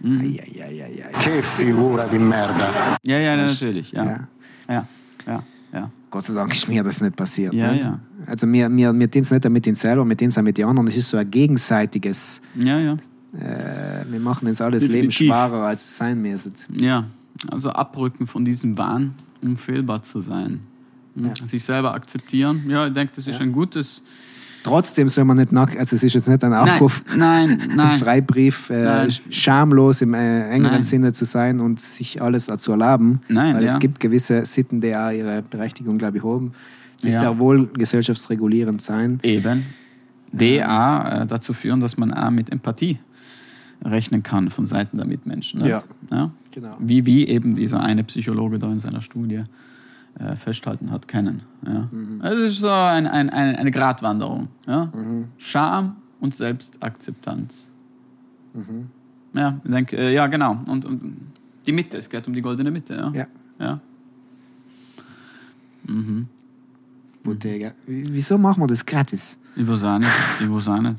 [0.00, 0.20] Mhm.
[0.20, 1.22] ai, ai, ai, ai, ai.
[1.24, 2.96] Che figura di merda.
[3.04, 3.90] Ja, ja, natürlich.
[3.90, 4.04] Ja.
[4.04, 4.28] Ja.
[4.68, 4.86] Ja,
[5.26, 5.42] ja,
[5.72, 5.90] ja.
[6.10, 7.52] Gott sei Dank ist mir das nicht passiert.
[7.52, 7.84] Ja, nicht?
[7.84, 8.00] ja.
[8.26, 10.56] Also wir, wir, wir tun es nicht mit uns selber, wir tun es auch mit
[10.58, 10.88] den anderen.
[10.88, 12.92] Es ist so ein gegenseitiges, Ja, ja.
[13.38, 15.20] äh, wir machen uns alles Definitiv.
[15.20, 16.50] Leben schwerer, als es sein müsste.
[16.72, 17.04] Ja,
[17.50, 20.60] also abrücken von diesem Wahn, unfehlbar zu sein.
[21.14, 21.34] Ja.
[21.46, 22.64] Sich selber akzeptieren.
[22.68, 24.02] Ja, ich denke, das ist ein gutes,
[24.62, 27.76] Trotzdem soll man nicht nackt, also es ist jetzt nicht ein Nein, Aufruf, nein, ein
[27.76, 27.98] nein.
[27.98, 29.10] Freibrief, äh, Nein.
[29.30, 30.82] schamlos im äh, engeren Nein.
[30.82, 33.20] Sinne zu sein und sich alles zu erlauben.
[33.28, 33.72] Nein, weil ja.
[33.72, 36.52] es gibt gewisse Sitten, die auch ihre Berechtigung, glaube ich, haben,
[37.02, 37.18] die Ja.
[37.20, 39.20] sehr wohl gesellschaftsregulierend sein.
[39.22, 39.64] Eben.
[40.32, 42.98] Die auch äh, dazu führen, dass man auch mit Empathie
[43.85, 45.60] rechnen kann von Seiten der Mitmenschen.
[45.60, 45.68] Ne?
[45.68, 45.82] Ja.
[46.10, 46.30] ja?
[46.52, 46.76] Genau.
[46.80, 49.44] Wie, wie eben dieser eine Psychologe da in seiner Studie
[50.18, 51.42] äh, festhalten hat können.
[51.66, 51.88] Ja?
[51.90, 52.20] Mhm.
[52.22, 54.48] Es ist so ein, ein, ein, eine Gratwanderung.
[54.66, 54.90] Ja?
[55.38, 57.66] Scham und Selbstakzeptanz.
[58.54, 58.88] Mhm.
[59.34, 60.58] Ja, ich denke, äh, ja, genau.
[60.66, 61.16] Und, und
[61.66, 62.94] die Mitte, es geht um die goldene Mitte.
[62.94, 63.12] Ja.
[63.12, 63.26] Ja.
[63.60, 63.80] ja.
[67.22, 67.72] Bottega.
[67.86, 69.38] Wieso machen wir das gratis?
[69.56, 70.10] Ich weiß auch nicht.
[70.40, 70.98] Ich weiß auch nicht.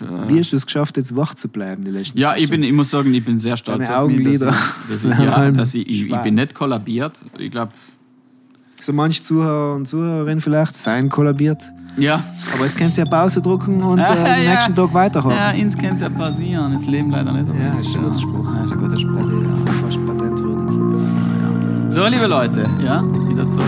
[0.28, 2.72] Wie hast du es geschafft, jetzt wach zu bleiben die letzten Ja, ich, bin, ich
[2.72, 5.50] muss sagen, ich bin sehr stolz Deine auf mich, dass Augenlider ich, dass ich, ja,
[5.52, 7.20] dass ich, ich, ich bin nicht kollabiert.
[7.38, 7.72] Ich glaube,
[8.80, 11.62] So manch Zuhörer und Zuhörerin vielleicht seien kollabiert.
[11.96, 12.22] ja.
[12.54, 14.50] Aber es kannst du ja Pause drucken und äh, Ja, den ja.
[14.52, 15.36] nächsten Tag weiterhaben.
[15.36, 16.72] Ja, ins kann es ja passieren.
[16.74, 17.46] Das Leben leider nicht.
[17.48, 18.46] Ja, das ist ein guter Spruch.
[18.54, 19.64] Ja, ist ein guter Spruch.
[19.66, 20.76] Das ist fast patentwürdig.
[21.92, 23.62] So, liebe Leute, ja, wieder zum